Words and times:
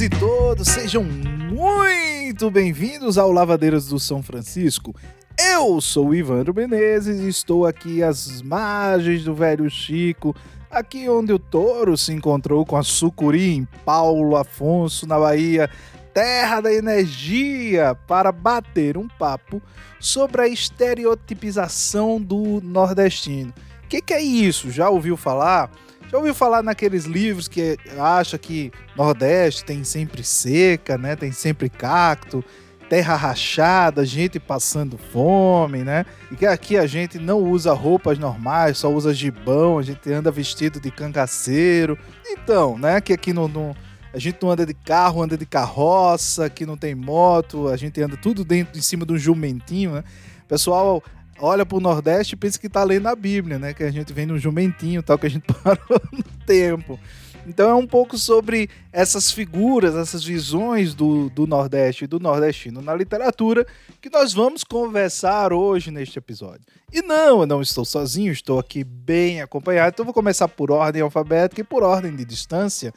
e 0.00 0.08
todos, 0.08 0.66
sejam 0.66 1.04
muito 1.04 2.50
bem-vindos 2.50 3.18
ao 3.18 3.30
Lavadeiras 3.30 3.88
do 3.88 3.98
São 3.98 4.22
Francisco. 4.22 4.94
Eu 5.38 5.78
sou 5.82 6.14
Ivandro 6.14 6.54
Menezes 6.54 7.20
e 7.20 7.28
estou 7.28 7.66
aqui 7.66 8.02
às 8.02 8.40
margens 8.40 9.24
do 9.24 9.34
velho 9.34 9.68
Chico, 9.68 10.34
aqui 10.70 11.06
onde 11.06 11.34
o 11.34 11.38
touro 11.38 11.98
se 11.98 12.14
encontrou 12.14 12.64
com 12.64 12.78
a 12.78 12.82
sucuri 12.82 13.52
em 13.52 13.68
Paulo 13.84 14.36
Afonso, 14.36 15.06
na 15.06 15.18
Bahia, 15.18 15.68
terra 16.14 16.62
da 16.62 16.72
energia, 16.72 17.94
para 18.06 18.32
bater 18.32 18.96
um 18.96 19.06
papo 19.06 19.60
sobre 19.98 20.40
a 20.40 20.48
estereotipização 20.48 22.18
do 22.18 22.62
nordestino. 22.62 23.52
O 23.84 23.88
que, 23.88 24.00
que 24.00 24.14
é 24.14 24.22
isso? 24.22 24.70
Já 24.70 24.88
ouviu 24.88 25.16
falar? 25.18 25.70
Já 26.10 26.18
ouviu 26.18 26.34
falar 26.34 26.60
naqueles 26.60 27.04
livros 27.04 27.46
que 27.46 27.78
acha 27.96 28.36
que 28.36 28.72
Nordeste 28.96 29.64
tem 29.64 29.84
sempre 29.84 30.24
seca, 30.24 30.98
né? 30.98 31.14
Tem 31.14 31.30
sempre 31.30 31.68
cacto, 31.68 32.44
terra 32.88 33.14
rachada, 33.14 34.04
gente 34.04 34.40
passando 34.40 34.98
fome, 34.98 35.84
né? 35.84 36.04
E 36.32 36.34
que 36.34 36.46
aqui 36.46 36.76
a 36.76 36.84
gente 36.84 37.16
não 37.16 37.38
usa 37.38 37.72
roupas 37.72 38.18
normais, 38.18 38.78
só 38.78 38.92
usa 38.92 39.14
gibão, 39.14 39.78
a 39.78 39.82
gente 39.82 40.12
anda 40.12 40.32
vestido 40.32 40.80
de 40.80 40.90
cangaceiro. 40.90 41.96
Então, 42.26 42.76
né? 42.76 43.00
Que 43.00 43.12
aqui 43.12 43.32
no, 43.32 43.46
no 43.46 43.76
a 44.12 44.18
gente 44.18 44.38
não 44.42 44.50
anda 44.50 44.66
de 44.66 44.74
carro, 44.74 45.22
anda 45.22 45.38
de 45.38 45.46
carroça, 45.46 46.46
aqui 46.46 46.66
não 46.66 46.76
tem 46.76 46.92
moto, 46.92 47.68
a 47.68 47.76
gente 47.76 48.02
anda 48.02 48.16
tudo 48.16 48.44
dentro, 48.44 48.76
em 48.76 48.82
cima 48.82 49.06
de 49.06 49.12
um 49.12 49.18
jumentinho, 49.18 49.92
né? 49.92 50.04
Pessoal 50.48 51.00
olha 51.40 51.64
pro 51.66 51.80
Nordeste 51.80 52.34
e 52.34 52.38
pensa 52.38 52.58
que 52.58 52.68
tá 52.68 52.84
lendo 52.84 53.06
a 53.06 53.16
Bíblia, 53.16 53.58
né? 53.58 53.74
Que 53.74 53.82
a 53.82 53.90
gente 53.90 54.12
vem 54.12 54.26
no 54.26 54.38
jumentinho 54.38 55.02
tal, 55.02 55.18
que 55.18 55.26
a 55.26 55.30
gente 55.30 55.44
parou 55.62 56.00
no 56.12 56.22
tempo. 56.46 56.98
Então 57.46 57.70
é 57.70 57.74
um 57.74 57.86
pouco 57.86 58.18
sobre 58.18 58.68
essas 58.92 59.32
figuras, 59.32 59.94
essas 59.96 60.22
visões 60.22 60.94
do, 60.94 61.30
do 61.30 61.46
Nordeste 61.46 62.04
e 62.04 62.06
do 62.06 62.20
nordestino 62.20 62.82
na 62.82 62.94
literatura 62.94 63.66
que 64.00 64.10
nós 64.10 64.32
vamos 64.32 64.62
conversar 64.62 65.52
hoje 65.52 65.90
neste 65.90 66.18
episódio. 66.18 66.62
E 66.92 67.02
não, 67.02 67.40
eu 67.40 67.46
não 67.46 67.62
estou 67.62 67.84
sozinho, 67.84 68.32
estou 68.32 68.58
aqui 68.58 68.84
bem 68.84 69.40
acompanhado, 69.40 69.94
então 69.94 70.04
vou 70.04 70.14
começar 70.14 70.48
por 70.48 70.70
ordem 70.70 71.02
alfabética 71.02 71.60
e 71.60 71.64
por 71.64 71.82
ordem 71.82 72.14
de 72.14 72.24
distância. 72.24 72.92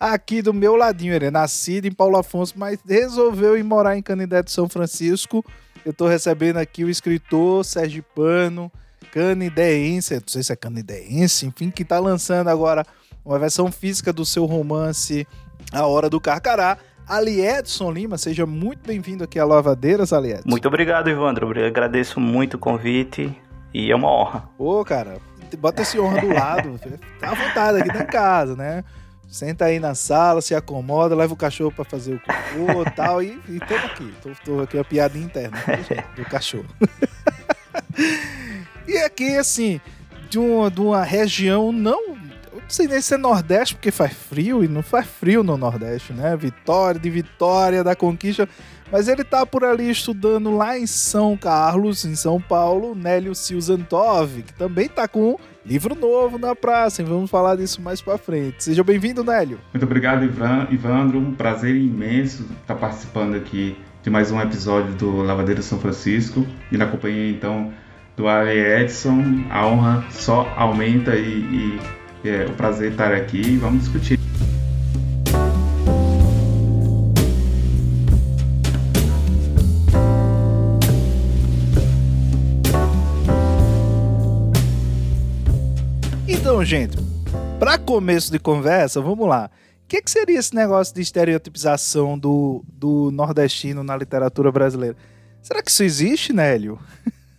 Aqui 0.00 0.40
do 0.42 0.54
meu 0.54 0.76
ladinho, 0.76 1.12
ele 1.12 1.26
é 1.26 1.30
nascido 1.30 1.86
em 1.86 1.92
Paulo 1.92 2.16
Afonso, 2.16 2.54
mas 2.56 2.78
resolveu 2.86 3.56
ir 3.56 3.64
morar 3.64 3.96
em 3.96 4.02
Canindé 4.02 4.42
de 4.42 4.52
São 4.52 4.68
Francisco 4.68 5.44
eu 5.88 5.90
estou 5.90 6.06
recebendo 6.06 6.58
aqui 6.58 6.84
o 6.84 6.90
escritor 6.90 7.64
Pano, 8.14 8.70
canideense, 9.10 10.14
não 10.14 10.22
sei 10.26 10.42
se 10.42 10.52
é 10.52 10.56
canideense, 10.56 11.46
enfim, 11.46 11.70
que 11.70 11.82
está 11.82 11.98
lançando 11.98 12.48
agora 12.48 12.84
uma 13.24 13.38
versão 13.38 13.72
física 13.72 14.12
do 14.12 14.24
seu 14.24 14.44
romance 14.44 15.26
A 15.72 15.86
Hora 15.86 16.10
do 16.10 16.20
Carcará. 16.20 16.76
Ali 17.08 17.40
Edson 17.40 17.90
Lima, 17.90 18.18
seja 18.18 18.44
muito 18.44 18.86
bem-vindo 18.86 19.24
aqui 19.24 19.38
a 19.38 19.46
Lavadeiras, 19.46 20.12
Ali 20.12 20.32
Edson. 20.32 20.46
Muito 20.46 20.68
obrigado, 20.68 21.08
Ivandro. 21.08 21.58
Eu 21.58 21.66
agradeço 21.66 22.20
muito 22.20 22.54
o 22.54 22.58
convite 22.58 23.34
e 23.72 23.90
é 23.90 23.96
uma 23.96 24.12
honra. 24.12 24.46
Ô, 24.58 24.84
cara, 24.84 25.16
bota 25.58 25.80
esse 25.80 25.98
honra 25.98 26.20
do 26.20 26.28
lado. 26.28 26.78
tá 27.18 27.30
à 27.30 27.34
vontade 27.34 27.78
aqui 27.78 27.88
na 27.88 28.04
casa, 28.04 28.54
né? 28.54 28.84
Senta 29.28 29.66
aí 29.66 29.78
na 29.78 29.94
sala, 29.94 30.40
se 30.40 30.54
acomoda, 30.54 31.14
leva 31.14 31.34
o 31.34 31.36
cachorro 31.36 31.70
para 31.70 31.84
fazer 31.84 32.14
o 32.14 32.20
cocô 32.20 32.82
e 32.82 32.90
tal, 32.96 33.22
e, 33.22 33.38
e 33.48 33.60
tô 33.60 33.74
aqui. 33.74 34.14
Tô, 34.22 34.30
tô 34.42 34.60
aqui 34.60 34.78
a 34.78 34.84
piada 34.84 35.18
interna 35.18 35.58
do 36.16 36.24
cachorro. 36.24 36.66
e 38.88 38.96
aqui, 38.98 39.36
assim, 39.36 39.78
de 40.30 40.38
uma, 40.38 40.70
de 40.70 40.80
uma 40.80 41.04
região 41.04 41.70
não. 41.70 42.16
Eu 42.50 42.62
não 42.62 42.70
sei 42.70 42.88
nem 42.88 43.02
se 43.02 43.14
é 43.14 43.18
Nordeste, 43.18 43.74
porque 43.74 43.90
faz 43.90 44.14
frio, 44.14 44.64
e 44.64 44.68
não 44.68 44.82
faz 44.82 45.06
frio 45.06 45.44
no 45.44 45.58
Nordeste, 45.58 46.14
né? 46.14 46.34
Vitória 46.34 46.98
de 46.98 47.10
Vitória, 47.10 47.84
da 47.84 47.94
Conquista. 47.94 48.48
Mas 48.90 49.06
ele 49.06 49.22
tá 49.22 49.44
por 49.44 49.62
ali 49.62 49.90
estudando 49.90 50.56
lá 50.56 50.78
em 50.78 50.86
São 50.86 51.36
Carlos, 51.36 52.06
em 52.06 52.14
São 52.14 52.40
Paulo, 52.40 52.94
Nélio 52.94 53.34
Silzantov, 53.34 54.42
que 54.42 54.54
também 54.54 54.88
tá 54.88 55.06
com 55.06 55.38
livro 55.64 55.94
novo 55.94 56.38
na 56.38 56.54
praça, 56.54 57.02
e 57.02 57.04
vamos 57.04 57.30
falar 57.30 57.56
disso 57.56 57.80
mais 57.80 58.00
para 58.00 58.18
frente. 58.18 58.64
Seja 58.64 58.82
bem-vindo, 58.82 59.22
Nélio. 59.24 59.58
Muito 59.72 59.84
obrigado, 59.84 60.24
Ivan, 60.24 60.66
Ivandro. 60.70 61.18
Um 61.18 61.34
prazer 61.34 61.76
imenso 61.76 62.46
estar 62.60 62.74
participando 62.74 63.34
aqui 63.36 63.76
de 64.02 64.10
mais 64.10 64.30
um 64.30 64.40
episódio 64.40 64.94
do 64.94 65.22
Lavadeiro 65.22 65.62
São 65.62 65.78
Francisco 65.78 66.46
e 66.72 66.76
na 66.76 66.86
companhia, 66.86 67.30
então, 67.30 67.72
do 68.16 68.28
Ali 68.28 68.58
Edson. 68.58 69.44
A 69.50 69.66
honra 69.66 70.04
só 70.10 70.52
aumenta 70.56 71.14
e, 71.16 71.78
e 72.24 72.28
é 72.28 72.46
o 72.46 72.52
prazer 72.52 72.92
estar 72.92 73.12
aqui. 73.12 73.56
Vamos 73.56 73.84
discutir. 73.84 74.18
Então, 86.58 86.64
gente, 86.66 86.98
para 87.60 87.78
começo 87.78 88.32
de 88.32 88.38
conversa, 88.40 89.00
vamos 89.00 89.28
lá. 89.28 89.48
O 89.84 89.86
que, 89.86 90.02
que, 90.02 90.10
seria 90.10 90.40
esse 90.40 90.52
negócio 90.52 90.92
de 90.92 91.00
estereotipização 91.00 92.18
do, 92.18 92.64
do 92.66 93.12
nordestino 93.12 93.84
na 93.84 93.96
literatura 93.96 94.50
brasileira? 94.50 94.96
Será 95.40 95.62
que 95.62 95.70
isso 95.70 95.84
existe, 95.84 96.32
Nélio? 96.32 96.76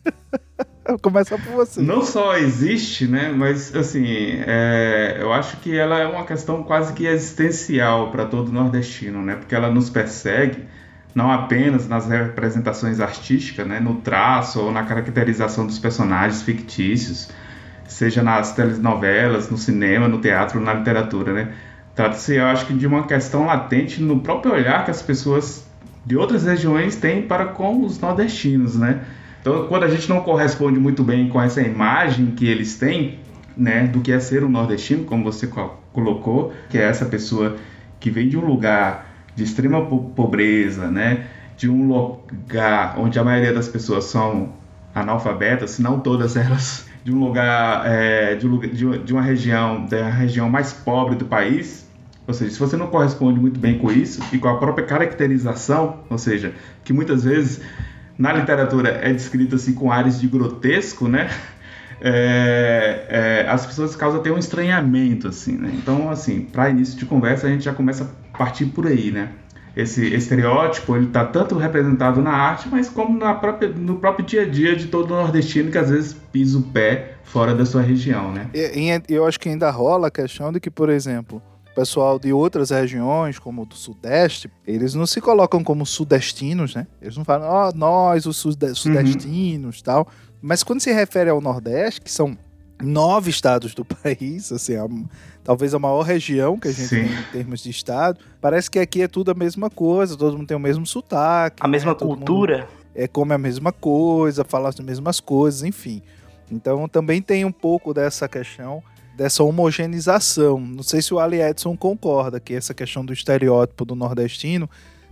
Vou 0.88 0.98
começar 1.00 1.38
por 1.38 1.52
você. 1.52 1.82
Não 1.82 2.02
só 2.02 2.38
existe, 2.38 3.08
né? 3.08 3.28
Mas, 3.28 3.76
assim, 3.76 4.06
é, 4.08 5.18
eu 5.20 5.34
acho 5.34 5.58
que 5.58 5.78
ela 5.78 6.00
é 6.00 6.08
uma 6.08 6.24
questão 6.24 6.64
quase 6.64 6.94
que 6.94 7.06
existencial 7.06 8.12
para 8.12 8.26
todo 8.26 8.54
nordestino, 8.54 9.22
né? 9.22 9.36
Porque 9.36 9.54
ela 9.54 9.70
nos 9.70 9.90
persegue 9.90 10.64
não 11.14 11.30
apenas 11.30 11.90
nas 11.90 12.08
representações 12.08 13.02
artísticas, 13.02 13.68
né? 13.68 13.82
No 13.82 13.96
traço 13.96 14.62
ou 14.62 14.72
na 14.72 14.86
caracterização 14.86 15.68
dos 15.68 15.78
personagens 15.78 16.42
fictícios, 16.42 17.28
seja 17.90 18.22
nas 18.22 18.54
telenovelas, 18.54 19.50
no 19.50 19.58
cinema, 19.58 20.08
no 20.08 20.20
teatro, 20.20 20.60
na 20.60 20.74
literatura, 20.74 21.34
né? 21.34 21.50
Trata-se, 21.96 22.36
eu 22.36 22.46
acho 22.46 22.66
que, 22.66 22.74
de 22.74 22.88
uma 22.88 23.06
questão 23.06 23.46
latente 23.46 24.02
no 24.02 24.20
próprio 24.20 24.54
olhar 24.54 24.86
que 24.86 24.92
as 24.92 25.02
pessoas 25.02 25.68
de 26.06 26.16
outras 26.16 26.46
regiões 26.46 26.96
têm 26.96 27.24
para 27.24 27.48
com 27.48 27.84
os 27.84 28.00
nordestinos, 28.00 28.76
né? 28.76 29.02
Então, 29.42 29.68
quando 29.68 29.84
a 29.84 29.88
gente 29.88 30.08
não 30.08 30.22
corresponde 30.22 30.80
muito 30.80 31.04
bem 31.04 31.30
com 31.30 31.42
essa 31.42 31.62
imagem 31.62 32.28
que 32.28 32.48
eles 32.48 32.78
têm, 32.78 33.20
né, 33.58 33.88
do 33.88 34.02
que 34.02 34.12
é 34.12 34.20
ser 34.20 34.44
um 34.44 34.50
nordestino, 34.50 35.04
como 35.06 35.24
você 35.24 35.48
colocou, 35.92 36.54
que 36.70 36.78
é 36.78 36.84
essa 36.84 37.06
pessoa 37.06 37.58
que 38.00 38.10
vem 38.10 38.30
de 38.30 38.38
um 38.38 38.46
lugar 38.46 39.08
de 39.36 39.44
extrema 39.44 39.86
pobreza, 39.86 40.90
né, 40.90 41.28
de 41.58 41.70
um 41.70 41.88
lugar 41.88 42.96
onde 42.98 43.18
a 43.18 43.24
maioria 43.24 43.54
das 43.54 43.68
pessoas 43.68 44.06
são 44.06 44.54
analfabetas, 44.94 45.72
se 45.72 45.82
não 45.82 46.00
todas 46.00 46.36
elas 46.36 46.89
de 47.10 47.16
um 47.16 47.20
lugar, 47.20 47.84
é, 47.88 48.36
de, 48.36 48.48
de, 49.04 49.14
uma 49.14 49.22
região, 49.22 49.86
da 49.88 50.08
região 50.10 50.48
mais 50.48 50.72
pobre 50.72 51.16
do 51.16 51.26
país, 51.26 51.88
ou 52.28 52.34
seja, 52.36 52.52
se 52.52 52.60
você 52.60 52.78
não 52.78 52.88
corresponde 52.88 53.40
muito 53.40 53.60
bem 53.60 53.80
com 53.80 53.92
isso 53.92 54.22
e 54.32 54.38
com 54.38 54.48
a 54.48 54.58
própria 54.58 54.86
caracterização, 54.86 56.02
ou 56.08 56.20
seja, 56.20 56.54
que 56.84 56.94
muitas 56.94 57.24
vezes 57.24 57.62
na 58.16 58.32
literatura 58.32 58.90
é 58.90 59.12
descrito 59.12 59.56
assim 59.56 59.74
com 59.74 59.92
áreas 59.92 60.22
de 60.22 60.28
grotesco, 60.28 61.08
né? 61.08 61.32
É, 62.02 63.08
é, 63.10 63.50
as 63.50 63.66
pessoas 63.66 63.96
causam 63.96 64.20
até 64.20 64.32
um 64.32 64.38
estranhamento, 64.38 65.28
assim, 65.28 65.58
né? 65.58 65.72
Então, 65.74 66.12
assim, 66.12 66.42
para 66.42 66.70
início 66.70 66.98
de 66.98 67.06
conversa, 67.06 67.48
a 67.48 67.50
gente 67.50 67.66
já 67.66 67.74
começa 67.74 68.04
a 68.34 68.38
partir 68.38 68.68
por 68.68 68.86
aí, 68.86 69.12
né? 69.12 69.30
Esse 69.76 70.14
estereótipo 70.14 70.96
ele 70.96 71.08
está 71.08 71.26
tanto 71.26 71.58
representado 71.58 72.22
na 72.22 72.32
arte, 72.32 72.68
mas 72.70 72.90
como 72.90 73.18
na 73.18 73.34
própria, 73.34 73.70
no 73.70 73.98
próprio 73.98 74.26
dia 74.26 74.44
a 74.44 74.50
dia 74.50 74.76
de 74.76 74.88
todo 74.88 75.10
nordestino 75.10 75.72
que 75.72 75.78
às 75.78 75.90
vezes 75.90 76.14
pisa 76.32 76.58
o 76.58 76.64
pé 76.64 77.16
fora 77.24 77.54
da 77.54 77.66
sua 77.66 77.82
região, 77.82 78.32
né? 78.32 78.50
E, 78.54 79.02
eu 79.08 79.26
acho 79.26 79.40
que 79.40 79.50
ainda 79.50 79.70
rola 79.70 80.08
a 80.08 80.12
questão 80.12 80.52
de 80.52 80.60
que, 80.60 80.70
por 80.70 80.90
exemplo, 80.90 81.42
o 81.72 81.76
pessoal 81.76 82.18
de 82.18 82.34
outras 82.34 82.72
regiões, 82.72 83.38
como 83.38 83.66
do 83.66 83.76
Sudeste, 83.76 84.50
eles 84.66 84.96
não 84.96 85.06
se 85.06 85.22
colocam 85.22 85.64
como 85.64 85.86
sudestinos, 85.86 86.76
né? 86.76 86.88
Eles 87.02 87.16
não 87.16 87.24
falam, 87.24 87.48
ó, 87.48 87.70
oh, 87.70 87.78
nós, 87.78 88.26
os 88.26 88.38
sudestinos 88.38 89.78
uhum. 89.78 89.84
tal. 89.84 90.08
Mas 90.42 90.64
quando 90.64 90.80
se 90.80 90.92
refere 90.92 91.30
ao 91.30 91.40
Nordeste, 91.40 92.02
que 92.02 92.12
são 92.12 92.38
nove 92.82 93.30
estados 93.30 93.74
do 93.74 93.84
país, 93.86 94.52
assim, 94.52 94.76
a, 94.76 94.88
talvez 95.44 95.74
a 95.74 95.80
maior 95.80 96.02
região 96.02 96.58
que 96.58 96.68
a 96.68 96.72
gente 96.72 96.88
Sim. 96.88 97.04
tem 97.04 97.14
em 97.14 97.24
termos 97.32 97.62
de 97.62 97.70
estado. 97.70 98.20
Parece 98.42 98.70
que 98.70 98.80
aqui 98.80 99.02
é 99.02 99.08
tudo 99.08 99.32
a 99.32 99.34
mesma 99.34 99.70
coisa, 99.70 100.18
todo 100.18 100.38
mundo 100.38 100.48
tem 100.48 100.58
o 100.58 100.60
mesmo 100.60 100.86
sotaque. 100.86 101.58
A 101.60 101.68
né? 101.68 101.72
mesma 101.72 101.96
cultura. 101.96 102.68
É, 102.96 103.08
come 103.08 103.34
a 103.34 103.38
mesma 103.38 103.72
coisa, 103.72 104.44
fala 104.44 104.70
as 104.70 104.80
mesmas 104.80 105.20
coisas, 105.20 105.64
enfim. 105.64 106.02
Então 106.52 106.88
também 106.88 107.22
tem 107.22 107.46
um 107.46 107.52
pouco 107.52 107.94
dessa 107.94 108.28
questão, 108.28 108.82
dessa 109.16 109.44
homogeneização. 109.44 110.60
Não 110.60 110.84
sei 110.84 111.02
se 111.02 111.14
o 111.14 111.20
Ali 111.20 111.42
Edson 111.42 111.78
concorda 111.78 112.40
que 112.40 112.54
essa 112.54 112.74
questão 112.74 113.06
do 113.06 113.14
estereótipo 113.14 113.86
do 113.86 113.96
nordestino 113.96 114.70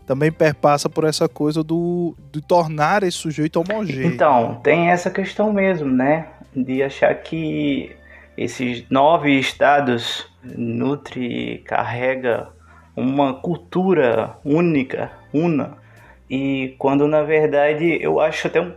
também 0.07 0.31
perpassa 0.31 0.89
por 0.89 1.03
essa 1.03 1.27
coisa 1.27 1.61
do 1.61 2.15
de 2.31 2.41
tornar 2.41 3.03
esse 3.03 3.17
sujeito 3.17 3.59
homogêneo. 3.59 4.07
Então, 4.07 4.55
tem 4.63 4.89
essa 4.89 5.11
questão 5.11 5.51
mesmo, 5.51 5.91
né? 5.91 6.27
De 6.63 6.81
achar 6.81 7.13
que 7.15 7.95
esses 8.37 8.87
nove 8.89 9.31
estados 9.37 10.27
nutre, 10.43 11.63
carrega 11.65 12.49
uma 12.95 13.33
cultura 13.35 14.37
única, 14.43 15.11
una, 15.33 15.77
e 16.29 16.75
quando 16.77 17.07
na 17.07 17.21
verdade 17.21 17.97
eu 18.01 18.19
acho 18.19 18.47
até 18.47 18.59
um, 18.59 18.73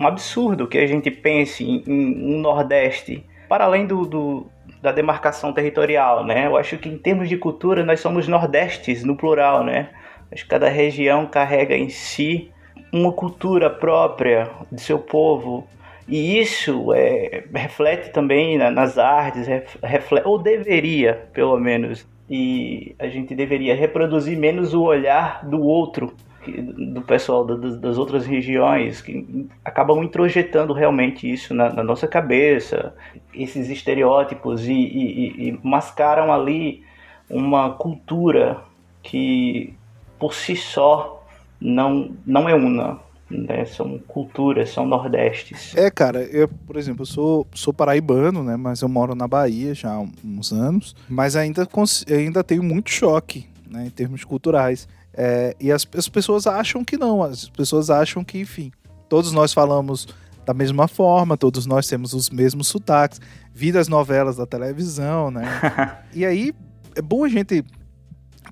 um 0.00 0.06
absurdo 0.06 0.66
que 0.66 0.78
a 0.78 0.86
gente 0.86 1.10
pense 1.10 1.64
em, 1.64 1.82
em 1.86 2.34
um 2.34 2.40
Nordeste, 2.40 3.24
para 3.48 3.64
além 3.64 3.86
do, 3.86 4.04
do, 4.04 4.46
da 4.80 4.92
demarcação 4.92 5.52
territorial, 5.52 6.24
né? 6.24 6.46
Eu 6.46 6.56
acho 6.56 6.76
que 6.78 6.88
em 6.88 6.98
termos 6.98 7.28
de 7.28 7.36
cultura 7.36 7.84
nós 7.84 8.00
somos 8.00 8.26
Nordestes 8.26 9.04
no 9.04 9.16
plural, 9.16 9.64
né? 9.64 9.90
Acho 10.30 10.44
que 10.44 10.50
cada 10.50 10.68
região 10.68 11.26
carrega 11.26 11.76
em 11.76 11.88
si 11.88 12.50
uma 12.92 13.12
cultura 13.12 13.70
própria 13.70 14.50
de 14.70 14.80
seu 14.80 14.98
povo, 14.98 15.66
e 16.08 16.38
isso 16.38 16.92
é, 16.92 17.44
reflete 17.54 18.10
também 18.10 18.58
nas 18.58 18.98
artes, 18.98 19.46
reflete, 19.82 20.26
ou 20.26 20.38
deveria, 20.38 21.28
pelo 21.32 21.58
menos. 21.58 22.06
E 22.28 22.94
a 22.98 23.08
gente 23.08 23.34
deveria 23.34 23.74
reproduzir 23.74 24.38
menos 24.38 24.74
o 24.74 24.82
olhar 24.82 25.44
do 25.44 25.60
outro, 25.62 26.14
do 26.46 27.02
pessoal 27.02 27.44
das 27.44 27.98
outras 27.98 28.26
regiões, 28.26 29.00
que 29.00 29.48
acabam 29.64 30.02
introjetando 30.02 30.72
realmente 30.72 31.30
isso 31.30 31.54
na, 31.54 31.72
na 31.72 31.84
nossa 31.84 32.08
cabeça, 32.08 32.94
esses 33.32 33.68
estereótipos, 33.68 34.66
e, 34.66 34.72
e, 34.72 35.48
e 35.48 35.60
mascaram 35.62 36.32
ali 36.32 36.82
uma 37.30 37.70
cultura 37.70 38.60
que 39.02 39.74
por 40.18 40.34
si 40.34 40.56
só 40.56 41.24
não, 41.60 42.10
não 42.26 42.48
é 42.48 42.54
una 42.54 42.98
né? 43.38 43.64
São 43.64 43.98
culturas, 43.98 44.70
são 44.70 44.86
nordestes. 44.86 45.74
É, 45.76 45.90
cara, 45.90 46.22
eu, 46.24 46.48
por 46.48 46.76
exemplo, 46.76 47.02
eu 47.02 47.06
sou, 47.06 47.46
sou 47.54 47.72
paraibano, 47.72 48.42
né? 48.42 48.56
Mas 48.56 48.82
eu 48.82 48.88
moro 48.88 49.14
na 49.14 49.26
Bahia 49.26 49.74
já 49.74 49.92
há 49.92 50.04
uns 50.24 50.52
anos. 50.52 50.94
Mas 51.08 51.36
ainda, 51.36 51.68
ainda 52.10 52.44
tenho 52.44 52.62
muito 52.62 52.90
choque, 52.90 53.46
né? 53.68 53.86
Em 53.86 53.90
termos 53.90 54.24
culturais. 54.24 54.88
É, 55.14 55.54
e 55.60 55.70
as, 55.70 55.86
as 55.96 56.08
pessoas 56.08 56.46
acham 56.46 56.84
que 56.84 56.96
não. 56.96 57.22
As 57.22 57.48
pessoas 57.48 57.90
acham 57.90 58.22
que, 58.24 58.38
enfim, 58.38 58.70
todos 59.08 59.32
nós 59.32 59.52
falamos 59.52 60.06
da 60.44 60.52
mesma 60.52 60.88
forma, 60.88 61.36
todos 61.36 61.66
nós 61.66 61.86
temos 61.86 62.12
os 62.14 62.30
mesmos 62.30 62.66
sotaques. 62.68 63.20
Vi 63.54 63.70
das 63.70 63.88
novelas 63.88 64.36
da 64.36 64.46
televisão, 64.46 65.30
né? 65.30 65.44
e 66.14 66.24
aí, 66.24 66.52
é 66.96 67.02
bom 67.02 67.24
a 67.24 67.28
gente 67.28 67.64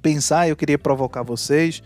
pensar, 0.00 0.48
eu 0.48 0.56
queria 0.56 0.78
provocar 0.78 1.22
vocês 1.22 1.82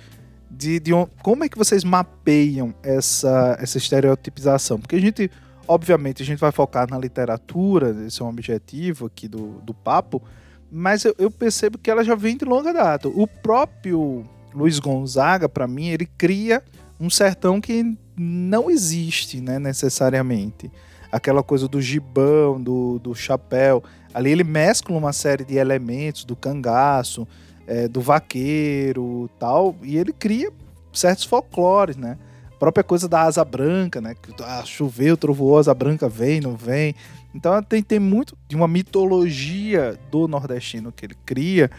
de, 0.56 0.80
de 0.80 0.94
um, 0.94 1.06
como 1.22 1.44
é 1.44 1.48
que 1.48 1.58
vocês 1.58 1.84
mapeiam 1.84 2.74
essa, 2.82 3.56
essa 3.60 3.78
estereotipização? 3.78 4.78
Porque 4.78 4.96
a 4.96 5.00
gente, 5.00 5.30
obviamente, 5.66 6.22
a 6.22 6.26
gente 6.26 6.38
vai 6.38 6.52
focar 6.52 6.88
na 6.88 6.98
literatura, 6.98 7.94
esse 8.06 8.22
é 8.22 8.24
um 8.24 8.28
objetivo 8.28 9.06
aqui 9.06 9.28
do, 9.28 9.60
do 9.62 9.74
papo, 9.74 10.22
mas 10.70 11.04
eu, 11.04 11.14
eu 11.18 11.30
percebo 11.30 11.78
que 11.78 11.90
ela 11.90 12.04
já 12.04 12.14
vem 12.14 12.36
de 12.36 12.44
longa 12.44 12.72
data. 12.72 13.08
O 13.08 13.26
próprio 13.26 14.24
Luiz 14.54 14.78
Gonzaga, 14.78 15.48
para 15.48 15.66
mim, 15.66 15.88
ele 15.88 16.06
cria 16.06 16.62
um 16.98 17.10
sertão 17.10 17.60
que 17.60 17.96
não 18.16 18.70
existe, 18.70 19.40
né, 19.40 19.58
necessariamente. 19.58 20.70
Aquela 21.10 21.42
coisa 21.42 21.68
do 21.68 21.80
gibão, 21.80 22.60
do, 22.60 22.98
do 22.98 23.14
chapéu. 23.14 23.82
Ali 24.12 24.30
ele 24.30 24.44
mescla 24.44 24.96
uma 24.96 25.12
série 25.12 25.44
de 25.44 25.56
elementos 25.56 26.24
do 26.24 26.36
cangaço, 26.36 27.26
é, 27.66 27.88
do 27.88 28.00
vaqueiro 28.00 29.28
tal, 29.38 29.74
e 29.82 29.96
ele 29.96 30.12
cria 30.12 30.52
certos 30.92 31.24
folclores, 31.24 31.96
né? 31.96 32.18
A 32.54 32.56
própria 32.56 32.84
coisa 32.84 33.08
da 33.08 33.22
asa 33.22 33.44
branca, 33.44 34.00
né? 34.00 34.14
Que 34.14 34.32
ah, 34.42 34.62
choveu, 34.64 35.16
trovoou, 35.16 35.58
asa 35.58 35.74
branca 35.74 36.08
vem, 36.08 36.40
não 36.40 36.56
vem. 36.56 36.94
Então 37.34 37.60
tem, 37.62 37.82
tem 37.82 37.98
muito 37.98 38.36
de 38.48 38.54
uma 38.54 38.68
mitologia 38.68 39.98
do 40.10 40.28
nordestino 40.28 40.92
que 40.92 41.04
ele 41.04 41.16
cria 41.26 41.70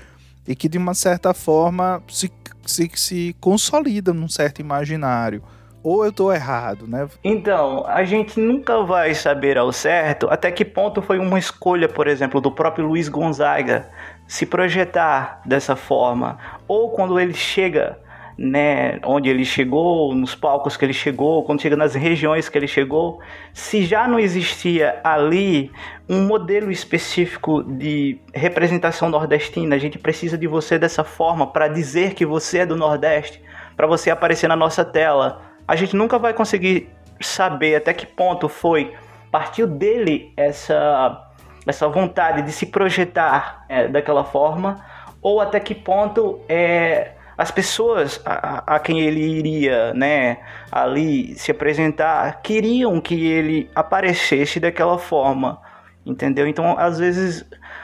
e 0.47 0.55
que 0.55 0.67
de 0.67 0.77
uma 0.77 0.93
certa 0.93 1.33
forma 1.33 2.03
se, 2.09 2.29
se, 2.65 2.91
se 2.95 3.35
consolida 3.39 4.13
num 4.13 4.27
certo 4.27 4.59
imaginário. 4.59 5.41
Ou 5.85 6.03
eu 6.03 6.09
estou 6.09 6.33
errado, 6.33 6.87
né? 6.87 7.07
Então, 7.23 7.85
a 7.85 8.03
gente 8.03 8.39
nunca 8.39 8.81
vai 8.81 9.13
saber 9.13 9.55
ao 9.55 9.71
certo 9.71 10.27
até 10.31 10.51
que 10.51 10.65
ponto 10.65 10.99
foi 10.99 11.19
uma 11.19 11.37
escolha, 11.37 11.87
por 11.87 12.07
exemplo, 12.07 12.41
do 12.41 12.49
próprio 12.49 12.87
Luiz 12.87 13.07
Gonzaga 13.07 13.87
se 14.27 14.47
projetar 14.47 15.41
dessa 15.45 15.75
forma, 15.75 16.39
ou 16.67 16.89
quando 16.89 17.19
ele 17.19 17.35
chega, 17.35 17.99
né, 18.35 18.99
onde 19.03 19.29
ele 19.29 19.45
chegou, 19.45 20.15
nos 20.15 20.33
palcos 20.33 20.75
que 20.75 20.83
ele 20.83 20.91
chegou, 20.91 21.43
quando 21.43 21.61
chega 21.61 21.75
nas 21.75 21.93
regiões 21.93 22.49
que 22.49 22.57
ele 22.57 22.67
chegou, 22.67 23.19
se 23.53 23.85
já 23.85 24.07
não 24.07 24.17
existia 24.17 24.99
ali 25.03 25.71
um 26.09 26.25
modelo 26.25 26.71
específico 26.71 27.61
de 27.63 28.19
representação 28.33 29.07
nordestina, 29.07 29.75
a 29.75 29.79
gente 29.79 29.99
precisa 29.99 30.35
de 30.35 30.47
você 30.47 30.79
dessa 30.79 31.03
forma 31.03 31.45
para 31.45 31.67
dizer 31.67 32.15
que 32.15 32.25
você 32.25 32.59
é 32.59 32.65
do 32.65 32.75
Nordeste, 32.75 33.39
para 33.77 33.85
você 33.85 34.09
aparecer 34.09 34.47
na 34.47 34.55
nossa 34.55 34.83
tela. 34.83 35.53
A 35.67 35.75
gente 35.75 35.95
nunca 35.95 36.17
vai 36.19 36.33
conseguir 36.33 36.89
saber 37.19 37.75
até 37.75 37.93
que 37.93 38.05
ponto 38.05 38.47
foi 38.49 38.93
partiu 39.31 39.67
dele 39.67 40.31
essa 40.37 41.21
essa 41.67 41.87
vontade 41.87 42.43
de 42.43 42.51
se 42.51 42.67
projetar 42.67 43.65
é, 43.67 43.87
daquela 43.87 44.23
forma, 44.23 44.85
ou 45.19 45.41
até 45.41 45.59
que 45.59 45.73
ponto 45.73 46.39
é, 46.47 47.13
as 47.37 47.49
pessoas 47.49 48.21
a, 48.23 48.75
a, 48.75 48.79
quem 48.79 49.01
ele 49.01 49.19
iria 49.19 49.93
né, 49.93 50.37
ali 50.71 51.35
se 51.35 51.51
apresentar 51.51 52.41
queriam 52.41 53.01
que 53.01 53.25
ele 53.25 53.69
aparecesse 53.73 54.59
daquela 54.59 54.99
forma, 54.99 55.59
entendeu? 56.05 56.47
Então, 56.47 56.77
às 56.77 56.99
vezes, 56.99 57.43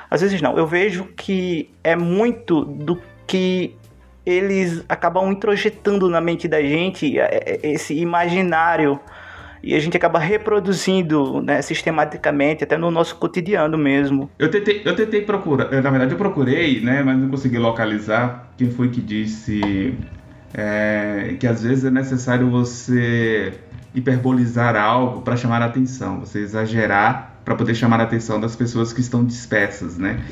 às 0.09 0.21
vezes 0.21 0.41
não. 0.41 0.57
Eu 0.57 0.67
vejo 0.67 1.05
que 1.17 1.73
é 1.83 1.95
muito 1.95 2.63
do 2.63 3.01
que 3.25 3.75
eles 4.25 4.83
acabam 4.88 5.31
introjetando 5.31 6.09
na 6.09 6.21
mente 6.21 6.47
da 6.47 6.62
gente 6.62 7.19
é, 7.19 7.59
é, 7.63 7.71
esse 7.71 7.94
imaginário 7.94 9.00
e 9.63 9.75
a 9.75 9.79
gente 9.79 9.95
acaba 9.95 10.18
reproduzindo 10.18 11.41
né, 11.41 11.62
sistematicamente, 11.62 12.63
até 12.63 12.77
no 12.77 12.89
nosso 12.89 13.15
cotidiano 13.18 13.77
mesmo. 13.77 14.29
Eu 14.39 14.50
tentei, 14.50 14.81
eu 14.83 14.95
tentei 14.95 15.21
procurar, 15.21 15.69
na 15.69 15.89
verdade 15.89 16.13
eu 16.13 16.18
procurei, 16.18 16.81
né, 16.81 17.03
mas 17.03 17.18
não 17.19 17.29
consegui 17.29 17.59
localizar 17.59 18.51
quem 18.57 18.71
foi 18.71 18.89
que 18.89 19.00
disse 19.00 19.95
é, 20.53 21.35
que 21.39 21.45
às 21.45 21.63
vezes 21.63 21.85
é 21.85 21.91
necessário 21.91 22.50
você 22.50 23.53
hiperbolizar 23.94 24.75
algo 24.75 25.21
para 25.21 25.35
chamar 25.38 25.62
a 25.62 25.65
atenção, 25.65 26.19
você 26.19 26.39
exagerar 26.39 27.39
para 27.43 27.55
poder 27.55 27.75
chamar 27.75 28.00
a 28.00 28.03
atenção 28.03 28.39
das 28.39 28.55
pessoas 28.55 28.93
que 28.93 29.01
estão 29.01 29.25
dispersas, 29.25 29.98
né? 29.98 30.24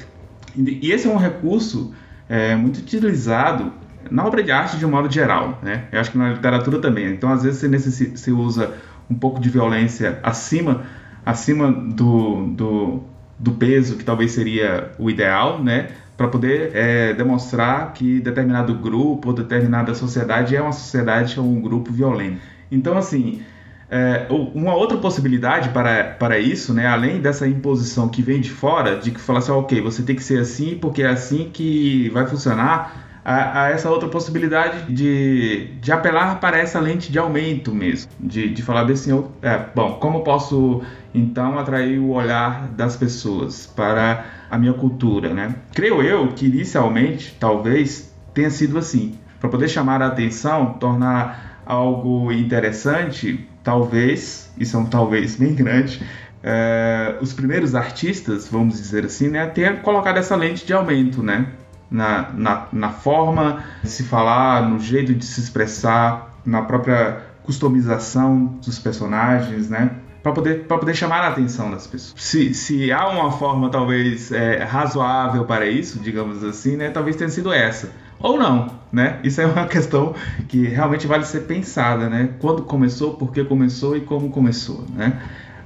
E 0.55 0.91
esse 0.91 1.07
é 1.07 1.09
um 1.09 1.17
recurso 1.17 1.93
é, 2.27 2.55
muito 2.55 2.77
utilizado 2.77 3.73
na 4.09 4.25
obra 4.25 4.41
de 4.41 4.51
arte 4.51 4.77
de 4.77 4.85
um 4.85 4.89
modo 4.89 5.11
geral, 5.11 5.59
né? 5.61 5.85
Eu 5.91 5.99
acho 5.99 6.11
que 6.11 6.17
na 6.17 6.29
literatura 6.31 6.79
também. 6.79 7.11
Então, 7.11 7.31
às 7.31 7.43
vezes, 7.43 7.61
você, 7.61 8.05
você 8.05 8.31
usa 8.31 8.73
um 9.09 9.15
pouco 9.15 9.39
de 9.39 9.49
violência 9.49 10.19
acima, 10.23 10.83
acima 11.25 11.71
do, 11.71 12.47
do, 12.47 13.03
do 13.37 13.51
peso 13.51 13.97
que 13.97 14.03
talvez 14.03 14.31
seria 14.31 14.91
o 14.97 15.09
ideal, 15.09 15.63
né? 15.63 15.89
Para 16.15 16.27
poder 16.27 16.71
é, 16.73 17.13
demonstrar 17.13 17.93
que 17.93 18.19
determinado 18.19 18.73
grupo 18.73 19.29
ou 19.29 19.33
determinada 19.33 19.93
sociedade 19.93 20.55
é 20.55 20.61
uma 20.61 20.73
sociedade 20.73 21.39
ou 21.39 21.45
um 21.45 21.61
grupo 21.61 21.91
violento. 21.91 22.41
Então, 22.71 22.97
assim, 22.97 23.41
é, 23.89 24.27
uma 24.29 24.75
outra 24.75 24.97
possibilidade 24.97 25.69
para, 25.69 26.03
para 26.03 26.37
isso, 26.37 26.73
né, 26.73 26.85
além 26.85 27.19
dessa 27.19 27.47
imposição 27.47 28.07
que 28.07 28.21
vem 28.21 28.39
de 28.39 28.51
fora, 28.51 28.97
de 28.97 29.09
que 29.09 29.19
fala 29.19 29.39
assim, 29.39 29.51
ok, 29.51 29.81
você 29.81 30.03
tem 30.03 30.15
que 30.15 30.23
ser 30.23 30.39
assim 30.39 30.77
porque 30.79 31.01
é 31.01 31.07
assim 31.07 31.49
que 31.51 32.07
vai 32.09 32.27
funcionar, 32.27 33.08
a, 33.23 33.63
a, 33.63 33.69
essa 33.69 33.89
outra 33.89 34.07
possibilidade 34.09 34.93
de, 34.93 35.67
de 35.81 35.91
apelar 35.91 36.39
para 36.39 36.57
essa 36.57 36.79
lente 36.79 37.11
de 37.11 37.19
aumento 37.19 37.73
mesmo, 37.73 38.09
de, 38.19 38.49
de 38.49 38.61
falar 38.61 38.89
assim, 38.89 39.23
é, 39.41 39.59
bom, 39.75 39.93
como 39.93 40.23
posso 40.23 40.81
então 41.13 41.57
atrair 41.57 41.99
o 41.99 42.11
olhar 42.11 42.67
das 42.69 42.95
pessoas 42.95 43.67
para 43.67 44.25
a 44.49 44.57
minha 44.57 44.73
cultura, 44.73 45.33
né? 45.33 45.55
Creio 45.73 46.01
eu 46.01 46.29
que 46.29 46.45
inicialmente, 46.45 47.35
talvez, 47.39 48.13
tenha 48.33 48.49
sido 48.49 48.77
assim, 48.77 49.17
para 49.39 49.49
poder 49.49 49.67
chamar 49.67 50.01
a 50.01 50.07
atenção, 50.07 50.73
tornar 50.73 51.61
algo 51.65 52.31
interessante, 52.31 53.47
talvez, 53.63 54.51
isso 54.57 54.75
é 54.75 54.79
um 54.79 54.85
talvez 54.85 55.35
bem 55.35 55.53
grande, 55.53 56.01
é, 56.41 57.17
os 57.21 57.33
primeiros 57.33 57.75
artistas, 57.75 58.47
vamos 58.47 58.77
dizer 58.77 59.05
assim, 59.05 59.27
né, 59.27 59.45
tenham 59.47 59.77
colocado 59.77 60.17
essa 60.17 60.35
lente 60.35 60.65
de 60.65 60.73
aumento, 60.73 61.21
né? 61.21 61.47
Na, 61.89 62.29
na, 62.33 62.67
na 62.71 62.89
forma 62.89 63.63
de 63.83 63.89
se 63.89 64.03
falar, 64.03 64.69
no 64.69 64.79
jeito 64.79 65.13
de 65.13 65.25
se 65.25 65.39
expressar, 65.39 66.35
na 66.45 66.61
própria 66.61 67.23
customização 67.43 68.45
dos 68.63 68.79
personagens, 68.79 69.69
né? 69.69 69.91
Para 70.21 70.33
poder, 70.33 70.65
poder 70.65 70.93
chamar 70.93 71.21
a 71.21 71.29
atenção 71.29 71.71
das 71.71 71.87
pessoas. 71.87 72.21
Se, 72.21 72.53
se 72.53 72.91
há 72.91 73.07
uma 73.07 73.31
forma 73.31 73.69
talvez 73.69 74.31
é, 74.31 74.63
razoável 74.63 75.45
para 75.45 75.65
isso, 75.65 75.99
digamos 75.99 76.43
assim, 76.43 76.75
né? 76.75 76.89
Talvez 76.89 77.15
tenha 77.15 77.29
sido 77.29 77.51
essa. 77.51 77.89
Ou 78.19 78.37
não, 78.37 78.69
né? 78.91 79.19
Isso 79.23 79.39
é 79.39 79.45
uma 79.45 79.65
questão 79.67 80.13
que 80.47 80.67
realmente 80.67 81.07
vale 81.07 81.25
ser 81.25 81.41
pensada, 81.41 82.09
né? 82.09 82.31
Quando 82.39 82.63
começou, 82.63 83.13
por 83.13 83.31
que 83.31 83.43
começou 83.43 83.95
e 83.95 84.01
como 84.01 84.29
começou, 84.29 84.85
né? 84.93 85.19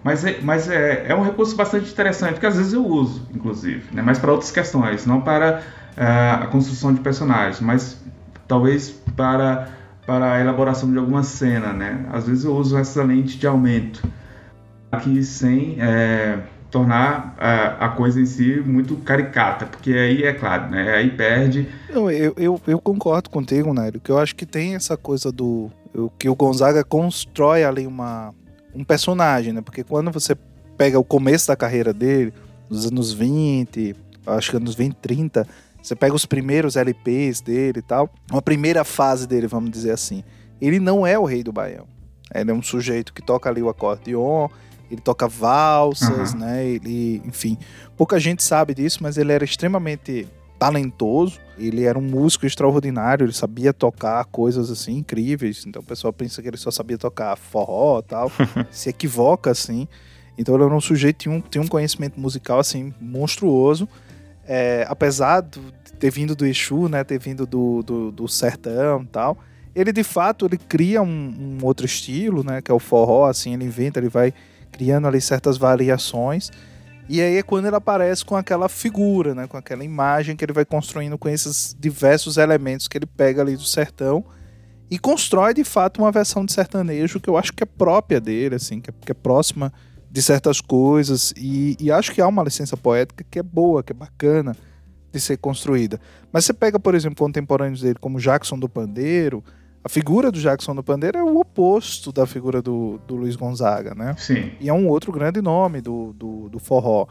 Mas, 0.04 0.24
é, 0.26 0.40
mas 0.42 0.70
é, 0.70 1.06
é 1.08 1.16
um 1.16 1.24
recurso 1.24 1.56
bastante 1.56 1.90
interessante, 1.90 2.40
que 2.40 2.46
às 2.46 2.58
vezes 2.58 2.74
eu 2.74 2.86
uso, 2.86 3.26
inclusive, 3.34 3.84
né? 3.94 4.02
mas 4.02 4.20
para 4.20 4.34
outras 4.34 4.52
questões, 4.52 5.06
não 5.06 5.22
para 5.22 5.64
a 5.98 6.48
construção 6.48 6.94
de 6.94 7.02
personagens, 7.02 7.60
mas 7.60 7.98
talvez 8.48 8.90
para 9.16 9.70
para 10.06 10.34
a 10.34 10.42
elaboração 10.42 10.92
de 10.92 10.98
alguma 10.98 11.24
cena, 11.24 11.72
né? 11.72 12.06
Às 12.12 12.28
vezes 12.28 12.44
eu 12.44 12.54
uso 12.54 12.78
essa 12.78 13.02
lente 13.04 13.38
de 13.38 13.48
aumento 13.48 14.04
aqui 14.92 15.24
sem 15.24 15.78
é, 15.80 16.40
tornar 16.70 17.36
a, 17.38 17.86
a, 17.86 17.90
coisa 17.90 18.20
em 18.20 18.26
si 18.26 18.62
muito 18.66 18.98
caricata, 18.98 19.66
porque 19.66 19.94
aí 19.94 20.24
é 20.24 20.34
claro, 20.34 20.70
né? 20.70 20.94
Aí 20.96 21.10
perde. 21.10 21.70
Eu, 21.88 22.12
eu, 22.12 22.62
eu 22.68 22.80
concordo 22.82 23.30
contigo, 23.30 23.74
Nário, 23.74 24.02
que 24.02 24.12
eu 24.12 24.18
acho 24.18 24.36
que 24.36 24.46
tem 24.46 24.76
essa 24.76 24.98
coisa 24.98 25.32
do 25.32 25.72
que 26.18 26.28
o 26.28 26.36
Gonzaga 26.36 26.84
constrói 26.84 27.64
ali 27.64 27.86
uma 27.86 28.34
um 28.76 28.84
personagem, 28.84 29.54
né? 29.54 29.62
Porque 29.62 29.84
quando 29.84 30.12
você 30.12 30.36
pega 30.78 31.00
o 31.00 31.04
começo 31.04 31.48
da 31.48 31.56
carreira 31.56 31.94
dele, 31.94 32.34
nos 32.70 32.88
anos 32.88 33.14
20, 33.14 33.96
acho 34.26 34.50
que 34.50 34.58
anos 34.58 34.74
20, 34.74 34.96
30, 34.96 35.48
você 35.84 35.96
pega 35.96 36.16
os 36.16 36.26
primeiros 36.26 36.78
LPs 36.78 37.42
dele 37.42 37.80
e 37.80 37.82
tal, 37.82 38.10
uma 38.32 38.42
primeira 38.42 38.84
fase 38.84 39.28
dele, 39.28 39.48
vamos 39.48 39.70
dizer 39.70 39.92
assim. 39.92 40.24
Ele 40.62 40.80
não 40.80 41.06
é 41.06 41.20
o 41.20 41.26
rei 41.26 41.44
do 41.44 41.52
baião. 41.52 41.86
Ele 42.34 42.50
é 42.50 42.54
um 42.54 42.62
sujeito 42.62 43.14
que 43.14 43.22
toca 43.22 43.50
ali 43.50 43.62
o 43.62 43.68
acordeon, 43.68 44.48
ele 44.90 45.02
toca 45.02 45.28
valsas, 45.28 46.34
uhum. 46.34 46.40
né? 46.40 46.66
Ele, 46.66 47.22
enfim, 47.26 47.58
pouca 47.98 48.20
gente 48.20 48.44
sabe 48.44 48.74
disso, 48.74 49.00
mas 49.02 49.18
ele 49.18 49.32
era 49.32 49.44
extremamente 49.44 50.28
talentoso. 50.58 51.40
Ele 51.58 51.84
era 51.84 52.00
um 52.00 52.02
músico 52.02 52.46
extraordinário, 52.46 53.26
ele 53.26 53.34
sabia 53.34 53.74
tocar 53.74 54.24
coisas 54.26 54.72
assim 54.72 54.98
incríveis. 54.98 55.66
Então 55.68 55.82
o 55.82 55.86
pessoal 55.86 56.14
pensa 56.14 56.42
que 56.42 56.48
ele 56.48 56.58
só 56.58 56.72
sabia 56.72 56.98
tocar 56.98 57.36
forró 57.36 58.00
e 58.00 58.04
tal. 58.04 58.32
se 58.72 58.90
equivoca 58.90 59.52
assim. 59.52 59.88
Então 60.38 60.56
ele 60.56 60.64
era 60.64 60.74
um 60.74 60.82
sujeito 60.82 61.18
que 61.18 61.24
tinha 61.24 61.36
um, 61.36 61.42
tinha 61.42 61.62
um 61.62 61.68
conhecimento 61.68 62.20
musical 62.20 62.60
assim 62.60 62.94
monstruoso. 63.02 63.88
É, 64.46 64.86
apesar 64.90 65.42
de 65.42 65.60
ter 66.00 66.12
vindo 66.12 66.36
do 66.36 66.46
Exu, 66.46 66.90
né, 66.90 67.04
ter 67.04 67.20
vindo 67.20 67.46
do, 67.46 67.82
do, 67.82 68.12
do 68.12 68.28
sertão 68.28 69.04
e 69.04 69.08
tal, 69.08 69.38
ele 69.76 69.92
de 69.92 70.04
fato 70.04 70.46
ele 70.46 70.58
cria 70.58 71.02
um, 71.02 71.08
um, 71.62 71.66
outro 71.66 71.86
estilo, 71.86 72.44
né, 72.44 72.62
que 72.62 72.70
é 72.70 72.74
o 72.74 72.80
forró, 72.80 73.26
assim, 73.26 73.54
ele 73.54 73.66
inventa, 73.66 74.00
ele 74.00 74.10
vai 74.10 74.34
criando 74.72 75.08
ali 75.08 75.22
certas 75.22 75.58
variações. 75.58 76.52
E 77.08 77.22
aí 77.22 77.38
é 77.38 77.44
quando 77.44 77.68
ele 77.68 77.76
aparece 77.76 78.24
com 78.24 78.36
aquela 78.36 78.70
figura, 78.70 79.34
né, 79.34 79.48
com 79.48 79.58
aquela 79.58 79.84
imagem 79.84 80.36
que 80.36 80.44
ele 80.44 80.54
vai 80.54 80.66
construindo 80.66 81.18
com 81.18 81.30
esses 81.30 81.76
diversos 81.78 82.38
elementos 82.38 82.88
que 82.88 82.98
ele 82.98 83.06
pega 83.06 83.42
ali 83.42 83.56
do 83.56 83.66
sertão 83.66 84.26
e 84.90 85.00
constrói 85.00 85.54
de 85.54 85.64
fato 85.64 86.02
uma 86.02 86.12
versão 86.12 86.46
de 86.46 86.54
sertanejo 86.54 87.20
que 87.20 87.30
eu 87.30 87.38
acho 87.38 87.52
que 87.52 87.64
é 87.64 87.66
própria 87.66 88.22
dele, 88.22 88.56
assim, 88.56 88.80
que 88.80 88.90
é, 88.90 88.94
que 89.06 89.12
é 89.12 89.16
próxima 89.16 89.74
de 90.14 90.22
certas 90.22 90.62
coisas 90.62 91.34
e, 91.36 91.76
e, 91.80 91.92
acho 91.92 92.12
que 92.12 92.22
há 92.22 92.28
uma 92.28 92.44
licença 92.44 92.78
poética 92.78 93.26
que 93.32 93.40
é 93.40 93.44
boa, 93.44 93.82
que 93.82 93.94
é 93.94 93.96
bacana 93.96 94.56
de 95.12 95.20
ser 95.20 95.38
construída. 95.38 96.00
Mas 96.32 96.46
você 96.46 96.54
pega, 96.54 96.80
por 96.80 96.94
exemplo, 96.94 97.18
contemporâneos 97.18 97.82
dele 97.82 97.96
como 98.00 98.20
Jackson 98.20 98.60
do 98.60 98.70
Pandeiro, 98.70 99.44
a 99.84 99.90
figura 99.90 100.32
do 100.32 100.40
Jackson 100.40 100.76
do 100.76 100.84
Pandeiro 100.84 101.18
é 101.18 101.24
o 101.24 101.40
oposto 101.40 102.12
da 102.12 102.28
figura 102.28 102.62
do, 102.62 103.00
do 103.08 103.16
Luiz 103.16 103.36
Gonzaga, 103.36 103.96
né? 103.96 104.16
Sim. 104.20 104.52
E 104.62 104.70
é 104.70 104.74
um 104.74 104.88
outro 104.88 105.12
grande 105.12 105.42
nome 105.42 105.82
do, 105.82 106.14
do, 106.14 106.48
do 106.48 106.60
forró. 106.60 107.08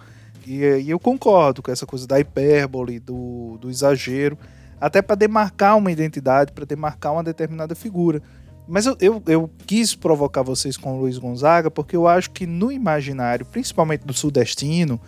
E, 0.47 0.61
e, 0.61 0.89
eu 0.89 1.01
concordo 1.01 1.61
com 1.61 1.73
essa 1.73 1.85
coisa 1.85 2.07
da 2.07 2.21
hipérbole, 2.21 3.01
do, 3.01 3.59
do 3.61 3.69
exagero, 3.69 4.39
até 4.81 5.03
para 5.03 5.17
demarcar 5.17 5.77
uma 5.77 5.91
identidade, 5.91 6.53
para 6.53 6.65
demarcar 6.65 7.15
uma 7.15 7.25
determinada 7.25 7.75
figura. 7.75 8.23
Mas 8.67 8.87
eu, 8.87 8.97
eu, 9.01 9.23
eu, 9.27 9.51
quis 9.67 9.95
provocar 9.95 10.43
vocês 10.43 10.77
com 10.77 10.97
o 10.97 11.01
Luiz 11.01 11.19
Gonzaga 11.19 11.71
porque 11.71 11.97
eu 11.97 12.07
acho 12.07 12.31
que 12.31 12.47
no 12.47 12.71
imaginário, 12.71 13.45
principalmente 13.45 14.07
do 14.07 14.13
sudestino, 14.13 15.01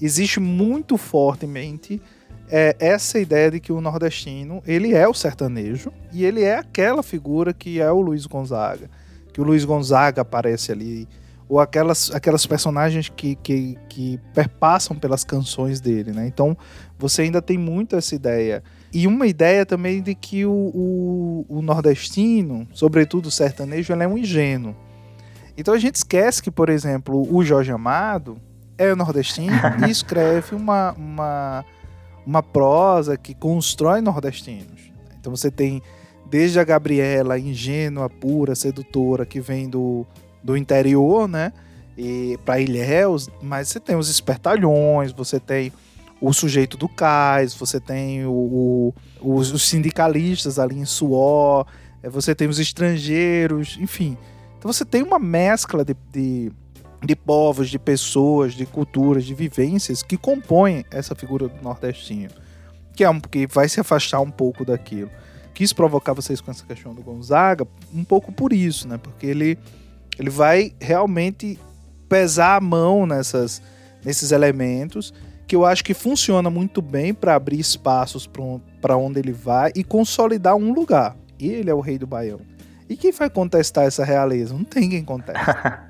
existe 0.00 0.38
muito 0.38 0.96
fortemente 0.96 2.00
é, 2.50 2.76
essa 2.78 3.18
ideia 3.18 3.50
de 3.50 3.60
que 3.60 3.72
o 3.72 3.80
nordestino 3.80 4.62
ele 4.66 4.92
é 4.92 5.08
o 5.08 5.14
sertanejo 5.14 5.92
e 6.12 6.24
ele 6.24 6.42
é 6.42 6.56
aquela 6.58 7.02
figura 7.02 7.52
que 7.54 7.80
é 7.80 7.90
o 7.90 8.00
Luiz 8.00 8.26
Gonzaga. 8.26 8.90
Que 9.32 9.40
o 9.40 9.44
Luiz 9.44 9.64
Gonzaga 9.64 10.22
aparece 10.22 10.72
ali, 10.72 11.08
ou 11.48 11.60
aquelas, 11.60 12.10
aquelas 12.10 12.44
personagens 12.44 13.08
que, 13.08 13.36
que, 13.36 13.78
que 13.88 14.18
perpassam 14.34 14.96
pelas 14.96 15.24
canções 15.24 15.80
dele. 15.80 16.12
Né? 16.12 16.26
Então 16.26 16.56
você 16.98 17.22
ainda 17.22 17.40
tem 17.40 17.56
muito 17.56 17.96
essa 17.96 18.14
ideia 18.14 18.62
e 18.92 19.06
uma 19.06 19.26
ideia 19.26 19.64
também 19.64 20.02
de 20.02 20.14
que 20.14 20.44
o, 20.44 20.52
o, 20.52 21.46
o 21.48 21.62
nordestino, 21.62 22.66
sobretudo 22.72 23.26
o 23.26 23.30
sertanejo, 23.30 23.92
ele 23.92 24.02
é 24.02 24.08
um 24.08 24.18
ingênuo. 24.18 24.74
Então 25.56 25.74
a 25.74 25.78
gente 25.78 25.96
esquece 25.96 26.42
que, 26.42 26.50
por 26.50 26.68
exemplo, 26.68 27.28
o 27.32 27.44
Jorge 27.44 27.70
Amado 27.70 28.38
é 28.76 28.94
nordestino 28.94 29.54
e 29.86 29.90
escreve 29.90 30.56
uma, 30.56 30.92
uma, 30.92 31.64
uma 32.26 32.42
prosa 32.42 33.16
que 33.16 33.34
constrói 33.34 34.00
nordestinos. 34.00 34.90
Então 35.18 35.34
você 35.34 35.50
tem 35.50 35.82
desde 36.28 36.58
a 36.58 36.64
Gabriela, 36.64 37.38
ingênua, 37.38 38.08
pura, 38.08 38.54
sedutora, 38.54 39.26
que 39.26 39.40
vem 39.40 39.68
do, 39.68 40.06
do 40.42 40.56
interior, 40.56 41.28
né? 41.28 41.52
E 41.98 42.38
para 42.44 42.60
Ilhéus, 42.60 43.28
mas 43.42 43.68
você 43.68 43.80
tem 43.80 43.96
os 43.96 44.08
espertalhões, 44.08 45.12
você 45.12 45.38
tem 45.38 45.72
o 46.20 46.32
sujeito 46.32 46.76
do 46.76 46.88
cais, 46.88 47.54
você 47.54 47.80
tem 47.80 48.26
o, 48.26 48.92
o, 49.20 49.34
os, 49.36 49.62
sindicalistas 49.62 50.58
ali 50.58 50.78
em 50.78 50.84
suor, 50.84 51.66
é, 52.02 52.10
você 52.10 52.34
tem 52.34 52.46
os 52.46 52.58
estrangeiros, 52.58 53.78
enfim. 53.80 54.18
Então 54.58 54.70
você 54.70 54.84
tem 54.84 55.02
uma 55.02 55.18
mescla 55.18 55.82
de, 55.82 55.96
de, 56.12 56.52
de 57.02 57.16
povos, 57.16 57.70
de 57.70 57.78
pessoas, 57.78 58.52
de 58.52 58.66
culturas, 58.66 59.24
de 59.24 59.34
vivências 59.34 60.02
que 60.02 60.18
compõem 60.18 60.84
essa 60.90 61.14
figura 61.14 61.48
do 61.48 61.62
nordestino, 61.62 62.34
que 62.94 63.02
é 63.02 63.08
um 63.08 63.18
que 63.18 63.46
vai 63.46 63.68
se 63.68 63.80
afastar 63.80 64.20
um 64.20 64.30
pouco 64.30 64.64
daquilo. 64.64 65.10
Quis 65.54 65.72
provocar 65.72 66.12
vocês 66.12 66.40
com 66.40 66.50
essa 66.50 66.64
questão 66.64 66.94
do 66.94 67.02
Gonzaga 67.02 67.66
um 67.94 68.04
pouco 68.04 68.30
por 68.30 68.52
isso, 68.52 68.86
né? 68.86 68.98
Porque 68.98 69.26
ele, 69.26 69.58
ele 70.18 70.30
vai 70.30 70.74
realmente 70.78 71.58
pesar 72.08 72.56
a 72.56 72.60
mão 72.60 73.06
nessas, 73.06 73.62
nesses 74.04 74.32
elementos 74.32 75.14
que 75.50 75.56
eu 75.56 75.66
acho 75.66 75.82
que 75.82 75.94
funciona 75.94 76.48
muito 76.48 76.80
bem 76.80 77.12
para 77.12 77.34
abrir 77.34 77.58
espaços 77.58 78.24
para 78.80 78.96
onde 78.96 79.18
ele 79.18 79.32
vai 79.32 79.72
e 79.74 79.82
consolidar 79.82 80.54
um 80.54 80.72
lugar. 80.72 81.16
Ele 81.40 81.68
é 81.68 81.74
o 81.74 81.80
rei 81.80 81.98
do 81.98 82.06
Baião. 82.06 82.38
E 82.88 82.96
quem 82.96 83.10
vai 83.10 83.28
contestar 83.28 83.84
essa 83.84 84.04
realeza? 84.04 84.54
Não 84.54 84.62
tem 84.62 84.88
quem 84.88 85.02
conteste. 85.04 85.44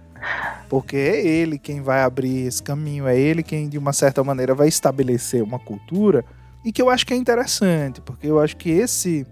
Porque 0.66 0.96
é 0.96 1.26
ele 1.26 1.58
quem 1.58 1.82
vai 1.82 2.00
abrir 2.00 2.46
esse 2.46 2.62
caminho, 2.62 3.06
é 3.06 3.20
ele 3.20 3.42
quem, 3.42 3.68
de 3.68 3.76
uma 3.76 3.92
certa 3.92 4.24
maneira, 4.24 4.54
vai 4.54 4.66
estabelecer 4.66 5.42
uma 5.42 5.58
cultura 5.58 6.24
e 6.64 6.72
que 6.72 6.80
eu 6.80 6.88
acho 6.88 7.06
que 7.06 7.12
é 7.12 7.16
interessante, 7.18 8.00
porque 8.00 8.26
eu 8.28 8.40
acho 8.40 8.56
que 8.56 8.70
esse 8.70 9.26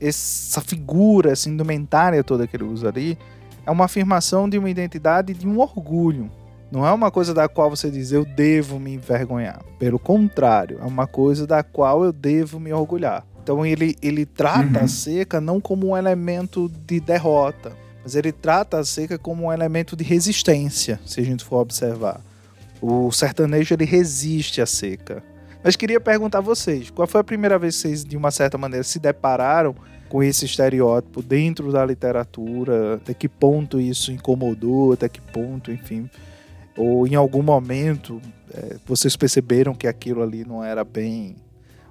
essa 0.00 0.60
figura, 0.60 1.30
essa 1.30 1.48
indumentária 1.48 2.24
toda 2.24 2.48
que 2.48 2.56
ele 2.56 2.64
usa 2.64 2.88
ali, 2.88 3.16
é 3.64 3.70
uma 3.70 3.84
afirmação 3.84 4.48
de 4.48 4.58
uma 4.58 4.70
identidade, 4.70 5.34
de 5.34 5.46
um 5.46 5.60
orgulho. 5.60 6.28
Não 6.70 6.86
é 6.86 6.92
uma 6.92 7.10
coisa 7.10 7.32
da 7.32 7.48
qual 7.48 7.70
você 7.70 7.90
diz 7.90 8.12
eu 8.12 8.24
devo 8.24 8.78
me 8.78 8.92
envergonhar. 8.94 9.62
Pelo 9.78 9.98
contrário, 9.98 10.78
é 10.80 10.84
uma 10.84 11.06
coisa 11.06 11.46
da 11.46 11.62
qual 11.62 12.04
eu 12.04 12.12
devo 12.12 12.60
me 12.60 12.72
orgulhar. 12.72 13.24
Então 13.42 13.64
ele, 13.64 13.96
ele 14.02 14.26
trata 14.26 14.80
uhum. 14.80 14.84
a 14.84 14.88
seca 14.88 15.40
não 15.40 15.60
como 15.60 15.88
um 15.88 15.96
elemento 15.96 16.70
de 16.86 17.00
derrota, 17.00 17.72
mas 18.02 18.14
ele 18.14 18.30
trata 18.30 18.78
a 18.78 18.84
seca 18.84 19.18
como 19.18 19.46
um 19.46 19.52
elemento 19.52 19.96
de 19.96 20.04
resistência, 20.04 21.00
se 21.06 21.20
a 21.20 21.24
gente 21.24 21.42
for 21.42 21.56
observar. 21.56 22.20
O 22.80 23.10
sertanejo 23.10 23.74
ele 23.74 23.86
resiste 23.86 24.60
à 24.60 24.66
seca. 24.66 25.22
Mas 25.64 25.76
queria 25.76 25.98
perguntar 25.98 26.38
a 26.38 26.42
vocês, 26.42 26.90
qual 26.90 27.08
foi 27.08 27.22
a 27.22 27.24
primeira 27.24 27.58
vez 27.58 27.76
que 27.76 27.82
vocês, 27.82 28.04
de 28.04 28.16
uma 28.16 28.30
certa 28.30 28.58
maneira, 28.58 28.84
se 28.84 28.98
depararam 28.98 29.74
com 30.08 30.22
esse 30.22 30.44
estereótipo 30.44 31.22
dentro 31.22 31.72
da 31.72 31.84
literatura? 31.84 32.96
Até 32.96 33.14
que 33.14 33.28
ponto 33.28 33.80
isso 33.80 34.12
incomodou? 34.12 34.92
Até 34.92 35.08
que 35.08 35.20
ponto, 35.20 35.72
enfim, 35.72 36.08
ou 36.78 37.06
em 37.06 37.16
algum 37.16 37.42
momento 37.42 38.22
é, 38.54 38.76
vocês 38.86 39.16
perceberam 39.16 39.74
que 39.74 39.86
aquilo 39.86 40.22
ali 40.22 40.44
não 40.44 40.62
era 40.62 40.84
bem 40.84 41.36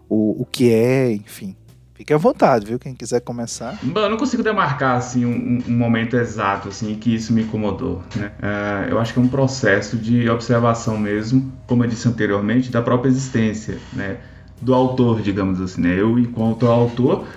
o, 0.10 0.42
o 0.42 0.46
que 0.46 0.72
é, 0.72 1.12
enfim. 1.12 1.56
Fique 1.94 2.14
à 2.14 2.18
vontade, 2.18 2.68
viu? 2.68 2.78
Quem 2.78 2.94
quiser 2.94 3.22
começar. 3.22 3.80
Eu 3.84 4.10
não 4.10 4.18
consigo 4.18 4.44
demarcar 4.44 4.98
assim 4.98 5.26
um, 5.26 5.64
um 5.68 5.76
momento 5.76 6.16
exato 6.16 6.70
assim 6.70 6.94
que 6.96 7.14
isso 7.14 7.34
me 7.34 7.42
incomodou. 7.42 8.04
Né? 8.16 8.32
É, 8.42 8.92
eu 8.92 9.00
acho 9.00 9.14
que 9.14 9.20
é 9.20 9.22
um 9.22 9.28
processo 9.28 9.98
de 9.98 10.30
observação 10.30 10.96
mesmo, 10.98 11.52
como 11.66 11.84
eu 11.84 11.90
disse 11.90 12.08
anteriormente, 12.08 12.72
da 12.72 12.84
própria 12.84 13.10
existência, 13.10 13.80
né? 13.94 14.18
Do 14.62 14.76
autor, 14.76 15.22
digamos 15.22 15.60
assim. 15.60 15.82
Né? 15.82 16.00
Eu, 16.00 16.20
enquanto 16.20 16.68
autor, 16.68 17.28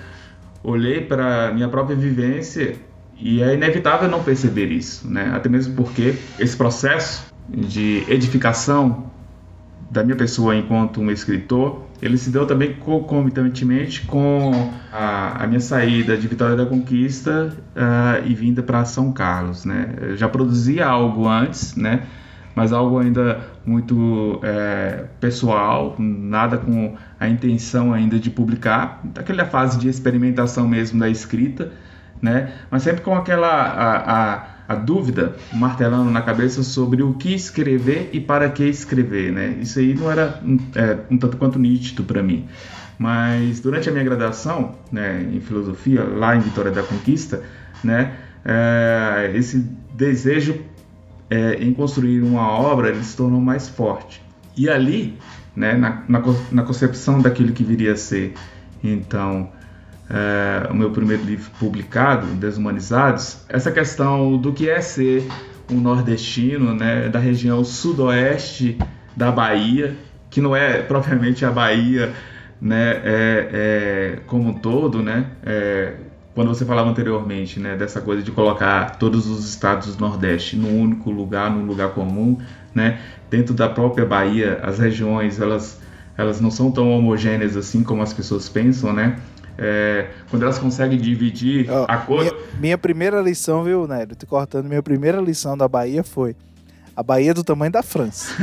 olhei 0.62 1.00
para 1.00 1.52
minha 1.52 1.68
própria 1.68 1.96
vivência 1.96 2.76
e 3.18 3.42
é 3.42 3.54
inevitável 3.54 4.10
não 4.10 4.22
perceber 4.22 4.66
isso, 4.66 5.08
né? 5.08 5.32
Até 5.34 5.48
mesmo 5.48 5.74
porque 5.74 6.14
esse 6.38 6.54
processo 6.54 7.29
de 7.52 8.04
edificação 8.08 9.10
da 9.90 10.04
minha 10.04 10.16
pessoa 10.16 10.54
enquanto 10.56 11.00
um 11.00 11.10
escritor, 11.10 11.84
ele 12.00 12.16
se 12.16 12.30
deu 12.30 12.46
também 12.46 12.74
concomitantemente 12.74 14.02
com 14.06 14.72
a, 14.92 15.42
a 15.42 15.46
minha 15.46 15.60
saída 15.60 16.16
de 16.16 16.28
Vitória 16.28 16.56
da 16.56 16.64
Conquista 16.64 17.54
uh, 17.74 18.26
e 18.26 18.34
vinda 18.34 18.62
para 18.62 18.84
São 18.84 19.12
Carlos, 19.12 19.64
né? 19.64 19.94
Eu 20.00 20.16
já 20.16 20.28
produzia 20.28 20.86
algo 20.86 21.28
antes, 21.28 21.74
né? 21.74 22.06
mas 22.54 22.72
algo 22.72 22.98
ainda 22.98 23.40
muito 23.64 24.40
é, 24.42 25.04
pessoal, 25.20 25.94
nada 25.98 26.58
com 26.58 26.94
a 27.18 27.28
intenção 27.28 27.92
ainda 27.92 28.18
de 28.18 28.30
publicar, 28.30 29.00
daquela 29.04 29.44
fase 29.44 29.78
de 29.78 29.88
experimentação 29.88 30.66
mesmo 30.66 30.98
da 30.98 31.08
escrita, 31.08 31.72
né? 32.20 32.52
Mas 32.70 32.82
sempre 32.82 33.02
com 33.02 33.14
aquela 33.14 33.48
a, 33.48 34.34
a, 34.34 34.46
a 34.70 34.76
dúvida 34.76 35.34
martelando 35.52 36.12
na 36.12 36.22
cabeça 36.22 36.62
sobre 36.62 37.02
o 37.02 37.14
que 37.14 37.34
escrever 37.34 38.08
e 38.12 38.20
para 38.20 38.48
que 38.48 38.62
escrever, 38.62 39.32
né? 39.32 39.56
Isso 39.60 39.80
aí 39.80 39.94
não 39.94 40.08
era 40.08 40.40
é, 40.76 40.96
um 41.10 41.18
tanto 41.18 41.36
quanto 41.36 41.58
nítido 41.58 42.04
para 42.04 42.22
mim. 42.22 42.46
Mas 42.96 43.58
durante 43.58 43.88
a 43.88 43.92
minha 43.92 44.04
graduação, 44.04 44.76
né, 44.92 45.28
em 45.28 45.40
filosofia, 45.40 46.04
lá 46.04 46.36
em 46.36 46.38
Vitória 46.38 46.70
da 46.70 46.84
Conquista, 46.84 47.42
né, 47.82 48.14
é, 48.44 49.32
esse 49.34 49.58
desejo 49.92 50.60
é, 51.28 51.54
em 51.54 51.74
construir 51.74 52.22
uma 52.22 52.48
obra 52.48 52.90
ele 52.90 53.02
se 53.02 53.16
tornou 53.16 53.40
mais 53.40 53.68
forte. 53.68 54.22
E 54.56 54.70
ali, 54.70 55.18
né, 55.56 55.72
na, 55.74 56.04
na, 56.06 56.22
na 56.52 56.62
concepção 56.62 57.20
daquilo 57.20 57.52
que 57.52 57.64
viria 57.64 57.94
a 57.94 57.96
ser, 57.96 58.34
então, 58.84 59.50
é, 60.10 60.68
o 60.70 60.74
meu 60.74 60.90
primeiro 60.90 61.22
livro 61.22 61.50
publicado, 61.58 62.26
Desumanizados, 62.26 63.44
essa 63.48 63.70
questão 63.70 64.36
do 64.36 64.52
que 64.52 64.68
é 64.68 64.80
ser 64.80 65.26
um 65.70 65.80
nordestino, 65.80 66.74
né, 66.74 67.08
da 67.08 67.20
região 67.20 67.62
sudoeste 67.64 68.76
da 69.16 69.30
Bahia, 69.30 69.96
que 70.28 70.40
não 70.40 70.54
é 70.54 70.82
propriamente 70.82 71.44
a 71.44 71.50
Bahia 71.50 72.12
né, 72.60 72.90
é, 73.04 73.48
é, 73.52 74.18
como 74.26 74.48
um 74.48 74.54
todo, 74.54 75.00
né, 75.00 75.26
é, 75.44 75.94
quando 76.34 76.48
você 76.48 76.64
falava 76.64 76.90
anteriormente, 76.90 77.60
né, 77.60 77.76
dessa 77.76 78.00
coisa 78.00 78.22
de 78.22 78.32
colocar 78.32 78.98
todos 78.98 79.28
os 79.28 79.48
estados 79.48 79.94
do 79.94 80.00
Nordeste 80.00 80.56
num 80.56 80.82
único 80.82 81.10
lugar, 81.10 81.50
num 81.50 81.64
lugar 81.64 81.90
comum, 81.90 82.36
né, 82.74 82.98
dentro 83.30 83.54
da 83.54 83.68
própria 83.68 84.04
Bahia, 84.04 84.58
as 84.62 84.78
regiões 84.78 85.40
elas 85.40 85.80
elas 86.20 86.38
não 86.38 86.50
são 86.50 86.70
tão 86.70 86.90
homogêneas 86.90 87.56
assim 87.56 87.82
como 87.82 88.02
as 88.02 88.12
pessoas 88.12 88.46
pensam, 88.46 88.92
né? 88.92 89.18
É, 89.62 90.08
quando 90.30 90.42
elas 90.42 90.58
conseguem 90.58 90.98
dividir 90.98 91.68
oh, 91.70 91.84
a 91.86 91.98
coisa. 91.98 92.32
Minha, 92.32 92.60
minha, 92.60 92.78
primeira 92.78 93.20
lição, 93.20 93.62
viu, 93.62 93.86
Nélio? 93.86 94.16
Te 94.16 94.24
cortando, 94.24 94.66
minha 94.66 94.82
primeira 94.82 95.20
lição 95.20 95.56
da 95.56 95.68
Bahia 95.68 96.02
foi 96.02 96.34
a 97.00 97.02
Bahia 97.02 97.30
é 97.30 97.34
do 97.34 97.42
tamanho 97.42 97.72
da 97.72 97.82
França. 97.82 98.34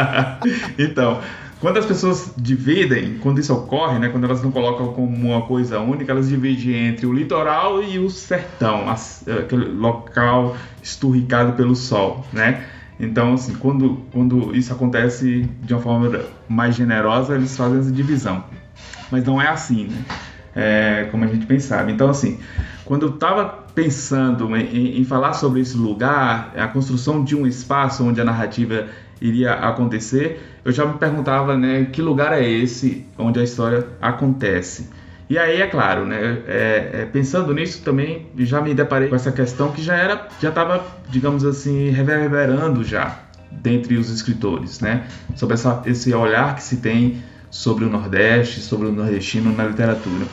então, 0.78 1.20
quando 1.60 1.78
as 1.78 1.84
pessoas 1.84 2.32
dividem, 2.38 3.18
quando 3.18 3.38
isso 3.38 3.52
ocorre, 3.52 3.98
né, 3.98 4.08
quando 4.08 4.24
elas 4.24 4.42
não 4.42 4.50
colocam 4.50 4.94
como 4.94 5.14
uma 5.14 5.42
coisa 5.42 5.78
única, 5.78 6.10
elas 6.10 6.28
dividem 6.28 6.88
entre 6.88 7.04
o 7.04 7.12
litoral 7.12 7.82
e 7.82 7.98
o 7.98 8.08
sertão, 8.08 8.88
aquele 8.88 9.66
local 9.66 10.56
esturricado 10.82 11.52
pelo 11.52 11.76
sol, 11.76 12.24
né? 12.32 12.64
Então, 12.98 13.34
assim, 13.34 13.54
quando, 13.56 14.02
quando 14.10 14.56
isso 14.56 14.72
acontece 14.72 15.48
de 15.62 15.74
uma 15.74 15.82
forma 15.82 16.24
mais 16.48 16.74
generosa, 16.74 17.34
eles 17.34 17.54
fazem 17.56 17.80
essa 17.80 17.92
divisão. 17.92 18.42
Mas 19.10 19.22
não 19.24 19.40
é 19.40 19.48
assim, 19.48 19.88
né? 19.88 20.02
É, 20.54 21.08
como 21.10 21.24
a 21.24 21.26
gente 21.26 21.46
pensava. 21.46 21.90
Então, 21.90 22.10
assim, 22.10 22.38
quando 22.84 23.06
eu 23.06 23.14
estava 23.14 23.62
pensando 23.74 24.54
em, 24.56 25.00
em, 25.00 25.04
falar 25.04 25.32
sobre 25.32 25.60
esse 25.60 25.76
lugar, 25.76 26.52
a 26.56 26.68
construção 26.68 27.24
de 27.24 27.34
um 27.34 27.46
espaço 27.46 28.04
onde 28.04 28.20
a 28.20 28.24
narrativa 28.24 28.86
iria 29.20 29.52
acontecer, 29.52 30.42
eu 30.64 30.72
já 30.72 30.84
me 30.84 30.98
perguntava, 30.98 31.56
né, 31.56 31.86
que 31.92 32.02
lugar 32.02 32.32
é 32.32 32.46
esse 32.46 33.06
onde 33.16 33.40
a 33.40 33.42
história 33.42 33.86
acontece. 34.00 34.90
E 35.30 35.38
aí, 35.38 35.62
é 35.62 35.66
claro, 35.66 36.04
né, 36.04 36.42
é, 36.46 36.90
é, 36.92 37.08
pensando 37.10 37.54
nisso 37.54 37.82
também, 37.82 38.26
já 38.38 38.60
me 38.60 38.74
deparei 38.74 39.08
com 39.08 39.16
essa 39.16 39.32
questão 39.32 39.72
que 39.72 39.80
já 39.80 39.96
era, 39.96 40.28
já 40.40 40.50
estava, 40.50 40.84
digamos 41.08 41.44
assim, 41.44 41.88
reverberando 41.90 42.84
já 42.84 43.20
dentre 43.50 43.96
os 43.96 44.10
escritores, 44.10 44.80
né, 44.80 45.06
sobre 45.36 45.54
essa, 45.54 45.82
esse 45.86 46.12
olhar 46.12 46.54
que 46.56 46.62
se 46.62 46.78
tem 46.78 47.22
sobre 47.50 47.84
o 47.84 47.88
Nordeste, 47.88 48.60
sobre 48.60 48.88
o 48.88 48.92
nordestino 48.92 49.54
na 49.54 49.64
literatura. 49.64 50.26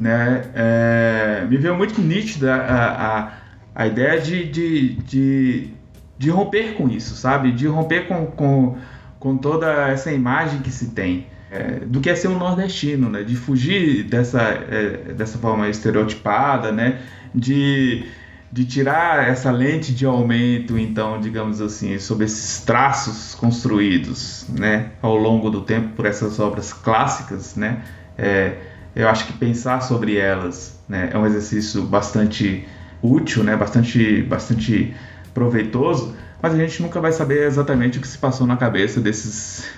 Né, 0.00 0.44
é, 0.54 1.46
me 1.46 1.58
veio 1.58 1.76
muito 1.76 2.00
nítida 2.00 2.54
a, 2.54 3.18
a, 3.18 3.32
a 3.74 3.86
ideia 3.86 4.18
de, 4.18 4.48
de, 4.48 4.94
de 4.94 5.74
de 6.20 6.28
romper 6.28 6.74
com 6.74 6.86
isso, 6.86 7.16
sabe? 7.16 7.50
De 7.50 7.66
romper 7.66 8.06
com, 8.06 8.26
com, 8.26 8.76
com 9.18 9.38
toda 9.38 9.88
essa 9.88 10.12
imagem 10.12 10.60
que 10.60 10.70
se 10.70 10.90
tem 10.90 11.26
é, 11.50 11.80
do 11.86 11.98
que 11.98 12.10
é 12.10 12.14
ser 12.14 12.28
um 12.28 12.38
nordestino, 12.38 13.08
né? 13.08 13.22
De 13.22 13.34
fugir 13.34 14.04
dessa, 14.04 14.42
é, 14.42 15.14
dessa 15.14 15.38
forma 15.38 15.66
estereotipada, 15.70 16.70
né? 16.70 17.00
De, 17.34 18.04
de 18.52 18.66
tirar 18.66 19.26
essa 19.30 19.50
lente 19.50 19.94
de 19.94 20.04
aumento, 20.04 20.78
então, 20.78 21.18
digamos 21.18 21.58
assim, 21.62 21.98
sobre 21.98 22.26
esses 22.26 22.60
traços 22.66 23.34
construídos, 23.34 24.44
né? 24.50 24.90
Ao 25.00 25.16
longo 25.16 25.48
do 25.48 25.62
tempo 25.62 25.96
por 25.96 26.04
essas 26.04 26.38
obras 26.38 26.70
clássicas, 26.70 27.56
né? 27.56 27.82
É, 28.18 28.58
eu 28.94 29.08
acho 29.08 29.26
que 29.26 29.32
pensar 29.32 29.80
sobre 29.80 30.16
elas 30.16 30.78
né, 30.88 31.10
é 31.12 31.18
um 31.18 31.26
exercício 31.26 31.82
bastante 31.82 32.66
útil, 33.02 33.42
né? 33.42 33.56
Bastante, 33.56 34.22
bastante 34.22 34.94
proveitoso, 35.32 36.14
mas 36.42 36.54
a 36.54 36.56
gente 36.56 36.82
nunca 36.82 37.00
vai 37.00 37.12
saber 37.12 37.46
exatamente 37.46 37.98
o 37.98 38.00
que 38.00 38.08
se 38.08 38.18
passou 38.18 38.46
na 38.46 38.56
cabeça 38.56 39.00
desses, 39.00 39.68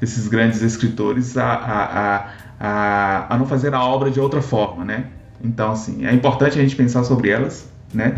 desses 0.00 0.28
grandes 0.28 0.62
escritores 0.62 1.36
a, 1.36 1.52
a, 1.52 2.30
a, 2.58 3.34
a 3.34 3.38
não 3.38 3.46
fazer 3.46 3.74
a 3.74 3.82
obra 3.82 4.10
de 4.10 4.20
outra 4.20 4.42
forma, 4.42 4.84
né? 4.84 5.06
Então, 5.42 5.72
assim, 5.72 6.06
é 6.06 6.12
importante 6.12 6.58
a 6.58 6.62
gente 6.62 6.74
pensar 6.74 7.04
sobre 7.04 7.30
elas, 7.30 7.70
né? 7.92 8.16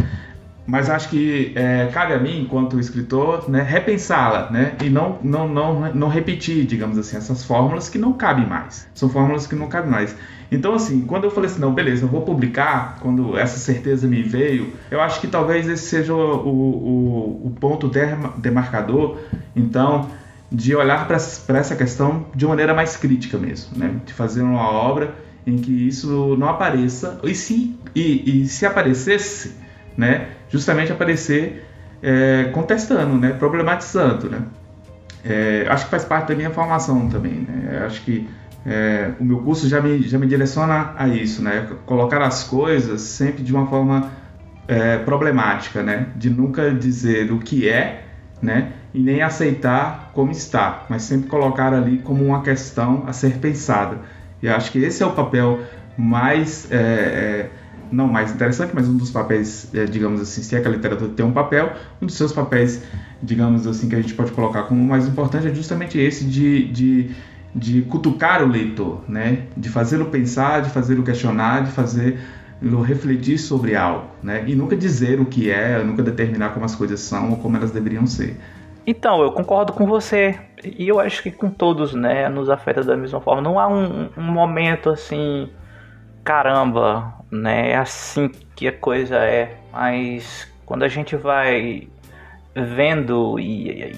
Mas 0.66 0.90
acho 0.90 1.08
que 1.08 1.52
é, 1.56 1.86
cabe 1.92 2.12
a 2.12 2.18
mim, 2.18 2.42
enquanto 2.42 2.78
escritor, 2.78 3.48
né, 3.48 3.62
repensá-la, 3.62 4.50
né? 4.50 4.74
E 4.82 4.90
não, 4.90 5.18
não, 5.22 5.48
não, 5.48 5.94
não 5.94 6.08
repetir, 6.08 6.66
digamos 6.66 6.98
assim, 6.98 7.16
essas 7.16 7.42
fórmulas 7.42 7.88
que 7.88 7.96
não 7.96 8.12
cabem 8.12 8.46
mais. 8.46 8.86
São 8.94 9.08
fórmulas 9.08 9.46
que 9.46 9.54
não 9.54 9.66
cabem 9.66 9.90
mais. 9.90 10.14
Então, 10.50 10.74
assim, 10.74 11.02
quando 11.02 11.24
eu 11.24 11.30
falei 11.30 11.50
assim, 11.50 11.60
não, 11.60 11.74
beleza, 11.74 12.04
eu 12.04 12.08
vou 12.08 12.22
publicar, 12.22 12.98
quando 13.00 13.36
essa 13.36 13.58
certeza 13.58 14.06
me 14.06 14.22
veio, 14.22 14.72
eu 14.90 15.00
acho 15.00 15.20
que 15.20 15.26
talvez 15.26 15.68
esse 15.68 15.84
seja 15.84 16.14
o, 16.14 16.48
o, 16.48 17.46
o 17.46 17.50
ponto 17.60 17.90
demarcador, 18.38 19.18
então, 19.54 20.08
de 20.50 20.74
olhar 20.74 21.06
para 21.06 21.16
essa 21.16 21.76
questão 21.76 22.26
de 22.34 22.46
maneira 22.46 22.72
mais 22.72 22.96
crítica 22.96 23.36
mesmo, 23.36 23.76
né? 23.76 23.96
De 24.06 24.14
fazer 24.14 24.40
uma 24.40 24.70
obra 24.70 25.14
em 25.46 25.58
que 25.58 25.86
isso 25.86 26.36
não 26.38 26.48
apareça, 26.48 27.20
e 27.22 27.34
se, 27.34 27.78
e, 27.94 28.42
e 28.42 28.48
se 28.48 28.64
aparecesse, 28.64 29.54
né? 29.96 30.28
Justamente 30.48 30.90
aparecer 30.90 31.66
é, 32.02 32.44
contestando, 32.52 33.14
né? 33.18 33.32
Problematizando, 33.32 34.30
né? 34.30 34.42
É, 35.24 35.66
acho 35.68 35.84
que 35.84 35.90
faz 35.90 36.04
parte 36.04 36.28
da 36.28 36.34
minha 36.34 36.50
formação 36.50 37.08
também, 37.08 37.46
né? 37.46 37.84
Acho 37.84 38.00
que 38.02 38.26
é, 38.66 39.12
o 39.18 39.24
meu 39.24 39.38
curso 39.38 39.68
já 39.68 39.80
me, 39.80 40.02
já 40.02 40.18
me 40.18 40.26
direciona 40.26 40.94
a 40.96 41.08
isso, 41.08 41.42
né? 41.42 41.68
Colocar 41.86 42.20
as 42.22 42.44
coisas 42.44 43.00
sempre 43.00 43.42
de 43.42 43.52
uma 43.52 43.66
forma 43.66 44.10
é, 44.66 44.98
problemática, 44.98 45.82
né? 45.82 46.08
De 46.16 46.28
nunca 46.28 46.70
dizer 46.70 47.32
o 47.32 47.38
que 47.38 47.68
é, 47.68 48.04
né? 48.42 48.72
E 48.92 49.00
nem 49.00 49.22
aceitar 49.22 50.10
como 50.12 50.32
está, 50.32 50.86
mas 50.88 51.02
sempre 51.02 51.28
colocar 51.28 51.72
ali 51.72 51.98
como 51.98 52.24
uma 52.24 52.42
questão 52.42 53.04
a 53.06 53.12
ser 53.12 53.38
pensada. 53.38 53.98
E 54.42 54.48
acho 54.48 54.70
que 54.72 54.78
esse 54.78 55.02
é 55.02 55.06
o 55.06 55.12
papel 55.12 55.60
mais 55.96 56.70
é, 56.70 56.76
é 56.76 57.50
não 57.90 58.06
mais 58.06 58.30
interessante, 58.30 58.72
mas 58.74 58.88
um 58.88 58.96
dos 58.96 59.10
papéis, 59.10 59.68
é, 59.74 59.84
digamos 59.84 60.20
assim, 60.20 60.42
se 60.42 60.54
é 60.54 60.60
que 60.60 60.68
a 60.68 60.70
literatura 60.70 61.10
tem 61.10 61.24
um 61.24 61.32
papel, 61.32 61.72
um 62.00 62.06
dos 62.06 62.16
seus 62.16 62.32
papéis, 62.32 62.82
digamos 63.22 63.66
assim, 63.66 63.88
que 63.88 63.94
a 63.94 64.00
gente 64.00 64.14
pode 64.14 64.32
colocar 64.32 64.64
como 64.64 64.82
mais 64.84 65.06
importante 65.06 65.48
é 65.48 65.54
justamente 65.54 65.98
esse 65.98 66.24
de, 66.24 66.68
de 66.68 67.10
de 67.54 67.82
cutucar 67.82 68.42
o 68.42 68.46
leitor, 68.46 69.02
né? 69.08 69.46
de 69.56 69.68
fazê-lo 69.68 70.06
pensar, 70.06 70.62
de 70.62 70.70
fazê-lo 70.70 71.02
questionar, 71.02 71.64
de 71.64 71.70
fazê-lo 71.70 72.82
refletir 72.82 73.38
sobre 73.38 73.74
algo, 73.74 74.08
né? 74.22 74.44
e 74.46 74.54
nunca 74.54 74.76
dizer 74.76 75.20
o 75.20 75.26
que 75.26 75.50
é, 75.50 75.82
nunca 75.82 76.02
determinar 76.02 76.50
como 76.50 76.64
as 76.64 76.74
coisas 76.74 77.00
são 77.00 77.30
ou 77.30 77.36
como 77.36 77.56
elas 77.56 77.70
deveriam 77.70 78.06
ser. 78.06 78.36
Então, 78.90 79.20
eu 79.20 79.30
concordo 79.32 79.74
com 79.74 79.84
você. 79.84 80.34
E 80.64 80.88
eu 80.88 80.98
acho 80.98 81.22
que 81.22 81.30
com 81.30 81.50
todos, 81.50 81.92
né, 81.92 82.26
nos 82.30 82.48
afeta 82.48 82.82
da 82.82 82.96
mesma 82.96 83.20
forma. 83.20 83.42
Não 83.42 83.58
há 83.58 83.68
um, 83.68 84.08
um 84.16 84.22
momento 84.22 84.88
assim, 84.88 85.50
caramba, 86.24 87.12
né, 87.30 87.72
é 87.72 87.76
assim 87.76 88.30
que 88.56 88.66
a 88.66 88.72
coisa 88.72 89.16
é. 89.16 89.58
Mas 89.70 90.50
quando 90.64 90.84
a 90.84 90.88
gente 90.88 91.16
vai 91.16 91.86
vendo 92.54 93.38
e, 93.38 93.68
e 93.68 93.96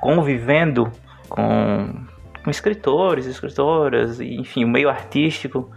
convivendo 0.00 0.90
com 1.28 1.92
com 2.42 2.50
escritores, 2.50 3.26
escritoras, 3.26 4.20
enfim, 4.20 4.64
o 4.64 4.68
meio 4.68 4.88
artístico. 4.88 5.70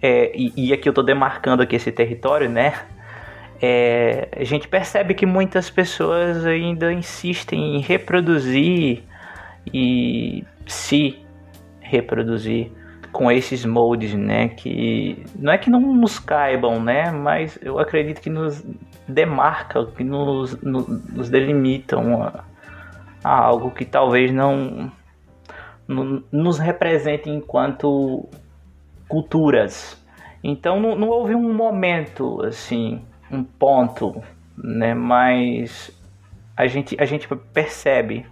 É, 0.00 0.32
e, 0.34 0.52
e, 0.56 0.72
aqui 0.72 0.88
eu 0.88 0.90
estou 0.90 1.04
demarcando 1.04 1.62
aqui 1.62 1.76
esse 1.76 1.90
território, 1.90 2.48
né? 2.48 2.74
É, 3.60 4.28
a 4.36 4.44
gente 4.44 4.68
percebe 4.68 5.14
que 5.14 5.24
muitas 5.24 5.70
pessoas 5.70 6.44
ainda 6.44 6.92
insistem 6.92 7.76
em 7.76 7.80
reproduzir 7.80 9.02
e 9.72 10.44
se 10.66 11.18
reproduzir 11.80 12.70
com 13.10 13.32
esses 13.32 13.64
moldes, 13.64 14.14
né? 14.14 14.48
Que 14.48 15.24
não 15.34 15.52
é 15.52 15.56
que 15.56 15.70
não 15.70 15.80
nos 15.80 16.18
caibam, 16.18 16.82
né? 16.82 17.10
Mas 17.10 17.58
eu 17.62 17.78
acredito 17.78 18.20
que 18.20 18.28
nos 18.28 18.62
demarcam, 19.08 19.86
que 19.86 20.04
nos, 20.04 20.60
nos, 20.60 20.86
nos 20.86 21.30
delimitam 21.30 22.22
a, 22.22 22.44
a 23.24 23.38
algo 23.38 23.70
que 23.70 23.86
talvez 23.86 24.30
não 24.30 24.92
nos 25.88 26.58
represente 26.58 27.30
enquanto 27.30 28.28
culturas. 29.08 30.00
Então 30.42 30.80
não, 30.80 30.96
não 30.96 31.08
houve 31.08 31.34
um 31.34 31.52
momento 31.52 32.42
assim, 32.42 33.02
um 33.30 33.42
ponto, 33.42 34.22
né? 34.56 34.94
Mas 34.94 35.90
a 36.56 36.66
gente, 36.66 36.96
a 37.00 37.04
gente 37.04 37.28
percebe 37.52 38.26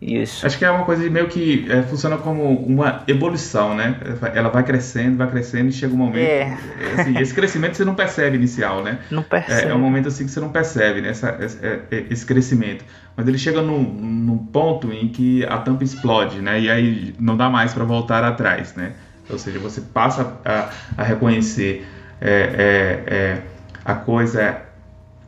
isso. 0.00 0.46
Acho 0.46 0.56
que 0.56 0.64
é 0.64 0.70
uma 0.70 0.84
coisa 0.86 1.02
de 1.02 1.10
meio 1.10 1.28
que 1.28 1.70
é, 1.70 1.82
funciona 1.82 2.16
como 2.16 2.54
uma 2.54 3.02
evolução, 3.06 3.74
né? 3.74 3.96
Ela 4.34 4.48
vai 4.48 4.62
crescendo, 4.62 5.18
vai 5.18 5.28
crescendo 5.30 5.68
e 5.68 5.72
chega 5.72 5.92
um 5.92 5.98
momento. 5.98 6.26
É. 6.26 6.56
Assim, 6.98 7.18
esse 7.18 7.34
crescimento 7.34 7.76
você 7.76 7.84
não 7.84 7.94
percebe 7.94 8.36
inicial, 8.36 8.82
né? 8.82 8.98
Não 9.10 9.22
percebe. 9.22 9.68
É, 9.68 9.72
é 9.72 9.74
um 9.74 9.78
momento 9.78 10.08
assim 10.08 10.24
que 10.24 10.30
você 10.30 10.40
não 10.40 10.48
percebe 10.48 11.02
né? 11.02 11.10
Essa, 11.10 11.36
esse, 11.40 11.64
é, 11.64 11.80
é, 11.90 12.04
esse 12.08 12.24
crescimento. 12.24 12.82
Mas 13.14 13.28
ele 13.28 13.36
chega 13.36 13.60
num, 13.60 13.82
num 13.82 14.38
ponto 14.38 14.90
em 14.90 15.08
que 15.08 15.44
a 15.44 15.58
tampa 15.58 15.84
explode, 15.84 16.40
né? 16.40 16.58
E 16.58 16.70
aí 16.70 17.14
não 17.18 17.36
dá 17.36 17.50
mais 17.50 17.74
para 17.74 17.84
voltar 17.84 18.24
atrás, 18.24 18.74
né? 18.74 18.92
Ou 19.28 19.38
seja, 19.38 19.58
você 19.58 19.82
passa 19.82 20.38
a, 20.44 20.70
a 20.96 21.04
reconhecer 21.04 21.86
é, 22.22 23.42
a 23.84 23.94
coisa 23.94 24.62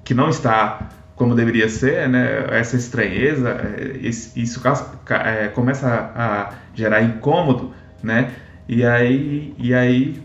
que 0.03 0.15
não 0.15 0.31
está 0.31 0.89
como 1.23 1.37
deveria 1.37 1.69
ser, 1.69 2.09
né? 2.09 2.47
Essa 2.51 2.77
estranheza, 2.77 3.51
é, 3.51 3.97
isso 4.03 4.61
é, 5.09 5.47
começa 5.49 5.89
a 6.17 6.55
gerar 6.75 7.01
incômodo, 7.01 7.73
né? 8.03 8.33
E 8.69 8.85
aí, 8.85 9.55
e 9.57 9.73
aí 9.73 10.21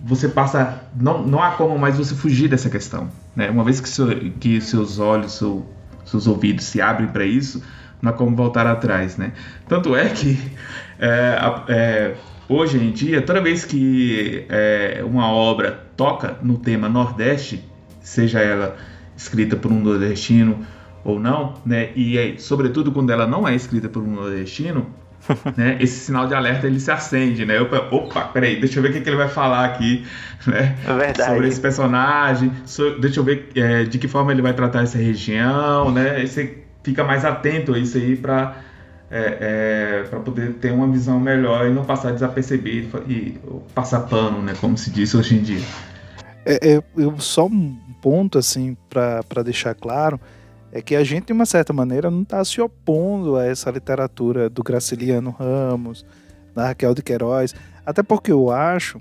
você 0.00 0.28
passa, 0.28 0.82
não, 0.94 1.26
não 1.26 1.42
há 1.42 1.50
como 1.50 1.76
mais 1.76 1.98
você 1.98 2.14
fugir 2.14 2.46
dessa 2.48 2.70
questão, 2.70 3.10
né? 3.34 3.50
Uma 3.50 3.64
vez 3.64 3.80
que, 3.80 3.88
seu, 3.88 4.06
que 4.38 4.60
seus 4.60 5.00
olhos, 5.00 5.32
seu, 5.32 5.66
seus 6.04 6.28
ouvidos 6.28 6.64
se 6.66 6.80
abrem 6.80 7.08
para 7.08 7.24
isso, 7.24 7.60
não 8.00 8.12
há 8.12 8.14
como 8.14 8.36
voltar 8.36 8.68
atrás, 8.68 9.16
né? 9.16 9.32
Tanto 9.66 9.96
é 9.96 10.08
que 10.10 10.38
é, 11.00 11.38
é, 11.68 12.14
hoje 12.48 12.78
em 12.78 12.92
dia, 12.92 13.20
toda 13.20 13.40
vez 13.40 13.64
que 13.64 14.46
é, 14.48 15.02
uma 15.04 15.28
obra 15.28 15.72
toca 15.96 16.36
no 16.40 16.56
tema 16.56 16.88
Nordeste, 16.88 17.64
seja 18.00 18.38
ela 18.38 18.76
escrita 19.16 19.56
por 19.56 19.72
um 19.72 19.80
nordestino 19.80 20.66
ou 21.04 21.20
não, 21.20 21.54
né? 21.64 21.90
E 21.94 22.18
aí, 22.18 22.38
sobretudo 22.38 22.90
quando 22.92 23.10
ela 23.10 23.26
não 23.26 23.46
é 23.46 23.54
escrita 23.54 23.88
por 23.88 24.02
um 24.02 24.10
nordestino, 24.10 24.86
né? 25.56 25.76
Esse 25.80 26.00
sinal 26.06 26.26
de 26.26 26.34
alerta 26.34 26.66
ele 26.66 26.80
se 26.80 26.90
acende, 26.90 27.44
né? 27.44 27.60
Opa, 27.60 27.88
opa, 27.90 28.22
peraí, 28.22 28.60
deixa 28.60 28.78
eu 28.78 28.82
ver 28.82 28.90
o 28.90 28.92
que, 28.92 29.00
que 29.00 29.08
ele 29.08 29.16
vai 29.16 29.28
falar 29.28 29.64
aqui, 29.64 30.04
né? 30.46 30.76
É 30.84 30.92
verdade. 30.92 31.30
Sobre 31.30 31.48
esse 31.48 31.60
personagem, 31.60 32.52
so, 32.64 32.98
deixa 32.98 33.20
eu 33.20 33.24
ver 33.24 33.48
é, 33.54 33.84
de 33.84 33.98
que 33.98 34.08
forma 34.08 34.32
ele 34.32 34.42
vai 34.42 34.52
tratar 34.52 34.82
essa 34.82 34.98
região, 34.98 35.90
né? 35.92 36.22
E 36.22 36.28
você 36.28 36.58
fica 36.82 37.04
mais 37.04 37.24
atento 37.24 37.74
a 37.74 37.78
isso 37.78 37.96
aí 37.96 38.16
para 38.16 38.56
é, 39.10 40.02
é, 40.02 40.08
para 40.08 40.18
poder 40.20 40.54
ter 40.54 40.72
uma 40.72 40.88
visão 40.88 41.20
melhor 41.20 41.66
e 41.66 41.70
não 41.70 41.84
passar 41.84 42.12
desapercebido 42.12 43.04
e 43.08 43.38
passar 43.74 44.00
pano, 44.00 44.42
né? 44.42 44.54
Como 44.60 44.76
se 44.76 44.90
diz 44.90 45.14
hoje 45.14 45.36
em 45.36 45.42
dia. 45.42 45.62
É, 46.48 46.74
é, 46.74 46.82
eu 46.96 47.18
só 47.18 47.46
um 47.46 47.76
ponto 48.00 48.38
assim 48.38 48.76
para 48.88 49.42
deixar 49.42 49.74
claro 49.74 50.20
é 50.70 50.80
que 50.80 50.94
a 50.94 51.02
gente 51.02 51.26
de 51.26 51.32
uma 51.32 51.44
certa 51.44 51.72
maneira 51.72 52.08
não 52.08 52.22
está 52.22 52.44
se 52.44 52.60
opondo 52.60 53.36
a 53.36 53.44
essa 53.44 53.68
literatura 53.68 54.48
do 54.48 54.62
Graciliano 54.62 55.30
Ramos, 55.30 56.06
da 56.54 56.68
Raquel 56.68 56.94
de 56.94 57.02
Queiroz, 57.02 57.52
até 57.84 58.00
porque 58.02 58.30
eu 58.30 58.50
acho 58.50 59.00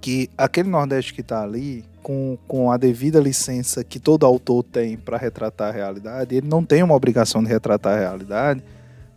que 0.00 0.30
aquele 0.38 0.70
Nordeste 0.70 1.12
que 1.12 1.20
está 1.20 1.42
ali, 1.42 1.84
com, 2.02 2.38
com 2.48 2.72
a 2.72 2.78
devida 2.78 3.20
licença 3.20 3.84
que 3.84 3.98
todo 3.98 4.24
autor 4.24 4.62
tem 4.62 4.96
para 4.96 5.18
retratar 5.18 5.68
a 5.68 5.72
realidade, 5.72 6.34
ele 6.34 6.48
não 6.48 6.64
tem 6.64 6.82
uma 6.82 6.94
obrigação 6.94 7.42
de 7.42 7.50
retratar 7.50 7.98
a 7.98 8.00
realidade, 8.00 8.62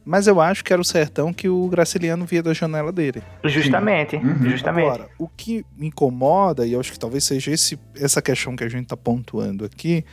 mas 0.06 0.28
eu 0.28 0.42
acho 0.42 0.64
que 0.64 0.74
era 0.74 0.82
o 0.82 0.86
sertão 0.86 1.34
que 1.34 1.48
o 1.48 1.68
Graciliano 1.68 2.26
via 2.26 2.44
da 2.44 2.54
janela 2.54 2.92
dele. 2.92 3.24
Justamente, 3.44 4.18
uhum. 4.18 4.50
justamente. 4.50 4.86
Agora, 4.86 5.10
o 5.18 5.28
que 5.28 5.66
me 5.78 5.88
incomoda, 5.88 6.66
e 6.66 6.74
eu 6.74 6.80
acho 6.80 6.92
que 6.92 7.00
talvez 7.00 7.24
seja 7.24 7.52
esse, 7.52 7.80
essa 7.96 8.22
questão 8.22 8.56
que 8.56 8.64
a 8.64 8.70
gente 8.70 8.84
está 8.84 8.98
pontuando 8.98 9.64
aqui, 9.64 10.04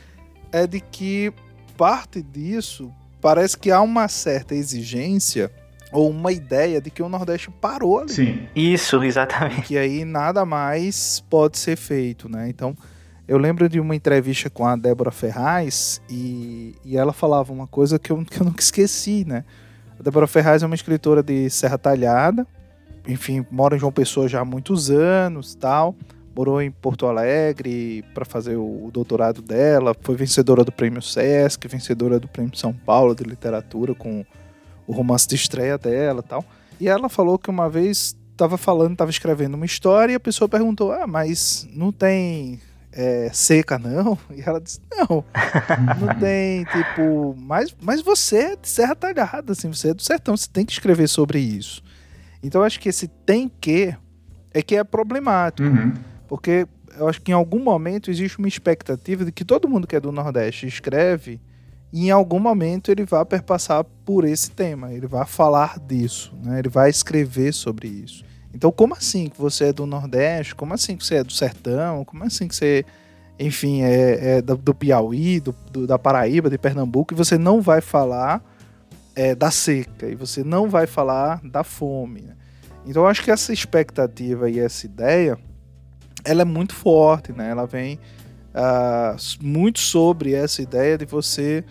é 0.51 0.65
de 0.65 0.79
que 0.79 1.33
parte 1.77 2.21
disso 2.21 2.91
parece 3.21 3.57
que 3.57 3.71
há 3.71 3.81
uma 3.81 4.07
certa 4.07 4.55
exigência 4.55 5.51
ou 5.91 6.09
uma 6.09 6.31
ideia 6.31 6.79
de 6.79 6.89
que 6.89 7.03
o 7.03 7.09
Nordeste 7.09 7.51
parou 7.59 7.99
ali. 7.99 8.13
Sim. 8.13 8.47
Isso, 8.55 9.03
exatamente. 9.03 9.63
Que 9.63 9.77
aí 9.77 10.05
nada 10.05 10.45
mais 10.45 11.23
pode 11.29 11.57
ser 11.57 11.75
feito, 11.75 12.29
né? 12.29 12.47
Então, 12.47 12.75
eu 13.27 13.37
lembro 13.37 13.67
de 13.67 13.79
uma 13.79 13.95
entrevista 13.95 14.49
com 14.49 14.65
a 14.65 14.75
Débora 14.75 15.11
Ferraz 15.11 16.01
e, 16.09 16.75
e 16.83 16.97
ela 16.97 17.11
falava 17.11 17.51
uma 17.51 17.67
coisa 17.67 17.99
que 17.99 18.11
eu, 18.11 18.23
que 18.23 18.39
eu 18.41 18.45
nunca 18.45 18.61
esqueci, 18.61 19.25
né? 19.27 19.43
A 20.01 20.03
Débora 20.03 20.25
Ferraz 20.25 20.63
é 20.63 20.65
uma 20.65 20.73
escritora 20.73 21.21
de 21.21 21.47
Serra 21.51 21.77
Talhada, 21.77 22.47
enfim, 23.07 23.45
mora 23.51 23.75
em 23.75 23.79
João 23.79 23.91
Pessoa 23.91 24.27
já 24.27 24.39
há 24.39 24.43
muitos 24.43 24.89
anos, 24.89 25.53
tal. 25.53 25.95
Morou 26.35 26.59
em 26.59 26.71
Porto 26.71 27.05
Alegre 27.05 28.03
para 28.11 28.25
fazer 28.25 28.55
o, 28.55 28.89
doutorado 28.91 29.43
dela, 29.43 29.95
foi 30.01 30.15
vencedora 30.15 30.63
do 30.63 30.71
Prêmio 30.71 31.03
Sesc, 31.03 31.67
vencedora 31.67 32.19
do 32.19 32.27
Prêmio 32.27 32.55
São 32.55 32.73
Paulo 32.73 33.13
de 33.13 33.23
literatura 33.23 33.93
com 33.93 34.25
o 34.87 34.91
romance 34.91 35.27
de 35.27 35.35
estreia 35.35 35.77
dela, 35.77 36.23
tal. 36.23 36.43
E 36.79 36.89
ela 36.89 37.07
falou 37.07 37.37
que 37.37 37.51
uma 37.51 37.69
vez 37.69 38.17
estava 38.31 38.57
falando, 38.57 38.93
estava 38.93 39.11
escrevendo 39.11 39.53
uma 39.53 39.67
história 39.67 40.13
e 40.13 40.15
a 40.15 40.19
pessoa 40.19 40.49
perguntou: 40.49 40.91
"Ah, 40.91 41.05
mas 41.05 41.67
não 41.75 41.91
tem 41.91 42.59
é, 42.91 43.29
seca, 43.33 43.77
não? 43.79 44.17
E 44.35 44.41
ela 44.41 44.59
disse, 44.59 44.79
não, 44.91 45.23
não 45.99 46.15
tem, 46.19 46.65
tipo, 46.65 47.35
mas, 47.37 47.75
mas 47.81 48.01
você 48.01 48.37
é 48.37 48.55
de 48.55 48.67
Serra 48.67 48.95
Talhada, 48.95 49.53
assim, 49.53 49.67
você 49.67 49.89
é 49.89 49.93
do 49.93 50.01
sertão, 50.01 50.35
você 50.35 50.47
tem 50.51 50.65
que 50.65 50.71
escrever 50.71 51.07
sobre 51.07 51.39
isso. 51.39 51.83
Então 52.43 52.61
eu 52.61 52.65
acho 52.65 52.79
que 52.79 52.89
esse 52.89 53.07
tem 53.07 53.49
que 53.49 53.95
é 54.53 54.61
que 54.61 54.75
é 54.75 54.83
problemático, 54.83 55.67
uhum. 55.67 55.93
porque 56.27 56.67
eu 56.97 57.07
acho 57.07 57.21
que 57.21 57.31
em 57.31 57.35
algum 57.35 57.63
momento 57.63 58.11
existe 58.11 58.37
uma 58.37 58.47
expectativa 58.47 59.23
de 59.23 59.31
que 59.31 59.45
todo 59.45 59.67
mundo 59.67 59.87
que 59.87 59.95
é 59.95 59.99
do 59.99 60.11
Nordeste 60.11 60.67
escreve 60.67 61.39
e 61.93 62.07
em 62.07 62.11
algum 62.11 62.39
momento 62.39 62.91
ele 62.91 63.05
vai 63.05 63.23
perpassar 63.25 63.83
por 64.05 64.25
esse 64.25 64.51
tema, 64.51 64.91
ele 64.93 65.07
vai 65.07 65.25
falar 65.25 65.79
disso, 65.79 66.33
né? 66.43 66.59
ele 66.59 66.69
vai 66.69 66.89
escrever 66.89 67.53
sobre 67.53 67.87
isso. 67.87 68.25
Então, 68.53 68.71
como 68.71 68.93
assim 68.93 69.29
que 69.29 69.39
você 69.39 69.65
é 69.65 69.73
do 69.73 69.85
Nordeste? 69.85 70.55
Como 70.55 70.73
assim 70.73 70.97
que 70.97 71.05
você 71.05 71.15
é 71.15 71.23
do 71.23 71.31
Sertão? 71.31 72.03
Como 72.03 72.23
assim 72.23 72.47
que 72.47 72.55
você, 72.55 72.85
enfim, 73.39 73.81
é, 73.81 74.37
é 74.37 74.41
do, 74.41 74.57
do, 74.57 74.73
Piauí, 74.73 75.39
do, 75.39 75.55
do, 75.71 75.87
da 75.87 75.97
Paraíba, 75.97 76.49
de 76.49 76.57
Pernambuco, 76.57 77.13
e 77.13 77.17
você 77.17 77.37
não 77.37 77.61
vai 77.61 77.81
falar 77.81 78.43
é, 79.15 79.33
da 79.33 79.51
seca, 79.51 80.07
e 80.07 80.15
você 80.15 80.43
não 80.43 80.69
vai 80.69 80.85
falar 80.85 81.41
da 81.43 81.63
fome. 81.63 82.21
Né? 82.21 82.35
Então, 82.85 83.03
eu 83.03 83.07
acho 83.07 83.23
que 83.23 83.31
essa 83.31 83.53
expectativa 83.53 84.49
e 84.49 84.59
essa 84.59 84.85
ideia, 84.85 85.37
ela 86.25 86.41
é 86.41 86.45
muito 86.45 86.75
forte, 86.75 87.31
né? 87.31 87.49
Ela 87.49 87.65
vem 87.65 87.99
uh, 88.53 89.15
muito 89.41 89.79
sobre 89.79 90.33
essa 90.33 90.61
ideia 90.61 90.97
de 90.97 91.05
você 91.05 91.63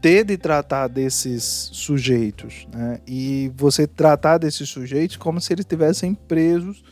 ter 0.00 0.24
de 0.24 0.36
tratar 0.36 0.88
desses 0.88 1.70
sujeitos, 1.72 2.66
né? 2.72 3.00
E 3.06 3.52
você 3.54 3.86
tratar 3.86 4.38
desses 4.38 4.68
sujeitos 4.68 5.16
como 5.16 5.40
se 5.40 5.52
eles 5.52 5.64
estivessem 5.64 6.14
presos 6.14 6.82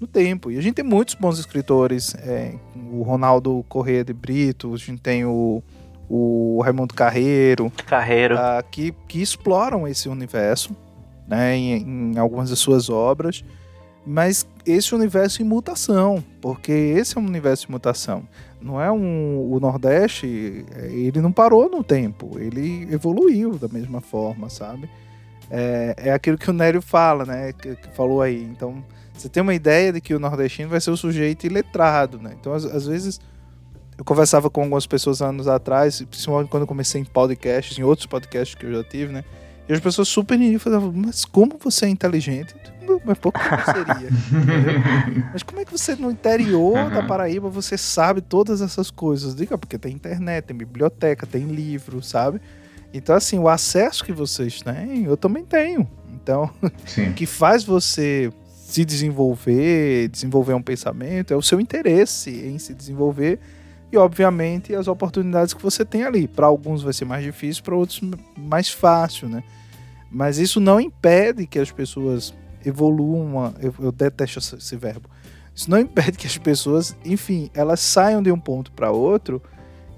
no 0.00 0.06
tempo. 0.06 0.50
E 0.50 0.58
a 0.58 0.60
gente 0.60 0.74
tem 0.74 0.84
muitos 0.84 1.14
bons 1.14 1.38
escritores, 1.38 2.14
é, 2.16 2.54
o 2.92 3.02
Ronaldo 3.02 3.64
Corrêa 3.68 4.04
de 4.04 4.12
Brito, 4.12 4.74
a 4.74 4.76
gente 4.76 5.00
tem 5.00 5.24
o, 5.24 5.62
o 6.08 6.60
Raimundo 6.62 6.94
Carreiro, 6.94 7.72
Carreiro. 7.86 8.36
Uh, 8.36 8.62
que, 8.70 8.92
que 9.08 9.20
exploram 9.20 9.86
esse 9.86 10.08
universo 10.08 10.76
né, 11.26 11.56
em, 11.56 12.12
em 12.12 12.18
algumas 12.18 12.48
de 12.48 12.56
suas 12.56 12.88
obras, 12.90 13.44
mas 14.04 14.46
esse 14.66 14.94
universo 14.94 15.42
em 15.42 15.44
mutação, 15.44 16.22
porque 16.40 16.72
esse 16.72 17.16
é 17.16 17.20
um 17.20 17.26
universo 17.26 17.66
em 17.68 17.72
mutação 17.72 18.26
não 18.62 18.80
é 18.80 18.90
um 18.90 19.52
o 19.52 19.60
Nordeste 19.60 20.64
ele 20.90 21.20
não 21.20 21.32
parou 21.32 21.68
no 21.68 21.82
tempo 21.82 22.38
ele 22.38 22.88
evoluiu 22.92 23.58
da 23.58 23.68
mesma 23.68 24.00
forma 24.00 24.48
sabe? 24.48 24.88
É, 25.50 25.94
é 25.98 26.12
aquilo 26.12 26.38
que 26.38 26.48
o 26.48 26.52
Nélio 26.52 26.80
fala 26.80 27.24
né 27.24 27.52
que, 27.52 27.76
que, 27.76 27.88
falou 27.94 28.22
aí. 28.22 28.42
Então 28.42 28.82
você 29.12 29.28
tem 29.28 29.42
uma 29.42 29.54
ideia 29.54 29.92
de 29.92 30.00
que 30.00 30.14
o 30.14 30.18
nordestino 30.18 30.70
vai 30.70 30.80
ser 30.80 30.90
o 30.90 30.96
sujeito 30.96 31.46
iletrado 31.46 32.18
né? 32.18 32.34
Então 32.40 32.52
às, 32.52 32.86
vezes 32.86 33.20
eu 33.98 34.04
conversava 34.04 34.48
com 34.48 34.62
algumas 34.62 34.86
pessoas 34.86 35.20
anos 35.20 35.46
atrás 35.48 36.00
principalmente 36.02 36.48
quando 36.48 36.62
eu 36.62 36.66
comecei 36.66 37.00
em 37.00 37.04
podcasts 37.04 37.78
em 37.78 37.82
outros 37.82 38.06
podcasts 38.06 38.54
que 38.54 38.64
eu 38.64 38.72
já 38.72 38.84
tive 38.84 39.12
né? 39.12 39.24
E 39.68 39.72
as 39.72 39.80
pessoas 39.80 40.08
super 40.08 40.38
falavam, 40.58 40.92
mas 40.92 41.24
como 41.24 41.56
você 41.58 41.86
é 41.86 41.88
inteligente? 41.88 42.54
Mas 43.04 43.18
pouco 43.18 43.38
seria. 43.64 44.08
mas 45.32 45.42
como 45.42 45.60
é 45.60 45.64
que 45.64 45.72
você, 45.72 45.94
no 45.96 46.10
interior 46.10 46.76
uhum. 46.76 46.90
da 46.90 47.02
Paraíba, 47.02 47.48
você 47.48 47.76
sabe 47.76 48.20
todas 48.20 48.60
essas 48.60 48.90
coisas? 48.90 49.34
Diga, 49.34 49.58
porque 49.58 49.78
tem 49.78 49.94
internet, 49.94 50.44
tem 50.44 50.56
biblioteca, 50.56 51.26
tem 51.26 51.44
livro, 51.46 52.02
sabe? 52.02 52.40
Então, 52.94 53.14
assim, 53.14 53.38
o 53.38 53.48
acesso 53.48 54.04
que 54.04 54.12
vocês 54.12 54.60
têm, 54.60 55.04
eu 55.04 55.16
também 55.16 55.44
tenho. 55.44 55.88
Então, 56.12 56.50
o 56.98 57.12
que 57.14 57.26
faz 57.26 57.64
você 57.64 58.30
se 58.46 58.84
desenvolver, 58.84 60.08
desenvolver 60.08 60.54
um 60.54 60.62
pensamento, 60.62 61.32
é 61.32 61.36
o 61.36 61.42
seu 61.42 61.60
interesse 61.60 62.30
em 62.30 62.58
se 62.58 62.74
desenvolver 62.74 63.38
e, 63.90 63.96
obviamente, 63.96 64.74
as 64.74 64.88
oportunidades 64.88 65.52
que 65.52 65.62
você 65.62 65.84
tem 65.84 66.04
ali. 66.04 66.26
Para 66.26 66.46
alguns 66.46 66.82
vai 66.82 66.92
ser 66.92 67.04
mais 67.04 67.22
difícil, 67.24 67.62
para 67.62 67.74
outros 67.74 68.00
mais 68.36 68.70
fácil, 68.70 69.28
né? 69.28 69.42
Mas 70.10 70.38
isso 70.38 70.60
não 70.60 70.80
impede 70.80 71.46
que 71.46 71.58
as 71.58 71.70
pessoas 71.70 72.34
evoluam. 72.64 73.54
Eu, 73.60 73.74
eu 73.78 73.92
detesto 73.92 74.56
esse 74.56 74.76
verbo. 74.76 75.08
Isso 75.54 75.70
não 75.70 75.78
impede 75.78 76.16
que 76.16 76.26
as 76.26 76.38
pessoas, 76.38 76.96
enfim, 77.04 77.50
elas 77.54 77.80
saiam 77.80 78.22
de 78.22 78.32
um 78.32 78.38
ponto 78.38 78.72
para 78.72 78.90
outro 78.90 79.42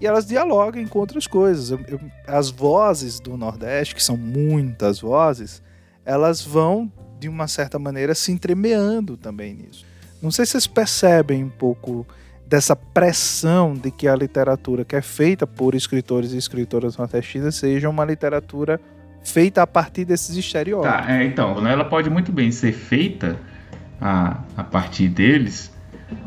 e 0.00 0.06
elas 0.06 0.26
dialoguem 0.26 0.86
com 0.86 0.98
outras 0.98 1.26
coisas. 1.26 1.70
Eu, 1.70 1.80
eu, 1.86 2.00
as 2.26 2.50
vozes 2.50 3.20
do 3.20 3.36
Nordeste, 3.36 3.94
que 3.94 4.02
são 4.02 4.16
muitas 4.16 5.00
vozes, 5.00 5.62
elas 6.04 6.42
vão, 6.42 6.92
de 7.20 7.28
uma 7.28 7.46
certa 7.46 7.78
maneira, 7.78 8.14
se 8.14 8.32
entremeando 8.32 9.16
também 9.16 9.54
nisso. 9.54 9.86
Não 10.20 10.30
sei 10.30 10.44
se 10.44 10.52
vocês 10.52 10.66
percebem 10.66 11.44
um 11.44 11.50
pouco 11.50 12.06
dessa 12.46 12.74
pressão 12.76 13.74
de 13.74 13.90
que 13.90 14.06
a 14.06 14.14
literatura 14.14 14.84
que 14.84 14.96
é 14.96 15.02
feita 15.02 15.46
por 15.46 15.74
escritores 15.74 16.32
e 16.32 16.36
escritoras 16.36 16.96
nordestinas 16.96 17.54
seja 17.54 17.88
uma 17.88 18.04
literatura 18.04 18.80
feita 19.24 19.62
a 19.62 19.66
partir 19.66 20.04
desses 20.04 20.36
estereótipos. 20.36 20.96
Tá, 20.96 21.12
é, 21.12 21.24
então, 21.24 21.60
né, 21.60 21.72
ela 21.72 21.84
pode 21.84 22.10
muito 22.10 22.30
bem 22.30 22.52
ser 22.52 22.72
feita 22.72 23.36
a, 24.00 24.38
a 24.56 24.62
partir 24.62 25.08
deles, 25.08 25.72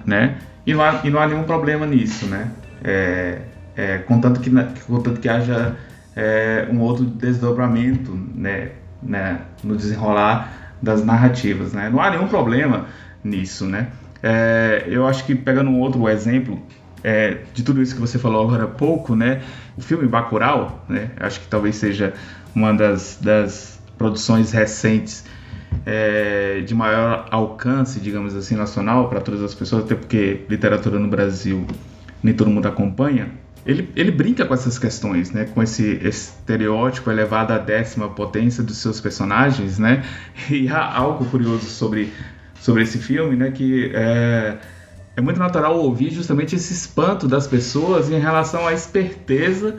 né? 0.06 0.38
E 0.66 0.74
não, 0.74 0.84
há, 0.84 1.02
e 1.04 1.10
não 1.10 1.20
há 1.22 1.28
nenhum 1.28 1.44
problema 1.44 1.86
nisso, 1.86 2.26
né? 2.26 2.52
É, 2.84 3.42
é, 3.76 3.98
contanto, 4.00 4.40
que, 4.42 4.50
contanto 4.86 5.22
que 5.22 5.30
haja 5.30 5.76
é, 6.16 6.68
um 6.72 6.80
outro 6.82 7.06
desdobramento, 7.06 8.12
né, 8.36 8.72
né? 9.02 9.42
No 9.64 9.76
desenrolar 9.78 10.76
das 10.82 11.06
narrativas, 11.06 11.74
né? 11.74 11.90
Não 11.90 12.02
há 12.02 12.10
nenhum 12.10 12.28
problema 12.28 12.88
nisso, 13.24 13.66
né? 13.66 13.88
É, 14.24 14.86
eu 14.88 15.06
acho 15.08 15.24
que 15.26 15.36
pegando 15.36 15.70
um 15.70 15.80
outro 15.80 16.10
exemplo 16.10 16.60
é, 17.04 17.38
de 17.54 17.64
tudo 17.64 17.82
isso 17.82 17.94
que 17.94 18.02
você 18.02 18.18
falou 18.18 18.44
agora 18.44 18.64
há 18.64 18.68
pouco, 18.68 19.16
né? 19.16 19.42
O 19.78 19.82
filme 19.82 20.08
Bacurau, 20.08 20.84
né? 20.90 21.12
Acho 21.20 21.40
que 21.40 21.48
talvez 21.48 21.76
seja 21.76 22.14
uma 22.56 22.74
das, 22.74 23.20
das 23.22 23.80
produções 23.98 24.52
recentes 24.52 25.24
é, 25.86 26.62
de 26.62 26.74
maior 26.74 27.28
alcance, 27.32 28.00
digamos 28.00 28.36
assim, 28.36 28.56
nacional 28.56 29.10
para 29.10 29.22
todas 29.22 29.42
as 29.42 29.54
pessoas, 29.54 29.86
até 29.86 29.96
porque 29.96 30.46
literatura 30.50 31.00
no 31.00 31.08
Brasil 31.08 31.66
nem 32.22 32.34
todo 32.34 32.50
mundo 32.50 32.68
acompanha. 32.68 33.32
Ele, 33.66 33.90
ele 33.96 34.12
brinca 34.12 34.46
com 34.46 34.54
essas 34.54 34.80
questões, 34.80 35.32
né? 35.32 35.46
Com 35.54 35.62
esse 35.62 36.00
estereótipo 36.02 37.12
elevado 37.12 37.52
à 37.52 37.58
décima 37.58 38.08
potência 38.08 38.64
dos 38.64 38.78
seus 38.78 39.02
personagens, 39.02 39.78
né? 39.78 40.04
E 40.50 40.70
há 40.70 40.96
algo 40.96 41.26
curioso 41.26 41.66
sobre 41.66 42.14
sobre 42.62 42.84
esse 42.84 42.98
filme, 42.98 43.36
né? 43.36 43.52
Que 43.52 43.92
é, 43.94 44.58
é 45.18 45.22
muito 45.22 45.40
natural 45.40 45.78
ouvir 45.78 46.12
justamente 46.12 46.56
esse 46.56 46.74
espanto 46.74 47.28
das 47.28 47.46
pessoas 47.46 48.10
em 48.10 48.20
relação 48.20 48.66
à 48.66 48.74
esperteza 48.74 49.76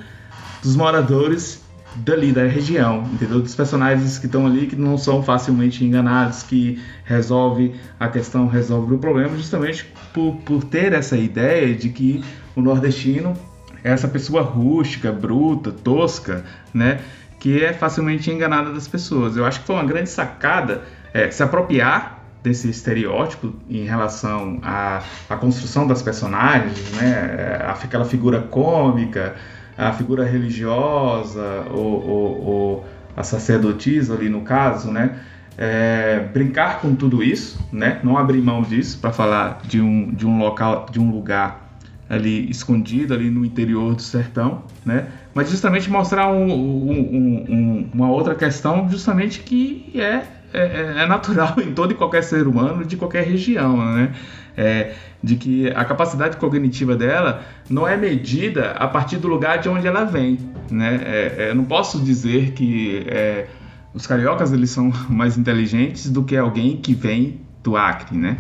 dos 0.62 0.76
moradores 0.76 1.62
dali 1.98 2.32
da 2.32 2.44
região, 2.44 3.04
entendeu? 3.12 3.40
Dos 3.40 3.54
personagens 3.54 4.18
que 4.18 4.26
estão 4.26 4.46
ali 4.46 4.66
que 4.66 4.76
não 4.76 4.96
são 4.96 5.22
facilmente 5.22 5.84
enganados, 5.84 6.42
que 6.42 6.80
resolve 7.04 7.74
a 7.98 8.08
questão, 8.08 8.46
resolve 8.46 8.94
o 8.94 8.98
problema, 8.98 9.36
justamente 9.36 9.86
por, 10.12 10.36
por 10.44 10.64
ter 10.64 10.92
essa 10.92 11.16
ideia 11.16 11.74
de 11.74 11.88
que 11.88 12.24
o 12.54 12.60
nordestino 12.60 13.34
é 13.82 13.90
essa 13.90 14.08
pessoa 14.08 14.42
rústica, 14.42 15.12
bruta, 15.12 15.70
tosca, 15.70 16.44
né? 16.74 17.00
Que 17.38 17.64
é 17.64 17.72
facilmente 17.72 18.30
enganada 18.30 18.72
das 18.72 18.88
pessoas. 18.88 19.36
Eu 19.36 19.44
acho 19.44 19.60
que 19.60 19.66
foi 19.66 19.76
uma 19.76 19.84
grande 19.84 20.10
sacada 20.10 20.82
é, 21.14 21.30
se 21.30 21.42
apropriar 21.42 22.18
desse 22.42 22.68
estereótipo 22.68 23.52
em 23.68 23.84
relação 23.84 24.58
à, 24.62 25.02
à 25.28 25.36
construção 25.36 25.86
das 25.86 26.02
personagens, 26.02 26.92
né? 26.92 27.60
Aquela 27.82 28.04
figura 28.04 28.40
cômica, 28.40 29.36
a 29.78 29.92
figura 29.92 30.24
religiosa 30.24 31.64
ou, 31.70 32.08
ou, 32.08 32.44
ou 32.44 32.86
a 33.16 33.22
sacerdotisa 33.22 34.14
ali 34.14 34.28
no 34.28 34.42
caso, 34.42 34.90
né? 34.90 35.20
É, 35.56 36.20
brincar 36.32 36.80
com 36.80 36.94
tudo 36.94 37.22
isso, 37.22 37.64
né? 37.72 38.00
Não 38.02 38.18
abrir 38.18 38.40
mão 38.40 38.62
disso 38.62 38.98
para 38.98 39.12
falar 39.12 39.60
de 39.64 39.80
um, 39.80 40.12
de 40.12 40.26
um 40.26 40.38
local, 40.38 40.86
de 40.90 40.98
um 40.98 41.10
lugar 41.10 41.68
ali 42.10 42.50
escondido 42.50 43.12
ali 43.14 43.30
no 43.30 43.44
interior 43.44 43.94
do 43.94 44.02
sertão, 44.02 44.64
né? 44.84 45.06
Mas 45.32 45.50
justamente 45.50 45.88
mostrar 45.90 46.28
um, 46.28 46.50
um, 46.50 47.46
um, 47.48 47.90
uma 47.94 48.10
outra 48.10 48.34
questão, 48.34 48.88
justamente 48.90 49.40
que 49.40 49.92
é 49.94 50.22
é, 50.52 51.02
é, 51.02 51.06
natural 51.06 51.54
em 51.60 51.72
todo 51.72 51.92
e 51.92 51.94
qualquer 51.94 52.22
ser 52.22 52.46
humano 52.46 52.84
de 52.84 52.96
qualquer 52.96 53.24
região, 53.24 53.76
né? 53.94 54.12
É, 54.60 54.94
de 55.22 55.36
que 55.36 55.68
a 55.68 55.84
capacidade 55.84 56.36
cognitiva 56.36 56.96
dela 56.96 57.44
não 57.70 57.86
é 57.86 57.96
medida 57.96 58.72
a 58.72 58.88
partir 58.88 59.18
do 59.18 59.28
lugar 59.28 59.58
de 59.58 59.68
onde 59.68 59.86
ela 59.86 60.04
vem, 60.04 60.36
né? 60.68 61.00
É, 61.04 61.34
é 61.38 61.50
eu 61.50 61.54
não 61.54 61.64
posso 61.64 62.00
dizer 62.00 62.50
que 62.54 63.04
é, 63.06 63.46
os 63.94 64.04
cariocas 64.04 64.52
eles 64.52 64.70
são 64.70 64.92
mais 65.08 65.38
inteligentes 65.38 66.10
do 66.10 66.24
que 66.24 66.36
alguém 66.36 66.76
que 66.76 66.92
vem 66.92 67.40
do 67.62 67.76
Acre, 67.76 68.18
né? 68.18 68.36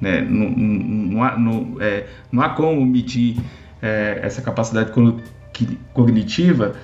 né? 0.00 0.22
Não, 0.22 0.50
não, 0.50 1.04
não, 1.12 1.22
há, 1.22 1.38
não, 1.38 1.76
não 2.32 2.42
há 2.42 2.48
como 2.48 2.84
medir 2.84 3.36
essa 4.22 4.42
capacidade 4.42 4.90
cognitiva 5.92 6.74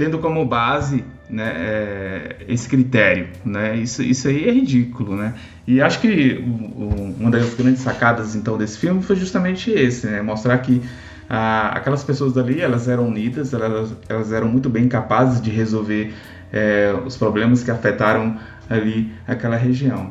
tendo 0.00 0.18
como 0.18 0.42
base 0.46 1.04
né, 1.30 1.52
é, 1.56 2.36
esse 2.48 2.68
critério, 2.68 3.28
né? 3.44 3.76
Isso, 3.76 4.02
isso 4.02 4.28
aí 4.28 4.48
é 4.48 4.52
ridículo, 4.52 5.16
né? 5.16 5.34
E 5.66 5.80
acho 5.80 6.00
que 6.00 6.44
o, 6.44 7.14
uma 7.20 7.30
das 7.30 7.54
grandes 7.54 7.80
sacadas 7.80 8.34
então 8.34 8.58
desse 8.58 8.78
filme 8.78 9.02
foi 9.02 9.16
justamente 9.16 9.70
esse, 9.70 10.06
né? 10.06 10.20
Mostrar 10.20 10.58
que 10.58 10.82
ah, 11.28 11.68
aquelas 11.76 12.02
pessoas 12.02 12.32
dali 12.32 12.60
elas 12.60 12.88
eram 12.88 13.06
unidas, 13.06 13.54
elas, 13.54 13.94
elas 14.08 14.32
eram 14.32 14.48
muito 14.48 14.68
bem 14.68 14.88
capazes 14.88 15.40
de 15.40 15.50
resolver 15.50 16.12
é, 16.52 16.92
os 17.06 17.16
problemas 17.16 17.62
que 17.62 17.70
afetaram 17.70 18.36
ali 18.68 19.12
aquela 19.26 19.56
região. 19.56 20.10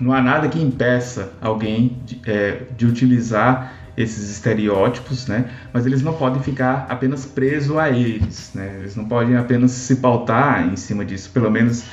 Não 0.00 0.12
há 0.12 0.22
nada 0.22 0.48
que 0.48 0.58
impeça 0.60 1.32
alguém 1.40 1.98
de, 2.06 2.20
é, 2.26 2.62
de 2.76 2.86
utilizar 2.86 3.72
esses 3.96 4.30
estereótipos, 4.30 5.26
né? 5.26 5.50
Mas 5.72 5.86
eles 5.86 6.02
não 6.02 6.12
podem 6.12 6.42
ficar 6.42 6.86
apenas 6.88 7.24
presos 7.24 7.76
a 7.76 7.90
eles, 7.90 8.50
né? 8.54 8.76
Eles 8.80 8.94
não 8.94 9.06
podem 9.06 9.36
apenas 9.36 9.70
se 9.70 9.96
pautar 9.96 10.66
em 10.66 10.76
cima 10.76 11.04
disso, 11.04 11.30
pelo 11.30 11.50
menos 11.50 11.84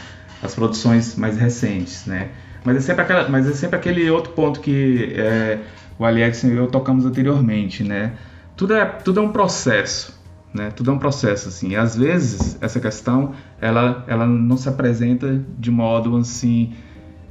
as 0.42 0.54
produções 0.54 1.16
mais 1.16 1.38
recentes, 1.38 2.06
né? 2.06 2.30
Mas 2.66 2.78
é 2.78 2.80
sempre, 2.82 3.02
aquela, 3.04 3.30
mas 3.30 3.48
é 3.48 3.54
sempre 3.54 3.78
aquele 3.78 4.10
outro 4.10 4.34
ponto 4.34 4.60
que 4.60 5.14
é, 5.16 5.60
o 5.98 6.06
Alex 6.06 6.44
e 6.44 6.52
eu 6.52 6.68
tocamos 6.68 7.06
anteriormente, 7.06 7.84
né? 7.84 8.14
Tudo 8.56 8.74
é, 8.74 8.86
tudo 8.86 9.20
é 9.20 9.24
um 9.24 9.32
processo, 9.32 10.20
né? 10.54 10.72
Tudo 10.72 10.92
é 10.92 10.94
um 10.94 11.00
processo, 11.00 11.48
assim. 11.48 11.70
E 11.70 11.76
às 11.76 11.96
vezes 11.96 12.58
essa 12.62 12.80
questão 12.80 13.34
ela, 13.60 14.04
ela 14.08 14.26
não 14.26 14.58
se 14.58 14.68
apresenta 14.68 15.42
de 15.58 15.72
modo 15.72 16.18
assim 16.18 16.74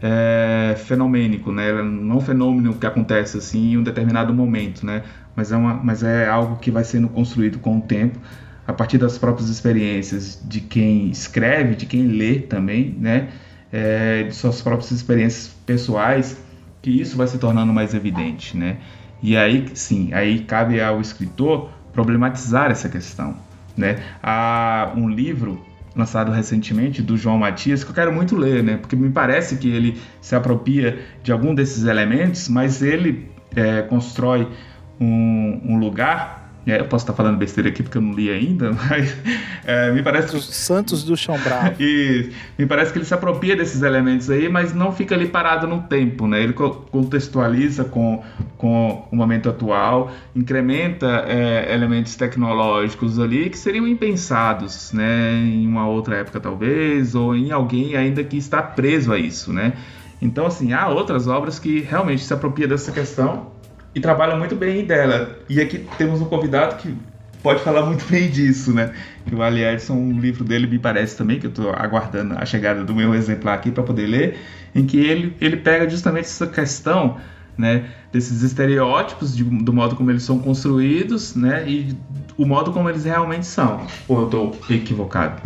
é, 0.02 0.74
fenomênico, 0.76 1.52
né? 1.52 1.72
Não 1.80 2.14
é 2.14 2.16
um 2.16 2.20
fenômeno 2.20 2.74
que 2.74 2.84
acontece 2.84 3.38
assim 3.38 3.72
em 3.72 3.78
um 3.78 3.82
determinado 3.84 4.34
momento, 4.34 4.84
né? 4.84 5.04
Mas 5.36 5.52
é, 5.52 5.56
uma, 5.56 5.74
mas 5.74 6.02
é 6.02 6.28
algo 6.28 6.56
que 6.56 6.70
vai 6.70 6.82
sendo 6.82 7.08
construído 7.08 7.60
com 7.60 7.78
o 7.78 7.80
tempo, 7.80 8.18
a 8.66 8.72
partir 8.72 8.98
das 8.98 9.16
próprias 9.16 9.48
experiências 9.48 10.42
de 10.44 10.60
quem 10.60 11.08
escreve, 11.08 11.76
de 11.76 11.86
quem 11.86 12.08
lê 12.08 12.40
também, 12.40 12.96
né? 12.98 13.28
É, 13.72 14.24
de 14.24 14.34
suas 14.34 14.60
próprias 14.60 14.90
experiências 14.90 15.48
pessoais, 15.64 16.36
que 16.82 16.90
isso 16.90 17.16
vai 17.16 17.28
se 17.28 17.38
tornando 17.38 17.72
mais 17.72 17.94
evidente, 17.94 18.56
né? 18.56 18.78
E 19.22 19.36
aí, 19.36 19.66
sim, 19.74 20.12
aí 20.12 20.40
cabe 20.40 20.80
ao 20.80 21.00
escritor 21.00 21.70
problematizar 21.92 22.70
essa 22.72 22.88
questão, 22.88 23.36
né? 23.76 24.02
Há 24.20 24.92
um 24.96 25.08
livro 25.08 25.64
lançado 25.94 26.32
recentemente 26.32 27.02
do 27.02 27.16
João 27.16 27.38
Matias 27.38 27.84
que 27.84 27.90
eu 27.90 27.94
quero 27.94 28.12
muito 28.12 28.36
ler, 28.36 28.62
né? 28.62 28.76
Porque 28.76 28.96
me 28.96 29.10
parece 29.10 29.56
que 29.56 29.68
ele 29.68 30.00
se 30.20 30.34
apropria 30.34 30.98
de 31.22 31.32
algum 31.32 31.54
desses 31.54 31.84
elementos, 31.84 32.48
mas 32.48 32.82
ele 32.82 33.30
é, 33.54 33.82
constrói 33.82 34.48
um, 35.00 35.60
um 35.64 35.78
lugar 35.78 36.41
é, 36.66 36.80
eu 36.80 36.84
posso 36.84 37.04
estar 37.04 37.12
falando 37.12 37.36
besteira 37.36 37.70
aqui 37.70 37.82
porque 37.82 37.98
eu 37.98 38.02
não 38.02 38.12
li 38.12 38.30
ainda, 38.30 38.70
mas 38.88 39.16
é, 39.64 39.90
me 39.90 40.02
parece. 40.02 40.36
Os 40.36 40.54
Santos 40.54 41.02
do 41.02 41.16
Chão 41.16 41.36
Bravo. 41.42 41.74
e 41.80 42.30
me 42.58 42.66
parece 42.66 42.92
que 42.92 42.98
ele 42.98 43.04
se 43.04 43.14
apropria 43.14 43.56
desses 43.56 43.82
elementos 43.82 44.30
aí, 44.30 44.48
mas 44.48 44.72
não 44.72 44.92
fica 44.92 45.14
ali 45.14 45.26
parado 45.26 45.66
no 45.66 45.82
tempo, 45.82 46.26
né? 46.26 46.42
Ele 46.42 46.52
contextualiza 46.52 47.84
com, 47.84 48.22
com 48.56 49.08
o 49.10 49.16
momento 49.16 49.48
atual, 49.48 50.12
incrementa 50.36 51.24
é, 51.26 51.72
elementos 51.74 52.14
tecnológicos 52.14 53.18
ali 53.18 53.50
que 53.50 53.58
seriam 53.58 53.86
impensados, 53.86 54.92
né? 54.92 55.32
Em 55.34 55.66
uma 55.66 55.88
outra 55.88 56.16
época, 56.16 56.38
talvez, 56.38 57.14
ou 57.14 57.34
em 57.34 57.50
alguém 57.50 57.96
ainda 57.96 58.22
que 58.22 58.36
está 58.36 58.62
preso 58.62 59.12
a 59.12 59.18
isso, 59.18 59.52
né? 59.52 59.72
Então, 60.20 60.46
assim, 60.46 60.72
há 60.72 60.86
outras 60.88 61.26
obras 61.26 61.58
que 61.58 61.80
realmente 61.80 62.22
se 62.22 62.32
apropriam 62.32 62.68
dessa 62.68 62.92
questão 62.92 63.50
e 63.94 64.00
trabalha 64.00 64.36
muito 64.36 64.54
bem 64.54 64.84
dela. 64.84 65.38
E 65.48 65.60
aqui 65.60 65.86
temos 65.98 66.20
um 66.20 66.24
convidado 66.24 66.76
que 66.76 66.96
pode 67.42 67.62
falar 67.62 67.84
muito 67.84 68.04
bem 68.06 68.30
disso, 68.30 68.72
né? 68.72 68.92
Que 69.26 69.34
o 69.34 69.42
Ali 69.42 69.64
Edson, 69.64 69.94
um 69.94 70.18
livro 70.18 70.44
dele 70.44 70.66
me 70.66 70.78
parece 70.78 71.16
também, 71.16 71.38
que 71.38 71.46
eu 71.46 71.50
estou 71.50 71.70
aguardando 71.70 72.34
a 72.38 72.44
chegada 72.44 72.84
do 72.84 72.94
meu 72.94 73.14
exemplar 73.14 73.54
aqui 73.54 73.70
para 73.70 73.82
poder 73.82 74.06
ler, 74.06 74.38
em 74.74 74.86
que 74.86 74.98
ele, 74.98 75.36
ele 75.40 75.56
pega 75.56 75.88
justamente 75.88 76.24
essa 76.24 76.46
questão 76.46 77.18
né, 77.56 77.90
desses 78.10 78.42
estereótipos 78.42 79.36
de, 79.36 79.44
do 79.44 79.72
modo 79.72 79.94
como 79.94 80.10
eles 80.10 80.22
são 80.22 80.38
construídos, 80.38 81.36
né, 81.36 81.64
e 81.68 81.94
o 82.38 82.46
modo 82.46 82.72
como 82.72 82.88
eles 82.88 83.04
realmente 83.04 83.46
são. 83.46 83.86
Ou 84.08 84.20
eu 84.20 84.24
estou 84.26 84.56
equivocado? 84.70 85.42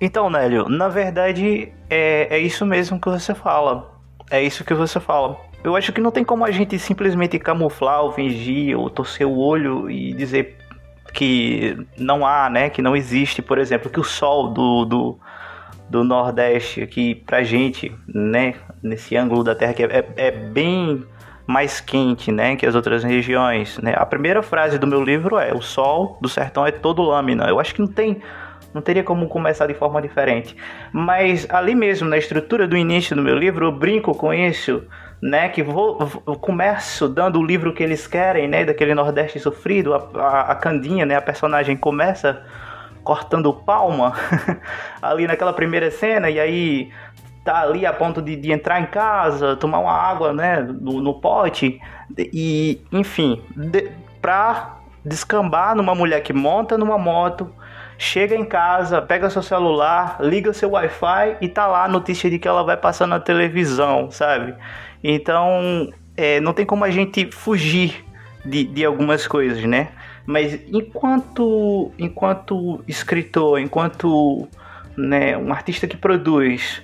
Então, 0.00 0.30
Nélio, 0.30 0.68
na 0.68 0.88
verdade 0.88 1.72
é, 1.90 2.36
é 2.36 2.38
isso 2.38 2.64
mesmo 2.64 3.00
que 3.00 3.08
você 3.08 3.34
fala. 3.34 3.98
É 4.30 4.42
isso 4.42 4.62
que 4.62 4.74
você 4.74 5.00
fala. 5.00 5.47
Eu 5.62 5.74
acho 5.74 5.92
que 5.92 6.00
não 6.00 6.10
tem 6.10 6.24
como 6.24 6.44
a 6.44 6.50
gente 6.50 6.78
simplesmente 6.78 7.38
camuflar 7.38 8.02
ou 8.02 8.12
fingir 8.12 8.78
ou 8.78 8.88
torcer 8.88 9.26
o 9.26 9.36
olho 9.36 9.90
e 9.90 10.12
dizer 10.12 10.56
que 11.12 11.76
não 11.98 12.24
há, 12.24 12.48
né, 12.48 12.70
que 12.70 12.80
não 12.80 12.94
existe, 12.94 13.42
por 13.42 13.58
exemplo, 13.58 13.90
que 13.90 13.98
o 13.98 14.04
sol 14.04 14.48
do, 14.48 14.84
do, 14.84 15.18
do 15.88 16.04
Nordeste 16.04 16.82
aqui 16.82 17.14
pra 17.14 17.42
gente, 17.42 17.92
né, 18.06 18.54
nesse 18.82 19.16
ângulo 19.16 19.42
da 19.42 19.54
Terra 19.54 19.74
que 19.74 19.82
é, 19.82 20.08
é 20.16 20.30
bem 20.30 21.04
mais 21.46 21.80
quente, 21.80 22.30
né, 22.30 22.56
que 22.56 22.66
as 22.66 22.74
outras 22.74 23.02
regiões, 23.02 23.78
né? 23.78 23.94
A 23.96 24.04
primeira 24.04 24.42
frase 24.42 24.78
do 24.78 24.86
meu 24.86 25.02
livro 25.02 25.38
é: 25.38 25.54
"O 25.54 25.62
sol 25.62 26.18
do 26.20 26.28
sertão 26.28 26.66
é 26.66 26.70
todo 26.70 27.00
lâmina". 27.02 27.48
Eu 27.48 27.58
acho 27.58 27.74
que 27.74 27.80
não 27.80 27.88
tem 27.88 28.20
não 28.74 28.82
teria 28.82 29.02
como 29.02 29.28
começar 29.28 29.66
de 29.66 29.72
forma 29.72 30.00
diferente. 30.02 30.54
Mas 30.92 31.46
ali 31.50 31.74
mesmo 31.74 32.06
na 32.06 32.18
estrutura 32.18 32.68
do 32.68 32.76
início 32.76 33.16
do 33.16 33.22
meu 33.22 33.34
livro, 33.34 33.64
eu 33.64 33.72
brinco 33.72 34.14
com 34.14 34.32
isso, 34.32 34.82
né, 35.20 35.48
que 35.48 35.62
vou, 35.62 35.96
começo 36.40 37.08
dando 37.08 37.40
o 37.40 37.44
livro 37.44 37.72
que 37.72 37.82
eles 37.82 38.06
querem, 38.06 38.48
né, 38.48 38.64
daquele 38.64 38.94
Nordeste 38.94 39.40
sofrido, 39.40 39.94
a, 39.94 40.08
a, 40.14 40.40
a 40.52 40.54
Candinha, 40.54 41.04
né, 41.04 41.16
a 41.16 41.22
personagem 41.22 41.76
começa 41.76 42.42
cortando 43.02 43.52
palma 43.52 44.12
ali 45.02 45.26
naquela 45.26 45.52
primeira 45.52 45.90
cena 45.90 46.30
e 46.30 46.38
aí 46.38 46.92
tá 47.44 47.62
ali 47.62 47.86
a 47.86 47.92
ponto 47.92 48.20
de, 48.20 48.36
de 48.36 48.52
entrar 48.52 48.80
em 48.80 48.86
casa, 48.86 49.56
tomar 49.56 49.78
uma 49.78 49.92
água, 49.92 50.32
né, 50.32 50.60
no, 50.60 51.00
no 51.00 51.14
pote 51.20 51.80
e, 52.16 52.80
enfim, 52.92 53.42
de, 53.56 53.90
pra 54.20 54.76
descambar 55.04 55.74
numa 55.74 55.94
mulher 55.94 56.20
que 56.22 56.32
monta 56.32 56.76
numa 56.76 56.98
moto, 56.98 57.50
chega 57.96 58.36
em 58.36 58.44
casa, 58.44 59.02
pega 59.02 59.30
seu 59.30 59.42
celular, 59.42 60.18
liga 60.20 60.52
seu 60.52 60.70
Wi-Fi 60.70 61.38
e 61.40 61.48
tá 61.48 61.66
lá 61.66 61.84
a 61.84 61.88
notícia 61.88 62.30
de 62.30 62.38
que 62.38 62.46
ela 62.46 62.62
vai 62.62 62.76
passar 62.76 63.06
na 63.06 63.18
televisão, 63.18 64.10
sabe? 64.10 64.54
Então, 65.02 65.92
é, 66.16 66.40
não 66.40 66.52
tem 66.52 66.66
como 66.66 66.84
a 66.84 66.90
gente 66.90 67.30
fugir 67.30 68.04
de, 68.44 68.64
de 68.64 68.84
algumas 68.84 69.26
coisas, 69.26 69.62
né? 69.64 69.88
Mas 70.26 70.60
enquanto, 70.72 71.90
enquanto 71.98 72.82
escritor, 72.86 73.60
enquanto 73.60 74.48
né, 74.96 75.36
um 75.36 75.52
artista 75.52 75.86
que 75.86 75.96
produz 75.96 76.82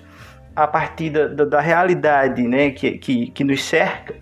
a 0.57 0.67
partir 0.67 1.11
da, 1.11 1.27
da, 1.27 1.45
da 1.45 1.61
realidade 1.61 2.43
né, 2.43 2.71
que, 2.71 2.93
que, 2.93 3.27
que 3.27 3.45
nos 3.45 3.63
cerca, 3.63 4.15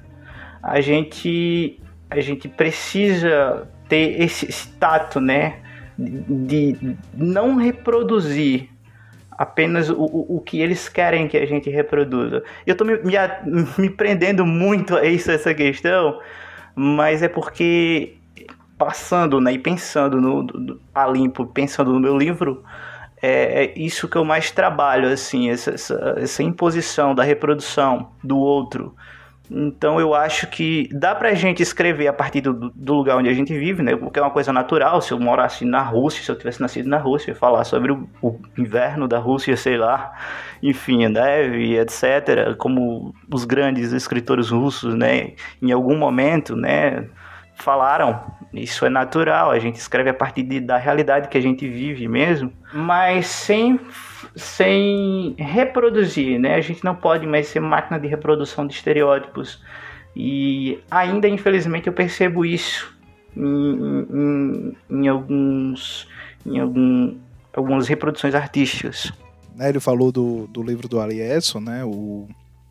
a 0.62 0.81
gente, 0.81 1.78
a 2.11 2.20
gente 2.20 2.48
precisa 2.48 3.68
ter 3.88 4.20
esse, 4.22 4.46
esse 4.46 4.68
tato, 4.70 5.20
né? 5.20 5.59
De, 5.98 6.72
de 6.72 6.96
não 7.14 7.57
reproduzir 7.57 8.71
apenas 9.42 9.90
o, 9.90 9.96
o, 10.05 10.40
que 10.40 10.61
eles 10.61 10.88
querem 10.88 11.26
que 11.26 11.37
a 11.37 11.44
gente 11.44 11.68
reproduza. 11.68 12.44
Eu 12.64 12.72
estou 12.74 12.87
me, 12.87 12.96
me, 12.98 13.12
me, 13.76 13.90
prendendo 13.90 14.46
muito 14.46 14.96
a 14.96 15.05
isso, 15.05 15.33
essa 15.33 15.52
questão, 15.52 16.20
mas 16.76 17.24
é 17.24 17.28
porque 17.28 18.18
passando 18.78 19.40
né, 19.40 19.55
e 19.55 19.59
pensando 19.59 20.20
no, 20.20 20.78
a 20.94 21.09
limpo, 21.09 21.44
pensando 21.44 21.92
no 21.92 21.98
meu 21.98 22.16
livro, 22.16 22.62
é, 23.20 23.64
é, 23.64 23.74
isso 23.76 24.07
que 24.07 24.16
eu 24.16 24.24
mais 24.24 24.52
trabalho, 24.52 25.09
assim, 25.09 25.50
essa, 25.50 25.72
essa, 25.72 26.14
essa 26.18 26.42
imposição 26.44 27.12
da 27.12 27.24
reprodução 27.24 28.12
do 28.22 28.38
outro, 28.38 28.94
então 29.54 30.00
eu 30.00 30.14
acho 30.14 30.46
que 30.46 30.88
dá 30.92 31.14
pra 31.14 31.34
gente 31.34 31.62
escrever 31.62 32.08
a 32.08 32.12
partir 32.12 32.40
do, 32.40 32.70
do, 32.70 32.94
lugar 32.94 33.16
onde 33.16 33.28
a 33.28 33.34
gente 33.34 33.52
vive, 33.56 33.82
né? 33.82 33.94
Porque 33.94 34.18
é 34.18 34.22
uma 34.22 34.30
coisa 34.30 34.52
natural. 34.52 35.00
Se 35.02 35.12
eu 35.12 35.20
morasse 35.20 35.64
na 35.64 35.82
Rússia, 35.82 36.24
se 36.24 36.30
eu 36.30 36.38
tivesse 36.38 36.60
nascido 36.60 36.88
na 36.88 36.98
Rússia, 36.98 37.34
falar 37.34 37.64
sobre 37.64 37.92
o, 37.92 38.08
o 38.22 38.38
inverno 38.56 39.06
da 39.06 39.18
Rússia, 39.18 39.56
sei 39.56 39.76
lá, 39.76 40.12
enfim, 40.62 41.06
neve, 41.06 41.78
etc. 41.78 42.56
Como 42.56 43.14
os 43.30 43.44
grandes 43.44 43.92
escritores 43.92 44.48
russos, 44.48 44.94
né? 44.94 45.32
Em 45.60 45.70
algum 45.70 45.96
momento, 45.96 46.56
né? 46.56 47.06
Falaram, 47.54 48.20
isso 48.52 48.86
é 48.86 48.88
natural, 48.88 49.50
a 49.50 49.58
gente 49.58 49.76
escreve 49.76 50.10
a 50.10 50.14
partir 50.14 50.42
de, 50.42 50.58
da 50.58 50.78
realidade 50.78 51.28
que 51.28 51.38
a 51.38 51.42
gente 51.42 51.68
vive 51.68 52.08
mesmo, 52.08 52.52
mas 52.72 53.26
sem 53.26 53.78
sem 54.35 55.35
reproduzir, 55.38 56.38
né? 56.38 56.55
A 56.55 56.61
gente 56.61 56.85
não 56.85 56.95
pode 56.95 57.27
mais 57.27 57.49
ser 57.49 57.61
máquina 57.61 57.99
de 57.99 58.09
reprodução 58.09 58.66
de 58.66 58.75
estereótipos. 58.75 59.61
E 60.16 60.79
ainda, 60.90 61.29
infelizmente, 61.29 61.87
eu 61.87 61.92
percebo 61.92 62.45
isso 62.45 62.95
em, 63.37 64.07
em, 64.11 64.77
em 64.90 65.09
alguns, 65.09 66.09
em 66.45 66.59
algum, 66.59 67.16
algumas 67.55 67.88
reproduções 67.88 68.35
artísticas. 68.35 69.12
Né, 69.55 69.68
ele 69.68 69.81
falou 69.81 70.11
do, 70.11 70.47
do 70.47 70.62
livro 70.62 70.88
do 70.88 71.01
Aliesso, 71.01 71.61
né? 71.61 71.85
O, 71.85 72.29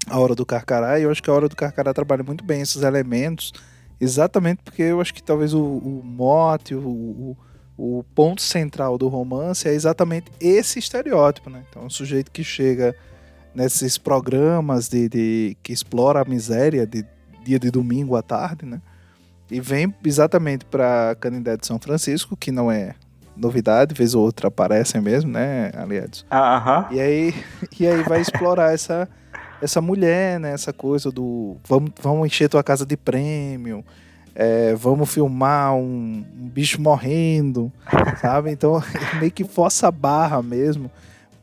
a 0.08 0.20
Hora 0.20 0.36
do 0.36 0.46
Carcará, 0.46 1.00
e 1.00 1.04
eu 1.04 1.12
acho 1.12 1.22
que 1.22 1.30
a 1.30 1.34
Hora 1.34 1.48
do 1.48 1.56
Carcará 1.56 1.94
trabalha 1.94 2.24
muito 2.24 2.44
bem 2.44 2.62
esses 2.62 2.82
elementos, 2.82 3.54
exatamente 4.00 4.62
porque 4.64 4.82
eu 4.82 5.00
acho 5.00 5.14
que 5.14 5.22
talvez 5.22 5.54
o, 5.54 5.62
o 5.62 6.02
mote, 6.04 6.74
o, 6.74 6.80
o 6.80 7.38
o 7.84 8.04
ponto 8.14 8.44
central 8.44 8.96
do 8.96 9.08
romance 9.08 9.68
é 9.68 9.74
exatamente 9.74 10.32
esse 10.40 10.78
estereótipo, 10.78 11.50
né? 11.50 11.64
Então, 11.68 11.84
um 11.84 11.90
sujeito 11.90 12.30
que 12.30 12.44
chega 12.44 12.96
nesses 13.56 13.98
programas 13.98 14.88
de, 14.88 15.10
de 15.10 15.58
que 15.64 15.74
explora 15.74 16.22
a 16.22 16.26
miséria 16.26 16.86
de 16.86 17.04
dia 17.44 17.58
de 17.58 17.72
domingo 17.72 18.16
à 18.16 18.22
tarde, 18.22 18.68
né? 18.68 18.80
E 19.50 19.60
vem 19.60 19.92
exatamente 20.06 20.64
para 20.64 21.16
Canindé 21.20 21.58
de 21.58 21.66
São 21.66 21.80
Francisco, 21.80 22.38
que 22.38 22.52
não 22.52 22.72
é 22.72 22.94
novidade, 23.36 23.96
vez 23.96 24.14
ou 24.14 24.24
outra 24.24 24.50
aparecem 24.50 25.02
mesmo, 25.02 25.32
né, 25.32 25.72
aliados? 25.74 26.24
Aham. 26.32 26.88
E 26.92 27.00
aí, 27.00 27.34
e 27.80 27.88
aí 27.88 28.04
vai 28.04 28.22
explorar 28.22 28.76
essa, 28.76 29.10
essa 29.60 29.82
mulher, 29.82 30.40
né? 30.40 30.54
Essa 30.54 30.72
coisa 30.72 31.12
do 31.12 31.58
vamos, 31.68 31.90
vamos 32.00 32.28
encher 32.28 32.48
tua 32.48 32.64
casa 32.64 32.86
de 32.86 32.96
prêmio, 32.96 33.84
é, 34.36 34.74
vamos 34.76 35.12
filmar 35.12 35.76
um, 35.76 36.26
um, 36.40 36.50
bicho 36.50 36.82
morrendo, 36.82 37.72
sabe? 38.22 38.52
Então, 38.52 38.82
meio 39.20 39.32
que 39.32 39.44
força 39.44 39.88
a 39.88 39.92
barra 39.92 40.42
mesmo 40.42 40.90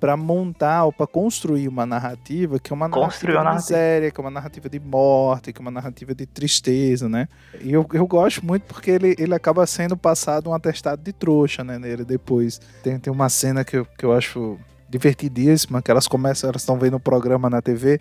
para 0.01 0.17
montar 0.17 0.85
ou 0.85 0.93
para 0.93 1.07
construir 1.07 1.67
uma 1.67 1.85
narrativa 1.85 2.59
que 2.59 2.73
é 2.73 2.75
uma 2.75 2.89
narrativa 2.89 3.33
de 3.33 3.55
miséria, 3.55 4.11
que 4.11 4.21
é 4.21 4.23
uma 4.23 4.31
narrativa 4.31 4.69
de 4.69 4.79
morte, 4.79 5.53
que 5.53 5.61
é 5.61 5.63
uma 5.63 5.71
narrativa 5.71 6.15
de 6.15 6.25
tristeza, 6.25 7.09
né? 7.09 7.29
E 7.61 7.73
eu, 7.73 7.85
eu 7.93 8.07
gosto 8.07 8.45
muito 8.45 8.63
porque 8.63 8.93
ele, 8.93 9.17
ele 9.19 9.35
acaba 9.35 9.67
sendo 9.67 9.97
passado 9.97 10.51
um 10.51 10.55
atestado 10.55 11.03
de 11.03 11.13
trouxa, 11.13 11.65
né, 11.65 11.79
nele 11.79 12.05
depois. 12.05 12.61
Tem, 12.83 12.99
tem 12.99 13.13
uma 13.13 13.29
cena 13.29 13.65
que 13.65 13.77
eu, 13.77 13.85
que 13.85 14.05
eu 14.05 14.13
acho 14.13 14.57
divertidíssima, 14.89 15.83
que 15.83 15.91
elas 15.91 16.07
começam, 16.07 16.49
elas 16.49 16.63
estão 16.63 16.79
vendo 16.79 16.95
o 16.95 17.01
programa 17.01 17.51
na 17.51 17.61
TV 17.61 18.01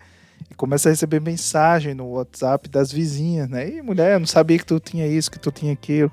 e 0.50 0.56
começa 0.56 0.90
a 0.90 0.92
receber 0.92 1.20
mensagem 1.20 1.94
no 1.94 2.12
WhatsApp 2.12 2.70
das 2.70 2.92
vizinhas, 2.92 3.50
né? 3.50 3.70
E 3.70 3.82
mulher, 3.82 4.14
eu 4.14 4.20
não 4.20 4.28
sabia 4.28 4.58
que 4.58 4.66
tu 4.66 4.80
tinha 4.80 5.08
isso, 5.08 5.32
que 5.32 5.40
tu 5.40 5.52
tinha 5.52 5.74
aquilo. 5.74 6.12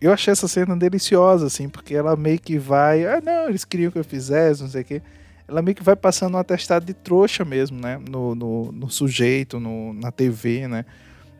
Eu 0.00 0.12
achei 0.12 0.32
essa 0.32 0.46
cena 0.46 0.76
deliciosa, 0.76 1.46
assim, 1.46 1.68
porque 1.68 1.94
ela 1.94 2.16
meio 2.16 2.38
que 2.38 2.58
vai. 2.58 3.06
Ah, 3.06 3.20
não, 3.24 3.48
eles 3.48 3.64
queriam 3.64 3.90
que 3.90 3.98
eu 3.98 4.04
fizesse, 4.04 4.62
não 4.62 4.68
sei 4.68 4.82
o 4.82 4.84
quê. 4.84 5.02
Ela 5.48 5.62
meio 5.62 5.74
que 5.74 5.82
vai 5.82 5.96
passando 5.96 6.34
um 6.34 6.38
atestado 6.38 6.84
de 6.84 6.92
trouxa 6.92 7.44
mesmo, 7.44 7.80
né? 7.80 7.98
No, 8.08 8.34
no, 8.34 8.72
no 8.72 8.90
sujeito, 8.90 9.58
no, 9.58 9.94
na 9.94 10.10
TV, 10.10 10.68
né? 10.68 10.84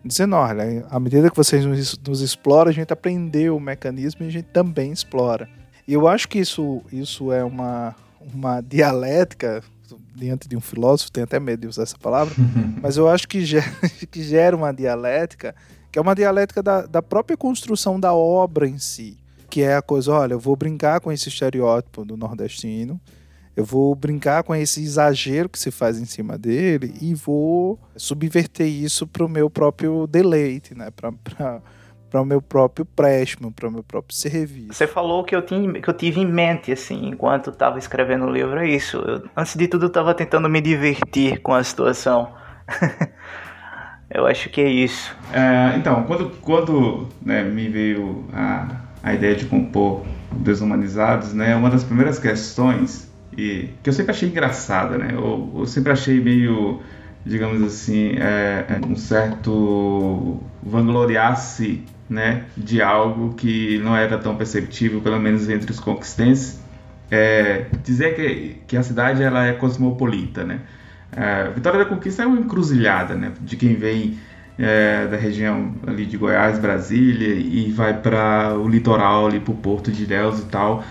Dizendo, 0.05 0.37
olha, 0.37 0.87
à 0.89 1.01
medida 1.01 1.29
que 1.29 1.37
vocês 1.37 1.65
nos, 1.65 1.99
nos 1.99 2.21
exploram, 2.21 2.71
a 2.71 2.75
gente 2.75 2.93
aprendeu 2.93 3.57
o 3.57 3.61
mecanismo 3.61 4.25
e 4.25 4.29
a 4.29 4.31
gente 4.31 4.47
também 4.47 4.93
explora. 4.93 5.49
E 5.87 5.93
eu 5.93 6.09
acho 6.09 6.29
que 6.29 6.39
isso, 6.39 6.83
isso 6.93 7.33
é 7.33 7.45
uma, 7.45 7.95
uma 8.33 8.61
dialética 8.61 9.63
diante 10.17 10.49
de 10.49 10.57
um 10.57 10.61
filósofo, 10.61 11.13
tenho 11.13 11.25
até 11.25 11.39
medo 11.39 11.61
de 11.61 11.67
usar 11.67 11.83
essa 11.83 11.99
palavra, 11.99 12.35
mas 12.83 12.97
eu 12.97 13.09
acho 13.09 13.29
que 13.29 13.45
gera, 13.45 13.71
que 14.11 14.23
gera 14.23 14.57
uma 14.57 14.73
dialética, 14.73 15.55
que 15.93 15.99
é 15.99 16.03
uma 16.03 16.15
dialética 16.15 16.63
da, 16.63 16.87
da 16.87 17.03
própria 17.03 17.37
construção 17.37 18.01
da 18.01 18.15
obra 18.15 18.67
em 18.67 18.79
si, 18.79 19.17
que 19.51 19.63
é 19.63 19.77
a 19.77 19.83
coisa, 19.83 20.13
olha, 20.13 20.35
eu 20.35 20.41
vou 20.41 20.57
brincar 20.57 21.01
com 21.01 21.13
esse 21.13 21.29
estereótipo 21.29 22.05
do 22.05 22.17
nordestino, 22.17 23.01
eu 23.57 23.65
vou 23.65 23.95
brincar 23.95 24.43
com 24.43 24.55
esse 24.55 24.83
exagero 24.83 25.49
que 25.49 25.59
se 25.59 25.71
faz 25.71 25.99
em 25.99 26.05
cima 26.05 26.37
dele 26.37 26.95
e 27.01 27.15
vou 27.15 27.79
subverter 27.97 28.67
isso 28.67 29.07
para 29.07 29.25
o 29.25 29.29
meu 29.29 29.49
próprio 29.49 30.07
deleite, 30.07 30.75
né? 30.75 30.91
Pra, 30.91 31.11
para 32.11 32.21
o 32.21 32.25
meu 32.25 32.41
próprio 32.41 32.85
préstimo, 32.85 33.53
para 33.53 33.69
o 33.69 33.73
meu 33.73 33.83
próprio 33.83 34.17
serviço. 34.17 34.73
Você 34.73 34.87
falou 34.87 35.25
que 35.25 35.35
eu, 35.35 35.43
tinha, 35.43 35.81
que 35.81 35.89
eu 35.89 35.95
tive 35.95 36.21
em 36.21 36.27
mente, 36.27 36.73
assim, 36.73 37.09
enquanto 37.09 37.51
estava 37.51 37.79
escrevendo 37.79 38.27
o 38.27 38.31
livro, 38.31 38.59
é 38.59 38.69
isso. 38.69 38.99
Eu, 38.99 39.23
antes 39.37 39.55
de 39.57 39.69
tudo, 39.69 39.85
eu 39.85 39.89
estava 39.89 40.15
tentando 40.15 40.49
me 40.49 40.61
divertir 40.61 41.41
com 41.41 41.53
a 41.53 41.63
situação. 41.63 42.33
eu 44.11 44.27
acho 44.27 44.49
que 44.51 44.61
é 44.61 44.69
isso. 44.69 45.15
É, 45.33 45.77
então, 45.77 46.05
quando, 46.05 46.31
quando 46.41 47.09
né, 47.21 47.43
me 47.43 47.69
veio 47.69 48.25
a, 48.33 48.69
a 49.03 49.15
ideia 49.15 49.35
de 49.35 49.47
compor 49.47 50.05
Desumanizados, 50.33 51.33
né, 51.33 51.55
uma 51.55 51.71
das 51.71 51.85
primeiras 51.85 52.19
questões 52.19 53.11
e, 53.37 53.71
que 53.83 53.89
eu 53.89 53.93
sempre 53.93 54.13
achei 54.13 54.29
engraçada, 54.29 54.99
né, 54.99 55.11
eu, 55.13 55.53
eu 55.57 55.67
sempre 55.67 55.93
achei 55.93 56.21
meio 56.21 56.81
digamos 57.27 57.61
assim, 57.63 58.13
é, 58.19 58.67
é, 58.69 58.87
um 58.87 58.95
certo 58.95 60.41
vangloriar-se 60.63 61.85
né, 62.09 62.45
de 62.57 62.81
algo 62.81 63.35
que 63.35 63.79
não 63.79 63.97
era 63.97 64.19
tão 64.19 64.37
perceptível, 64.37 65.01
pelo 65.01 65.19
menos 65.19 65.49
entre 65.49 65.71
os 65.71 65.81
conquistenses. 65.81 66.65
É, 67.11 67.67
dizer 67.85 68.17
que, 68.17 68.57
que 68.67 68.77
a 68.77 68.83
cidade 68.83 69.23
ela 69.23 69.47
é 69.47 69.53
cosmopolita, 69.53 70.45
né? 70.45 70.61
É, 71.13 71.51
Vitória 71.51 71.79
da 71.79 71.85
Conquista 71.85 72.25
é 72.25 72.27
uma 72.27 72.39
encruzilhada, 72.39 73.15
né? 73.15 73.33
De 73.41 73.57
quem 73.57 73.75
vem 73.75 74.19
é, 74.59 75.07
da 75.07 75.17
região 75.17 75.75
ali 75.87 76.05
de 76.05 76.17
Goiás, 76.17 76.59
Brasília 76.59 77.35
e 77.35 77.71
vai 77.71 77.95
para 78.01 78.57
o 78.59 78.69
litoral 78.69 79.27
ali 79.27 79.39
para 79.39 79.53
o 79.53 79.57
Porto 79.57 79.91
de 79.93 80.05
Ilhéus 80.05 80.41
e 80.41 80.45
tal. 80.47 80.85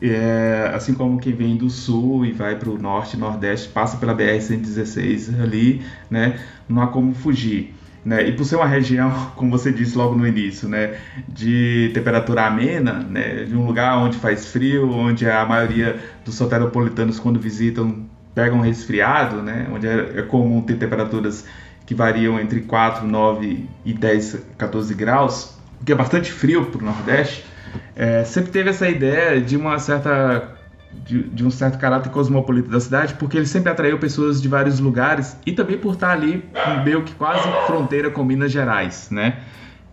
É, 0.00 0.70
assim 0.74 0.94
como 0.94 1.18
quem 1.18 1.34
vem 1.34 1.56
do 1.56 1.68
sul 1.68 2.24
e 2.24 2.32
vai 2.32 2.54
para 2.54 2.70
o 2.70 2.78
norte, 2.78 3.16
nordeste, 3.16 3.68
passa 3.68 3.96
pela 3.96 4.14
BR-116 4.14 5.42
ali, 5.42 5.82
né? 6.08 6.38
Não 6.68 6.80
há 6.80 6.86
como 6.86 7.14
fugir. 7.14 7.74
Né? 8.08 8.26
E 8.26 8.32
por 8.32 8.46
ser 8.46 8.56
uma 8.56 8.66
região, 8.66 9.12
como 9.36 9.50
você 9.50 9.70
disse 9.70 9.94
logo 9.96 10.14
no 10.14 10.26
início, 10.26 10.66
né, 10.66 10.96
de 11.28 11.90
temperatura 11.92 12.46
amena, 12.46 12.94
né, 12.94 13.44
de 13.44 13.54
um 13.54 13.66
lugar 13.66 13.98
onde 13.98 14.16
faz 14.16 14.46
frio, 14.46 14.90
onde 14.90 15.28
a 15.28 15.44
maioria 15.44 15.98
dos 16.24 16.34
soteropolitanos 16.34 17.20
quando 17.20 17.38
visitam 17.38 18.06
pegam 18.34 18.60
resfriado, 18.60 19.42
né, 19.42 19.68
onde 19.70 19.86
é, 19.86 20.20
é 20.20 20.22
comum 20.22 20.62
ter 20.62 20.76
temperaturas 20.76 21.44
que 21.84 21.94
variam 21.94 22.40
entre 22.40 22.62
4, 22.62 23.06
9 23.06 23.68
e 23.84 23.92
10, 23.92 24.38
14 24.56 24.94
graus, 24.94 25.58
o 25.78 25.84
que 25.84 25.92
é 25.92 25.94
bastante 25.94 26.32
frio 26.32 26.64
para 26.64 26.80
o 26.80 26.84
Nordeste, 26.84 27.44
é, 27.94 28.24
sempre 28.24 28.50
teve 28.50 28.70
essa 28.70 28.88
ideia 28.88 29.38
de 29.38 29.54
uma 29.54 29.78
certa 29.78 30.57
de, 31.04 31.22
de, 31.24 31.44
um 31.44 31.50
certo 31.50 31.78
caráter 31.78 32.10
cosmopolita 32.10 32.68
da 32.68 32.80
cidade, 32.80 33.14
porque 33.14 33.36
ele 33.36 33.46
sempre 33.46 33.70
atraiu 33.70 33.98
pessoas 33.98 34.40
de 34.40 34.48
vários 34.48 34.80
lugares 34.80 35.36
e 35.44 35.52
também 35.52 35.78
por 35.78 35.94
estar 35.94 36.12
ali 36.12 36.44
meio 36.84 37.02
que 37.02 37.14
quase 37.14 37.48
fronteira 37.66 38.10
com 38.10 38.24
Minas 38.24 38.52
Gerais, 38.52 39.10
né? 39.10 39.40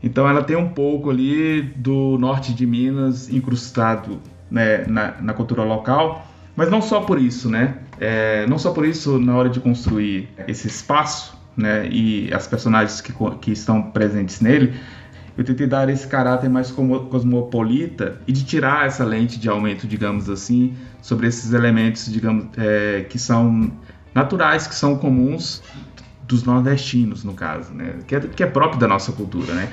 Então 0.02 0.28
ela 0.28 0.44
tem 0.44 0.56
um 0.56 0.70
pouco 0.70 1.10
ali 1.10 1.62
do 1.62 2.18
norte 2.20 2.54
de 2.54 2.66
Minas 2.66 3.30
incrustado 3.30 4.22
né, 4.52 4.86
na, 4.88 5.16
na 5.20 5.34
cultura 5.34 5.64
local, 5.64 6.28
mas 6.56 6.70
não 6.70 6.82
só 6.82 7.02
por 7.02 7.20
isso, 7.20 7.50
né? 7.50 7.76
É, 8.00 8.46
não 8.48 8.58
só 8.58 8.72
por 8.72 8.86
isso 8.86 9.20
na 9.20 9.36
hora 9.36 9.50
de 9.50 9.60
construir 9.60 10.30
esse 10.48 10.68
espaço, 10.68 11.36
né? 11.58 11.88
E 11.90 12.32
as 12.34 12.48
personagens 12.48 13.02
que, 13.02 13.14
que 13.42 13.52
estão 13.52 13.82
presentes 13.82 14.42
nele, 14.42 14.76
eu 15.38 15.44
tentei 15.44 15.68
dar 15.68 15.90
esse 15.90 16.08
caráter 16.08 16.50
mais 16.50 16.72
cosmopolita 16.72 18.22
e 18.26 18.32
de 18.32 18.46
tirar 18.46 18.88
essa 18.88 19.04
lente 19.04 19.38
de 19.38 19.50
aumento, 19.50 19.86
digamos 19.86 20.30
assim, 20.30 20.76
sobre 21.02 21.28
esses 21.28 21.52
elementos, 21.54 22.12
digamos, 22.12 22.48
é, 22.58 23.06
que 23.10 23.20
são 23.20 23.72
naturais, 24.14 24.66
que 24.66 24.76
são 24.76 24.98
comuns 24.98 25.62
dos 26.24 26.44
nordestinos, 26.44 27.24
no 27.24 27.34
caso, 27.34 27.74
né? 27.74 27.96
Que 28.08 28.16
é, 28.16 28.20
que 28.22 28.44
é 28.44 28.48
próprio 28.48 28.80
da 28.80 28.88
nossa 28.88 29.12
cultura, 29.12 29.54
né? 29.54 29.70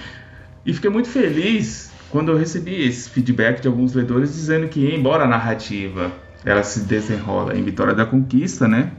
E 0.66 0.74
fiquei 0.74 0.90
muito 0.90 1.08
feliz 1.08 1.92
quando 2.10 2.32
eu 2.32 2.36
recebi 2.36 2.86
esse 2.86 3.08
feedback 3.08 3.60
de 3.60 3.68
alguns 3.68 3.94
leitores 3.94 4.34
dizendo 4.34 4.68
que, 4.68 4.94
embora 4.94 5.24
a 5.24 5.28
narrativa 5.28 6.12
ela 6.44 6.62
se 6.62 6.80
desenrola 6.80 7.56
em 7.56 7.62
Vitória 7.62 7.94
da 7.94 8.04
Conquista, 8.04 8.66
né? 8.66 8.90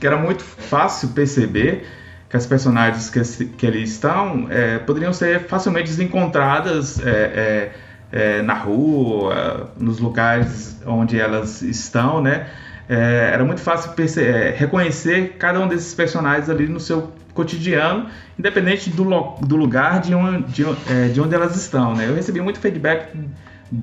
Que 0.00 0.06
era 0.06 0.16
muito 0.16 0.42
fácil 0.42 1.10
perceber 1.10 1.86
que 2.30 2.36
as 2.36 2.46
personagens 2.46 3.10
que, 3.10 3.44
que 3.44 3.66
ali 3.66 3.82
estão 3.82 4.46
é, 4.48 4.78
poderiam 4.78 5.12
ser 5.12 5.40
facilmente 5.40 6.00
encontradas 6.00 7.04
é, 7.04 7.10
é, 7.10 7.72
é, 8.12 8.42
na 8.42 8.54
rua, 8.54 9.72
nos 9.76 9.98
locais 9.98 10.80
onde 10.86 11.18
elas 11.18 11.60
estão, 11.60 12.22
né? 12.22 12.46
É, 12.88 13.30
era 13.34 13.44
muito 13.44 13.60
fácil 13.60 13.92
é, 14.20 14.54
reconhecer 14.56 15.36
cada 15.38 15.60
um 15.60 15.66
desses 15.66 15.92
personagens 15.92 16.48
ali 16.48 16.68
no 16.68 16.78
seu 16.80 17.12
cotidiano, 17.34 18.06
independente 18.38 18.90
do, 18.90 19.04
do 19.40 19.56
lugar 19.56 20.00
de 20.00 20.14
onde, 20.14 20.44
de, 20.52 21.12
de 21.12 21.20
onde 21.20 21.34
elas 21.34 21.56
estão, 21.56 21.94
né? 21.94 22.06
Eu 22.08 22.14
recebi 22.14 22.40
muito 22.40 22.60
feedback 22.60 23.08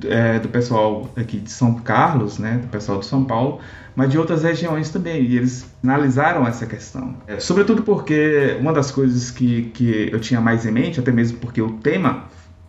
é, 0.06 0.40
do 0.40 0.50
pessoal 0.50 1.10
aqui 1.16 1.40
de 1.40 1.52
São 1.52 1.76
Carlos, 1.76 2.38
né, 2.38 2.60
do 2.62 2.68
pessoal 2.68 3.00
de 3.00 3.06
São 3.06 3.24
Paulo, 3.24 3.60
mas 3.96 4.10
de 4.10 4.18
outras 4.18 4.44
regiões 4.44 4.90
também, 4.90 5.24
e 5.24 5.38
eles 5.38 5.70
analisaram 5.84 6.46
essa 6.46 6.66
questão. 6.66 7.16
É, 7.26 7.40
sobretudo 7.40 7.84
porque 7.84 8.58
uma 8.60 8.74
das 8.74 8.92
coisas 8.92 9.32
que, 9.32 9.72
que 9.74 10.10
eu 10.12 10.20
tinha 10.20 10.42
mais 10.42 10.66
em 10.66 10.72
mente, 10.72 11.00
até 11.00 11.12
mesmo 11.12 11.40
porque 11.40 11.62
o 11.62 11.74
tema 11.74 12.26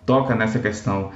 toca 0.06 0.34
nessa 0.34 0.58
questão 0.58 1.10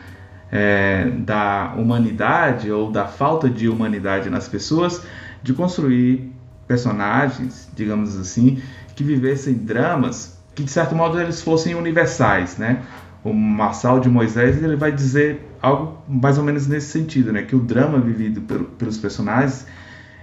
é, 0.50 1.08
da 1.18 1.72
humanidade 1.76 2.70
ou 2.70 2.90
da 2.90 3.06
falta 3.06 3.48
de 3.48 3.68
humanidade 3.68 4.28
nas 4.28 4.48
pessoas, 4.48 5.02
de 5.42 5.54
construir 5.54 6.30
personagens, 6.66 7.68
digamos 7.74 8.16
assim, 8.16 8.60
que 8.94 9.02
vivessem 9.02 9.54
dramas 9.54 10.40
que 10.54 10.62
de 10.62 10.70
certo 10.70 10.94
modo 10.94 11.18
eles 11.18 11.40
fossem 11.40 11.74
universais, 11.74 12.58
né? 12.58 12.82
o 13.24 13.32
Marçal 13.32 14.00
de 14.00 14.08
Moisés 14.08 14.62
ele 14.62 14.76
vai 14.76 14.90
dizer 14.90 15.40
algo 15.62 15.98
mais 16.08 16.36
ou 16.36 16.44
menos 16.44 16.66
nesse 16.66 16.88
sentido, 16.88 17.32
né? 17.32 17.42
Que 17.42 17.54
o 17.54 17.60
drama 17.60 18.00
vivido 18.00 18.40
pelo, 18.42 18.64
pelos 18.64 18.98
personagens 18.98 19.64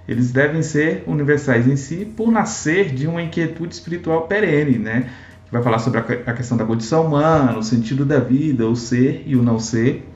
eles 0.10 0.32
devem 0.32 0.64
ser 0.64 1.04
universais 1.06 1.68
em 1.68 1.76
si 1.76 2.04
por 2.04 2.32
nascer 2.32 2.92
de 2.92 3.06
uma 3.06 3.22
inquietude 3.22 3.76
espiritual 3.76 4.24
perene, 4.24 4.80
né? 4.80 5.08
Que 5.46 5.52
vai 5.52 5.62
falar 5.62 5.78
sobre 5.78 6.00
a, 6.00 6.34
questão 6.34 6.58
da 6.58 6.66
condição 6.66 7.06
humana, 7.06 7.56
o 7.56 7.62
sentido 7.62 8.04
da 8.04 8.20
vida, 8.20 8.68
o 8.68 8.76
ser 8.76 9.24
e 9.28 9.36
o 9.36 9.44
não 9.44 9.60
ser, 9.60 10.08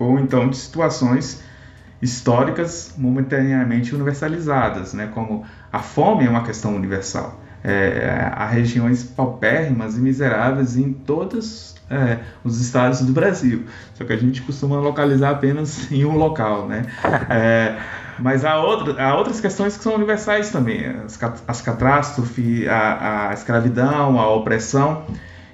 ou 0.00 0.18
então 0.18 0.50
de 0.50 0.56
situações 0.56 1.40
históricas 2.02 2.92
momentaneamente 2.98 3.94
universalizadas, 3.94 4.92
né? 4.92 5.08
Como 5.14 5.44
a 5.72 5.78
fome 5.78 6.26
é 6.26 6.28
uma 6.28 6.42
questão 6.42 6.74
universal. 6.74 7.40
É, 7.62 8.30
há 8.32 8.46
regiões 8.46 9.04
paupérrimas 9.04 9.96
e 9.96 10.00
miseráveis 10.00 10.76
em 10.76 10.92
todas 10.92 11.73
é, 11.90 12.18
os 12.42 12.60
estados 12.60 13.00
do 13.02 13.12
Brasil. 13.12 13.64
Só 13.94 14.04
que 14.04 14.12
a 14.12 14.16
gente 14.16 14.42
costuma 14.42 14.78
localizar 14.78 15.30
apenas 15.30 15.90
em 15.90 16.04
um 16.04 16.16
local, 16.16 16.66
né? 16.68 16.86
É, 17.30 17.76
mas 18.18 18.44
há, 18.44 18.52
há 18.52 19.16
outras 19.16 19.40
questões 19.40 19.76
que 19.76 19.82
são 19.82 19.94
universais 19.94 20.50
também. 20.50 20.86
As, 20.86 21.18
as 21.46 21.60
catástrofes, 21.60 22.66
a, 22.68 23.28
a 23.30 23.34
escravidão, 23.34 24.18
a 24.18 24.30
opressão. 24.34 25.04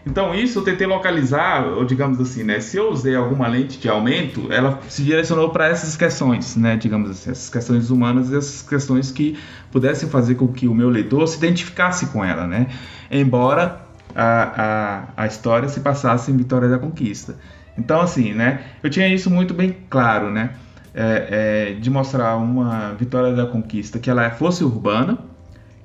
Então 0.07 0.35
isso 0.35 0.61
eu 0.61 0.65
tentei 0.65 0.87
localizar, 0.87 1.67
ou 1.67 1.85
digamos 1.85 2.19
assim, 2.21 2.43
né? 2.43 2.59
Se 2.61 2.79
eu 2.79 2.91
usei 2.91 3.15
alguma 3.15 3.47
lente 3.47 3.79
de 3.79 3.89
aumento, 3.89 4.51
ela 4.51 4.81
se 4.89 5.03
direcionou 5.03 5.51
para 5.51 5.69
essas 5.69 5.95
questões, 5.95 6.57
né? 6.57 6.77
Digamos 6.77 7.11
assim, 7.11 7.31
essas 7.31 7.51
questões 7.51 7.91
humanas 7.91 8.31
e 8.31 8.37
essas 8.37 8.63
questões 8.63 9.13
que 9.13 9.39
pudessem 9.71 10.09
fazer 10.09 10.37
com 10.37 10.49
que 10.49 10.67
o 10.67 10.75
meu 10.75 10.89
leitor 10.89 11.27
se 11.29 11.37
identificasse 11.37 12.07
com 12.07 12.25
ela, 12.25 12.47
né? 12.47 12.69
Embora 13.11 13.90
a, 14.15 15.07
a, 15.17 15.25
a 15.25 15.27
história 15.27 15.69
se 15.69 15.81
passasse 15.81 16.31
em 16.31 16.37
Vitória 16.37 16.69
da 16.69 16.79
Conquista. 16.79 17.37
Então, 17.77 18.01
assim, 18.01 18.33
né? 18.33 18.61
Eu 18.83 18.91
tinha 18.91 19.09
isso 19.09 19.31
muito 19.31 19.55
bem 19.55 19.77
claro, 19.89 20.31
né? 20.31 20.51
É, 20.93 21.73
é, 21.73 21.75
de 21.75 21.89
mostrar 21.89 22.37
uma 22.37 22.93
Vitória 22.95 23.33
da 23.33 23.47
Conquista 23.47 23.99
que 23.99 24.11
ela 24.11 24.31
fosse 24.31 24.65
urbana, 24.65 25.19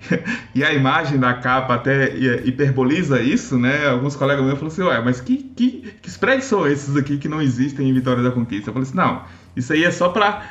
e 0.54 0.64
a 0.64 0.74
imagem 0.74 1.20
da 1.20 1.34
capa 1.34 1.76
até 1.76 2.16
hiperboliza 2.46 3.22
isso, 3.22 3.58
né? 3.58 3.88
Alguns 3.88 4.16
colegas 4.16 4.44
meus 4.44 4.60
falaram 4.60 4.74
assim, 4.74 4.84
ué, 4.84 5.02
mas 5.04 5.22
que, 5.22 5.38
que, 5.38 5.94
que 6.02 6.20
prédios 6.20 6.46
são 6.46 6.68
esses 6.68 6.96
aqui 6.96 7.18
que 7.18 7.28
não 7.28 7.42
existem 7.42 7.90
em 7.90 7.94
Vitória 7.94 8.24
da 8.24 8.32
Conquista? 8.32 8.70
Eu 8.70 8.74
falei 8.74 8.88
assim, 8.88 8.98
não, 8.98 9.24
isso 9.56 9.74
aí 9.74 9.84
é 9.84 9.92
só 9.92 10.10
para 10.10 10.44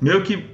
meio 0.00 0.22
que 0.22 0.44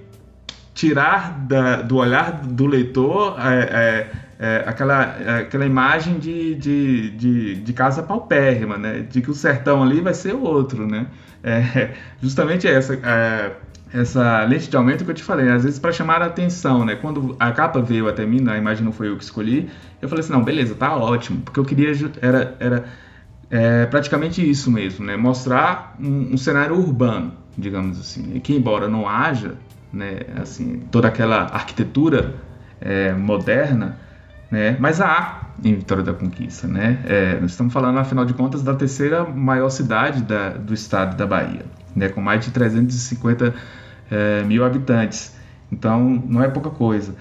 tirar 0.74 1.40
da, 1.46 1.82
do 1.82 1.96
olhar 1.96 2.40
do 2.42 2.66
leitor 2.66 3.36
é, 3.38 3.58
é 3.58 4.10
é, 4.38 4.62
aquela, 4.66 5.40
aquela 5.40 5.66
imagem 5.66 6.18
de, 6.18 6.54
de, 6.54 7.10
de, 7.10 7.54
de, 7.56 7.72
casa 7.72 8.02
paupérrima, 8.02 8.78
né? 8.78 9.00
De 9.00 9.20
que 9.20 9.30
o 9.30 9.34
sertão 9.34 9.82
ali 9.82 10.00
vai 10.00 10.14
ser 10.14 10.32
outro, 10.34 10.86
né? 10.86 11.06
É, 11.42 11.94
justamente 12.22 12.68
essa, 12.68 12.94
é, 12.94 13.52
essa 13.92 14.44
lente 14.44 14.70
de 14.70 14.76
aumento 14.76 15.04
que 15.04 15.10
eu 15.10 15.14
te 15.14 15.24
falei, 15.24 15.48
às 15.48 15.64
vezes 15.64 15.80
para 15.80 15.90
chamar 15.90 16.22
a 16.22 16.26
atenção, 16.26 16.84
né? 16.84 16.94
Quando 16.94 17.34
a 17.40 17.50
capa 17.50 17.80
veio 17.80 18.08
até 18.08 18.24
mim, 18.24 18.48
a 18.48 18.56
imagem 18.56 18.84
não 18.84 18.92
foi 18.92 19.08
eu 19.08 19.16
que 19.16 19.24
escolhi, 19.24 19.68
eu 20.00 20.08
falei 20.08 20.24
assim, 20.24 20.32
não, 20.32 20.44
beleza, 20.44 20.74
tá 20.76 20.96
ótimo, 20.96 21.40
porque 21.40 21.58
eu 21.58 21.64
queria, 21.64 21.92
era, 22.22 22.56
era 22.60 22.84
é, 23.50 23.86
praticamente 23.86 24.48
isso 24.48 24.70
mesmo, 24.70 25.04
né? 25.04 25.16
Mostrar 25.16 25.96
um, 25.98 26.34
um 26.34 26.36
cenário 26.36 26.76
urbano, 26.76 27.32
digamos 27.56 27.98
assim, 27.98 28.36
e 28.36 28.40
que 28.40 28.54
embora 28.54 28.86
não 28.86 29.08
haja, 29.08 29.54
né, 29.92 30.20
assim, 30.40 30.82
toda 30.92 31.08
aquela 31.08 31.44
arquitetura 31.44 32.34
é, 32.80 33.12
moderna, 33.14 33.98
né? 34.50 34.76
Mas 34.78 35.00
há 35.00 35.48
em 35.62 35.74
Vitória 35.74 36.02
da 36.02 36.14
Conquista, 36.14 36.66
né? 36.66 37.00
É, 37.06 37.40
nós 37.40 37.50
estamos 37.50 37.72
falando, 37.72 37.98
afinal 37.98 38.24
de 38.24 38.34
contas, 38.34 38.62
da 38.62 38.74
terceira 38.74 39.24
maior 39.24 39.68
cidade 39.70 40.22
da, 40.22 40.50
do 40.50 40.72
estado 40.72 41.16
da 41.16 41.26
Bahia, 41.26 41.64
né? 41.94 42.08
Com 42.08 42.20
mais 42.20 42.44
de 42.44 42.50
350 42.50 43.54
é, 44.10 44.42
mil 44.44 44.64
habitantes. 44.64 45.36
Então, 45.70 46.22
não 46.26 46.42
é 46.42 46.48
pouca 46.48 46.70
coisa. 46.70 47.14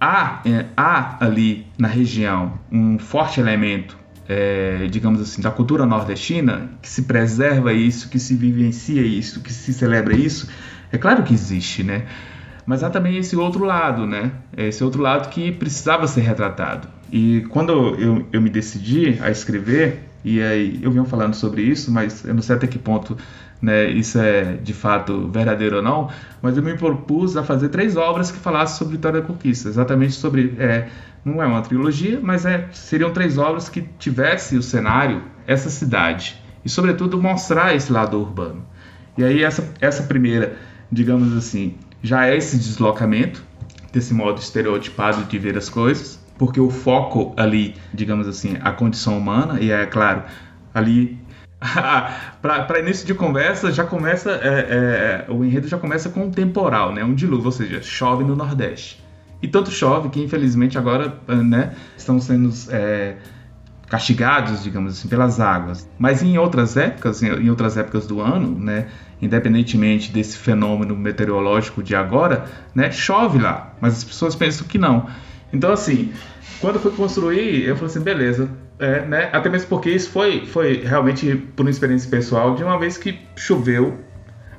Há, 0.00 0.42
é, 0.44 0.66
há 0.76 1.24
ali 1.24 1.66
na 1.76 1.88
região 1.88 2.58
um 2.70 2.98
forte 2.98 3.40
elemento, 3.40 3.98
é, 4.28 4.86
digamos 4.88 5.20
assim, 5.20 5.42
da 5.42 5.50
cultura 5.50 5.84
nordestina, 5.84 6.70
que 6.80 6.88
se 6.88 7.02
preserva 7.02 7.72
isso, 7.72 8.08
que 8.08 8.18
se 8.18 8.36
vivencia 8.36 9.02
isso, 9.02 9.40
que 9.40 9.52
se 9.52 9.72
celebra 9.72 10.14
isso. 10.14 10.48
É 10.92 10.98
claro 10.98 11.22
que 11.24 11.34
existe, 11.34 11.82
né? 11.82 12.04
Mas 12.68 12.84
há 12.84 12.90
também 12.90 13.16
esse 13.16 13.34
outro 13.34 13.64
lado, 13.64 14.06
né? 14.06 14.30
Esse 14.54 14.84
outro 14.84 15.00
lado 15.00 15.30
que 15.30 15.50
precisava 15.50 16.06
ser 16.06 16.20
retratado. 16.20 16.86
E 17.10 17.46
quando 17.48 17.72
eu, 17.98 18.26
eu 18.30 18.42
me 18.42 18.50
decidi 18.50 19.16
a 19.22 19.30
escrever, 19.30 20.06
e 20.22 20.42
aí 20.42 20.78
eu 20.82 20.90
venho 20.90 21.06
falando 21.06 21.32
sobre 21.32 21.62
isso, 21.62 21.90
mas 21.90 22.26
eu 22.26 22.34
não 22.34 22.42
sei 22.42 22.56
até 22.56 22.66
que 22.66 22.78
ponto 22.78 23.16
né, 23.62 23.88
isso 23.88 24.18
é 24.18 24.58
de 24.62 24.74
fato 24.74 25.28
verdadeiro 25.28 25.76
ou 25.76 25.82
não, 25.82 26.10
mas 26.42 26.58
eu 26.58 26.62
me 26.62 26.76
propus 26.76 27.38
a 27.38 27.42
fazer 27.42 27.70
três 27.70 27.96
obras 27.96 28.30
que 28.30 28.36
falassem 28.36 28.76
sobre 28.76 28.96
Vitória 28.96 29.22
da 29.22 29.26
Conquista, 29.26 29.70
exatamente 29.70 30.12
sobre, 30.12 30.54
é, 30.58 30.88
não 31.24 31.42
é 31.42 31.46
uma 31.46 31.62
trilogia, 31.62 32.20
mas 32.22 32.44
é, 32.44 32.68
seriam 32.74 33.10
três 33.14 33.38
obras 33.38 33.70
que 33.70 33.80
tivesse 33.98 34.58
o 34.58 34.62
cenário, 34.62 35.22
essa 35.46 35.70
cidade, 35.70 36.38
e 36.62 36.68
sobretudo 36.68 37.18
mostrar 37.18 37.74
esse 37.74 37.90
lado 37.90 38.20
urbano. 38.20 38.62
E 39.16 39.24
aí 39.24 39.42
essa, 39.42 39.66
essa 39.80 40.02
primeira, 40.02 40.54
digamos 40.92 41.34
assim, 41.34 41.74
já 42.02 42.26
é 42.26 42.36
esse 42.36 42.56
deslocamento, 42.56 43.42
desse 43.92 44.14
modo 44.14 44.40
estereotipado 44.40 45.24
de 45.24 45.38
ver 45.38 45.56
as 45.56 45.68
coisas, 45.68 46.20
porque 46.36 46.60
o 46.60 46.70
foco 46.70 47.34
ali, 47.36 47.74
digamos 47.92 48.28
assim, 48.28 48.56
a 48.60 48.70
condição 48.70 49.18
humana, 49.18 49.58
e 49.60 49.70
é 49.70 49.86
claro, 49.86 50.22
ali 50.72 51.18
para 52.40 52.78
início 52.78 53.06
de 53.06 53.14
conversa 53.14 53.72
já 53.72 53.84
começa 53.84 54.30
é, 54.30 55.26
é, 55.28 55.32
o 55.32 55.44
enredo 55.44 55.66
já 55.66 55.76
começa 55.76 56.08
com 56.08 56.24
um 56.24 56.30
temporal, 56.30 56.92
né, 56.92 57.02
um 57.02 57.14
dilúvio, 57.14 57.46
ou 57.46 57.52
seja, 57.52 57.82
chove 57.82 58.22
no 58.22 58.36
Nordeste. 58.36 59.02
E 59.42 59.48
tanto 59.48 59.70
chove 59.70 60.08
que 60.08 60.20
infelizmente 60.22 60.78
agora, 60.78 61.16
né, 61.26 61.74
estão 61.96 62.20
sendo 62.20 62.52
é, 62.70 63.16
castigados, 63.88 64.62
digamos 64.62 64.98
assim, 64.98 65.08
pelas 65.08 65.40
águas. 65.40 65.88
Mas 65.98 66.22
em 66.22 66.38
outras 66.38 66.76
épocas, 66.76 67.22
em 67.22 67.48
outras 67.48 67.76
épocas 67.76 68.06
do 68.06 68.20
ano, 68.20 68.58
né, 68.58 68.88
independentemente 69.20 70.12
desse 70.12 70.36
fenômeno 70.36 70.96
meteorológico 70.96 71.82
de 71.82 71.94
agora, 71.94 72.46
né, 72.74 72.90
chove 72.90 73.38
lá. 73.38 73.74
Mas 73.80 73.94
as 73.94 74.04
pessoas 74.04 74.34
pensam 74.34 74.66
que 74.66 74.78
não. 74.78 75.06
Então 75.52 75.72
assim, 75.72 76.12
quando 76.60 76.78
fui 76.78 76.92
construir, 76.92 77.64
eu 77.64 77.76
falei 77.76 77.90
assim, 77.90 78.00
beleza, 78.00 78.48
é, 78.78 79.04
né? 79.04 79.28
Até 79.32 79.48
mesmo 79.48 79.68
porque 79.68 79.90
isso 79.90 80.10
foi, 80.10 80.46
foi 80.46 80.84
realmente 80.84 81.34
por 81.56 81.64
uma 81.64 81.70
experiência 81.70 82.08
pessoal 82.08 82.54
de 82.54 82.62
uma 82.62 82.78
vez 82.78 82.96
que 82.96 83.18
choveu 83.36 83.98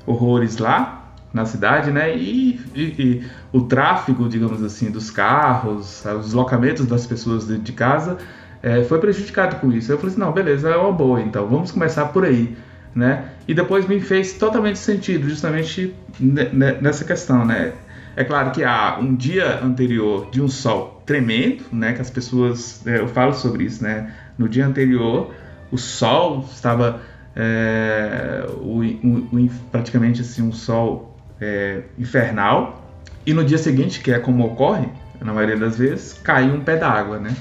horrores 0.06 0.58
lá 0.58 1.14
na 1.34 1.46
cidade, 1.46 1.92
né? 1.92 2.16
E, 2.18 2.60
e, 2.76 2.82
e 2.82 3.24
o 3.52 3.62
tráfego, 3.62 4.28
digamos 4.28 4.64
assim, 4.64 4.92
dos 4.92 5.10
carros, 5.10 6.04
os 6.06 6.26
deslocamentos 6.26 6.86
das 6.86 7.06
pessoas 7.06 7.46
dentro 7.46 7.64
de 7.64 7.74
casa 7.74 8.18
é, 8.62 8.84
foi 8.84 9.00
prejudicado 9.00 9.58
com 9.58 9.72
isso. 9.72 9.92
Eu 9.92 9.98
falei 9.98 10.12
assim, 10.12 10.20
não, 10.20 10.32
beleza, 10.32 10.70
é 10.70 10.76
uma 10.76 10.92
boa, 10.92 11.22
então 11.22 11.48
vamos 11.48 11.72
começar 11.72 12.06
por 12.08 12.26
aí, 12.26 12.58
né? 13.00 13.30
E 13.48 13.54
depois 13.54 13.88
me 13.88 14.00
fez 14.00 14.34
totalmente 14.34 14.78
sentido, 14.78 15.28
justamente 15.28 15.96
nessa 16.20 17.04
questão, 17.06 17.46
né? 17.46 17.74
É 18.16 18.24
claro 18.24 18.52
que 18.52 18.64
há 18.64 18.98
um 19.00 19.16
dia 19.16 19.64
anterior 19.64 20.30
de 20.30 20.42
um 20.42 20.50
sol 20.50 21.02
tremendo, 21.06 21.64
né? 21.72 21.94
Que 21.94 22.02
as 22.02 22.10
pessoas, 22.10 22.86
é, 22.86 23.00
eu 23.00 23.08
falo 23.08 23.34
sobre 23.34 23.64
isso, 23.64 23.82
né? 23.82 24.14
No 24.38 24.50
dia 24.50 24.68
anterior, 24.68 25.34
o 25.72 25.78
sol 25.78 26.46
estava 26.52 27.02
é, 27.36 28.46
o, 28.58 28.82
o, 28.82 29.50
praticamente 29.72 30.22
assim 30.22 30.42
um 30.42 30.52
sol 30.52 31.16
é, 31.40 31.84
infernal 31.98 32.84
e 33.26 33.34
no 33.34 33.44
dia 33.44 33.58
seguinte, 33.58 34.02
que 34.02 34.12
é 34.12 34.20
como 34.20 34.46
ocorre 34.46 34.88
na 35.22 35.34
maioria 35.34 35.58
das 35.58 35.78
vezes, 35.78 36.14
caiu 36.24 36.56
um 36.56 36.62
pé 36.62 36.78
d'água, 36.78 37.20
né? 37.20 37.36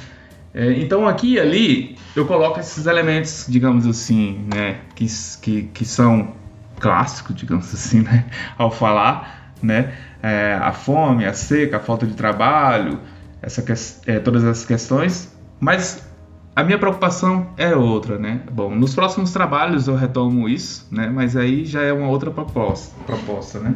É, 0.55 0.72
então 0.80 1.07
aqui 1.07 1.34
e 1.34 1.40
ali 1.40 1.96
eu 2.16 2.26
coloco 2.26 2.59
esses 2.59 2.86
elementos, 2.86 3.46
digamos 3.49 3.86
assim, 3.86 4.46
né? 4.53 4.80
Que, 4.94 5.07
que, 5.42 5.62
que 5.64 5.84
são 5.84 6.34
clássicos, 6.80 7.36
digamos 7.36 7.72
assim, 7.74 8.01
né? 8.05 8.26
Ao 8.57 8.70
falar, 8.70 9.53
né? 9.62 9.92
é, 10.22 10.55
a 10.61 10.72
fome, 10.72 11.24
a 11.24 11.32
seca, 11.32 11.76
a 11.76 11.80
falta 11.80 12.07
de 12.07 12.14
trabalho, 12.14 13.01
essa, 13.40 13.64
é, 14.07 14.18
todas 14.18 14.44
essas 14.44 14.64
questões, 14.64 15.32
mas 15.61 16.07
a 16.55 16.64
minha 16.64 16.78
preocupação 16.78 17.51
é 17.57 17.74
outra, 17.74 18.18
né? 18.18 18.40
Bom, 18.51 18.74
nos 18.74 18.94
próximos 18.94 19.32
trabalhos 19.32 19.86
eu 19.86 19.94
retomo 19.94 20.49
isso, 20.49 20.88
né? 20.90 21.09
Mas 21.09 21.36
aí 21.36 21.64
já 21.64 21.82
é 21.82 21.92
uma 21.92 22.09
outra 22.09 22.30
proposta, 22.30 22.94
proposta 23.07 23.61
né? 23.61 23.74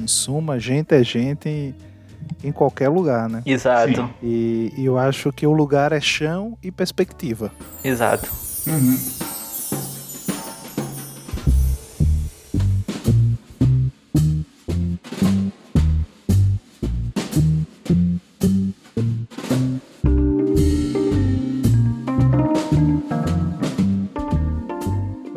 Em 0.00 0.06
suma, 0.06 0.58
gente 0.58 0.94
é 0.94 1.02
gente 1.02 1.74
em 2.42 2.52
qualquer 2.52 2.88
lugar, 2.88 3.28
né? 3.28 3.42
Exato. 3.44 4.08
E, 4.22 4.72
e, 4.76 4.84
eu 4.84 4.98
acho 4.98 5.32
que 5.32 5.46
o 5.46 5.52
lugar 5.52 5.92
é 5.92 6.00
chão 6.00 6.56
e 6.62 6.70
perspectiva. 6.70 7.52
Exato. 7.84 8.30
Uhum. 8.66 9.30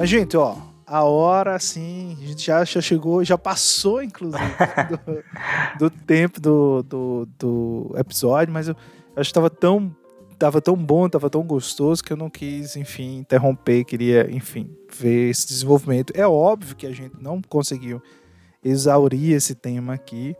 Mas, 0.03 0.09
gente, 0.09 0.35
ó, 0.35 0.57
a 0.85 1.03
hora, 1.03 1.55
assim, 1.55 2.12
gente 2.33 2.45
já, 2.45 2.63
já 2.63 2.81
chegou, 2.81 3.23
já 3.23 3.37
passou, 3.37 4.03
inclusive, 4.03 4.43
do, 5.79 5.89
do 5.89 5.89
tempo 5.89 6.39
do, 6.39 6.83
do, 6.83 7.27
do, 7.39 7.95
episódio, 7.97 8.53
mas 8.53 8.67
eu, 8.67 8.75
acho 9.15 9.29
que 9.29 9.33
tava 9.33 9.49
tão, 9.49 9.95
tava 10.37 10.61
tão 10.61 10.75
bom, 10.75 11.07
tava 11.07 11.29
tão 11.29 11.43
gostoso 11.43 12.03
que 12.03 12.11
eu 12.11 12.17
não 12.17 12.29
quis, 12.29 12.75
enfim, 12.75 13.19
interromper, 13.19 13.85
queria, 13.85 14.29
enfim, 14.29 14.69
ver 14.91 15.29
esse 15.29 15.47
desenvolvimento. 15.47 16.11
É 16.15 16.27
óbvio 16.27 16.75
que 16.75 16.85
a 16.85 16.91
gente 16.91 17.15
não 17.19 17.41
conseguiu 17.41 18.01
exaurir 18.63 19.33
esse 19.33 19.55
tema 19.55 19.93
aqui, 19.93 20.35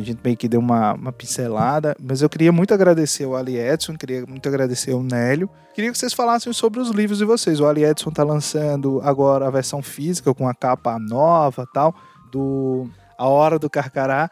a 0.00 0.02
gente 0.02 0.20
meio 0.24 0.36
que 0.36 0.48
deu 0.48 0.58
uma, 0.58 0.94
uma 0.94 1.12
pincelada, 1.12 1.94
mas 2.00 2.22
eu 2.22 2.28
queria 2.28 2.50
muito 2.50 2.72
agradecer 2.72 3.26
o 3.26 3.36
Ali 3.36 3.58
Edson, 3.58 3.94
queria 3.94 4.24
muito 4.26 4.48
agradecer 4.48 4.94
o 4.94 5.02
Nélio. 5.02 5.50
Queria 5.74 5.92
que 5.92 5.98
vocês 5.98 6.14
falassem 6.14 6.50
sobre 6.52 6.80
os 6.80 6.90
livros 6.90 7.18
de 7.18 7.26
vocês. 7.26 7.60
O 7.60 7.66
Ali 7.66 7.84
Edson 7.84 8.08
está 8.08 8.24
lançando 8.24 9.00
agora 9.02 9.46
a 9.46 9.50
versão 9.50 9.82
física 9.82 10.32
com 10.32 10.48
a 10.48 10.54
capa 10.54 10.98
nova 10.98 11.66
tal, 11.74 11.94
do 12.30 12.88
A 13.18 13.28
Hora 13.28 13.58
do 13.58 13.68
Carcará. 13.68 14.30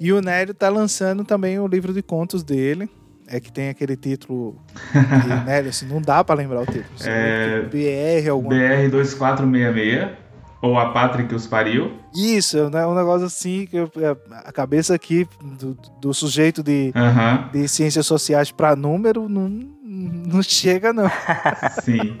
E 0.00 0.12
o 0.12 0.20
Nélio 0.20 0.52
está 0.52 0.68
lançando 0.68 1.24
também 1.24 1.58
o 1.58 1.66
livro 1.66 1.92
de 1.92 2.02
contos 2.02 2.44
dele. 2.44 2.88
É 3.26 3.38
que 3.38 3.52
tem 3.52 3.68
aquele 3.68 3.96
título. 3.96 4.56
Que, 4.92 4.98
Nélio, 5.44 5.70
assim, 5.70 5.86
não 5.86 6.00
dá 6.00 6.22
para 6.22 6.36
lembrar 6.36 6.62
o 6.62 6.66
título. 6.66 6.86
É... 7.04 7.62
BR 7.62 8.30
alguma 8.30 8.54
BR 8.54 8.90
2466. 8.90 10.29
Ou 10.62 10.78
a 10.78 10.90
pátria 10.90 11.26
que 11.26 11.34
os 11.34 11.46
pariu. 11.46 11.92
Isso, 12.14 12.68
né? 12.68 12.86
Um 12.86 12.94
negócio 12.94 13.26
assim, 13.26 13.66
que 13.66 13.76
eu, 13.76 13.90
é, 13.96 14.14
a 14.44 14.52
cabeça 14.52 14.94
aqui 14.94 15.26
do, 15.58 15.76
do 16.00 16.12
sujeito 16.12 16.62
de, 16.62 16.92
uhum. 16.94 17.48
de 17.50 17.66
ciências 17.66 18.06
sociais 18.06 18.50
para 18.50 18.76
número 18.76 19.26
não, 19.28 19.48
não 19.82 20.42
chega, 20.42 20.92
não. 20.92 21.10
Sim. 21.82 22.16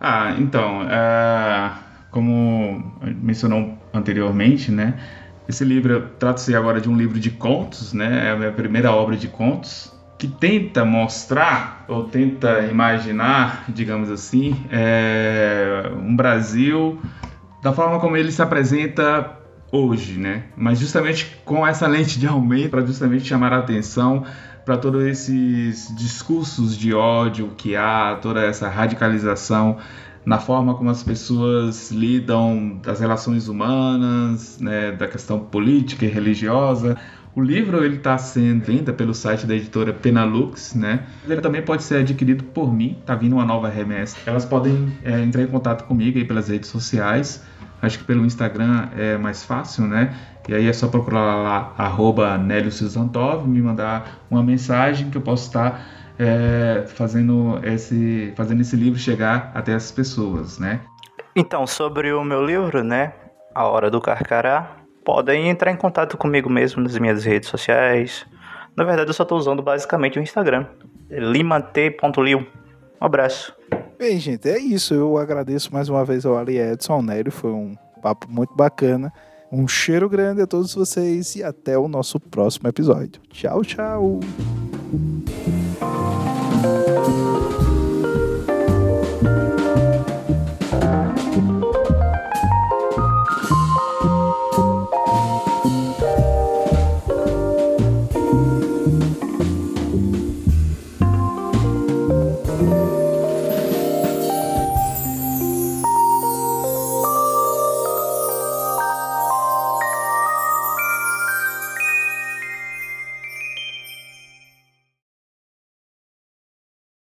ah, 0.00 0.34
então, 0.38 0.82
uh, 0.82 1.78
como 2.10 2.92
mencionou 3.22 3.78
anteriormente, 3.94 4.72
né? 4.72 4.94
Esse 5.48 5.64
livro 5.64 6.10
trata-se 6.18 6.54
agora 6.54 6.80
de 6.80 6.88
um 6.88 6.96
livro 6.96 7.20
de 7.20 7.30
contos, 7.30 7.92
né? 7.92 8.28
É 8.28 8.30
a 8.32 8.36
minha 8.36 8.52
primeira 8.52 8.90
obra 8.92 9.16
de 9.16 9.28
contos 9.28 9.96
que 10.18 10.26
tenta 10.26 10.84
mostrar 10.84 11.84
ou 11.86 12.04
tenta 12.04 12.60
imaginar, 12.66 13.64
digamos 13.68 14.10
assim, 14.10 14.56
é, 14.70 15.92
um 15.96 16.14
Brasil 16.16 17.00
da 17.62 17.72
forma 17.72 18.00
como 18.00 18.16
ele 18.16 18.32
se 18.32 18.42
apresenta 18.42 19.38
hoje, 19.70 20.18
né? 20.18 20.44
Mas 20.56 20.80
justamente 20.80 21.38
com 21.44 21.64
essa 21.64 21.86
lente 21.86 22.18
de 22.18 22.26
aumento 22.26 22.70
para 22.70 22.84
justamente 22.84 23.24
chamar 23.24 23.52
a 23.52 23.58
atenção 23.58 24.24
para 24.64 24.76
todos 24.76 25.04
esses 25.04 25.94
discursos 25.96 26.76
de 26.76 26.92
ódio 26.92 27.52
que 27.56 27.76
há, 27.76 28.18
toda 28.20 28.42
essa 28.42 28.68
radicalização 28.68 29.78
na 30.24 30.38
forma 30.38 30.74
como 30.74 30.90
as 30.90 31.02
pessoas 31.02 31.90
lidam 31.90 32.78
das 32.82 33.00
relações 33.00 33.48
humanas, 33.48 34.58
né, 34.60 34.92
da 34.92 35.08
questão 35.08 35.38
política 35.38 36.04
e 36.04 36.08
religiosa, 36.08 36.98
o 37.38 37.40
livro 37.40 37.84
ele 37.84 37.98
está 37.98 38.18
sendo 38.18 38.64
venda 38.64 38.92
pelo 38.92 39.14
site 39.14 39.46
da 39.46 39.54
editora 39.54 39.92
Penalux, 39.92 40.74
né? 40.74 41.06
Ele 41.24 41.40
também 41.40 41.62
pode 41.62 41.84
ser 41.84 41.98
adquirido 41.98 42.42
por 42.42 42.74
mim. 42.74 43.00
Tá 43.06 43.14
vindo 43.14 43.34
uma 43.34 43.44
nova 43.44 43.68
remessa. 43.68 44.16
Elas 44.26 44.44
podem 44.44 44.92
é, 45.04 45.20
entrar 45.20 45.42
em 45.42 45.46
contato 45.46 45.84
comigo 45.84 46.18
aí 46.18 46.24
pelas 46.24 46.48
redes 46.48 46.68
sociais. 46.68 47.46
Acho 47.80 48.00
que 48.00 48.04
pelo 48.04 48.26
Instagram 48.26 48.88
é 48.96 49.16
mais 49.16 49.44
fácil, 49.44 49.86
né? 49.86 50.16
E 50.48 50.54
aí 50.54 50.66
é 50.66 50.72
só 50.72 50.88
procurar 50.88 51.36
lá 51.36 51.74
arroba 51.78 52.36
me 52.36 53.62
mandar 53.62 54.18
uma 54.28 54.42
mensagem 54.42 55.08
que 55.08 55.16
eu 55.16 55.22
posso 55.22 55.46
estar 55.46 55.86
é, 56.18 56.86
fazendo, 56.88 57.60
esse, 57.62 58.32
fazendo 58.36 58.62
esse 58.62 58.74
livro 58.74 58.98
chegar 58.98 59.52
até 59.54 59.74
as 59.74 59.92
pessoas, 59.92 60.58
né? 60.58 60.80
Então, 61.36 61.68
sobre 61.68 62.12
o 62.12 62.24
meu 62.24 62.44
livro, 62.44 62.82
né? 62.82 63.12
A 63.54 63.64
Hora 63.64 63.88
do 63.88 64.00
Carcará, 64.00 64.78
podem 65.08 65.48
entrar 65.48 65.72
em 65.72 65.76
contato 65.76 66.18
comigo 66.18 66.50
mesmo 66.50 66.82
nas 66.82 66.98
minhas 66.98 67.24
redes 67.24 67.48
sociais. 67.48 68.26
Na 68.76 68.84
verdade, 68.84 69.08
eu 69.08 69.14
só 69.14 69.22
estou 69.22 69.38
usando 69.38 69.62
basicamente 69.62 70.18
o 70.18 70.22
Instagram. 70.22 70.66
limant.liu. 71.08 72.40
Um 73.00 73.04
abraço. 73.06 73.56
Bem, 73.98 74.20
gente, 74.20 74.46
é 74.46 74.58
isso. 74.58 74.92
Eu 74.92 75.16
agradeço 75.16 75.72
mais 75.72 75.88
uma 75.88 76.04
vez 76.04 76.26
ao 76.26 76.36
Ali 76.36 76.58
Edson, 76.58 76.92
ao 76.92 77.02
Nélio. 77.02 77.32
Foi 77.32 77.50
um, 77.50 77.74
Papo 78.02 78.30
muito 78.30 78.54
bacana. 78.54 79.10
Um 79.50 79.66
cheiro 79.66 80.10
grande 80.10 80.42
a 80.42 80.46
todos 80.46 80.74
vocês 80.74 81.36
e 81.36 81.42
até 81.42 81.78
o 81.78 81.88
nosso 81.88 82.20
próximo 82.20 82.68
episódio. 82.68 83.22
Tchau, 83.30 83.62
tchau. 83.62 84.20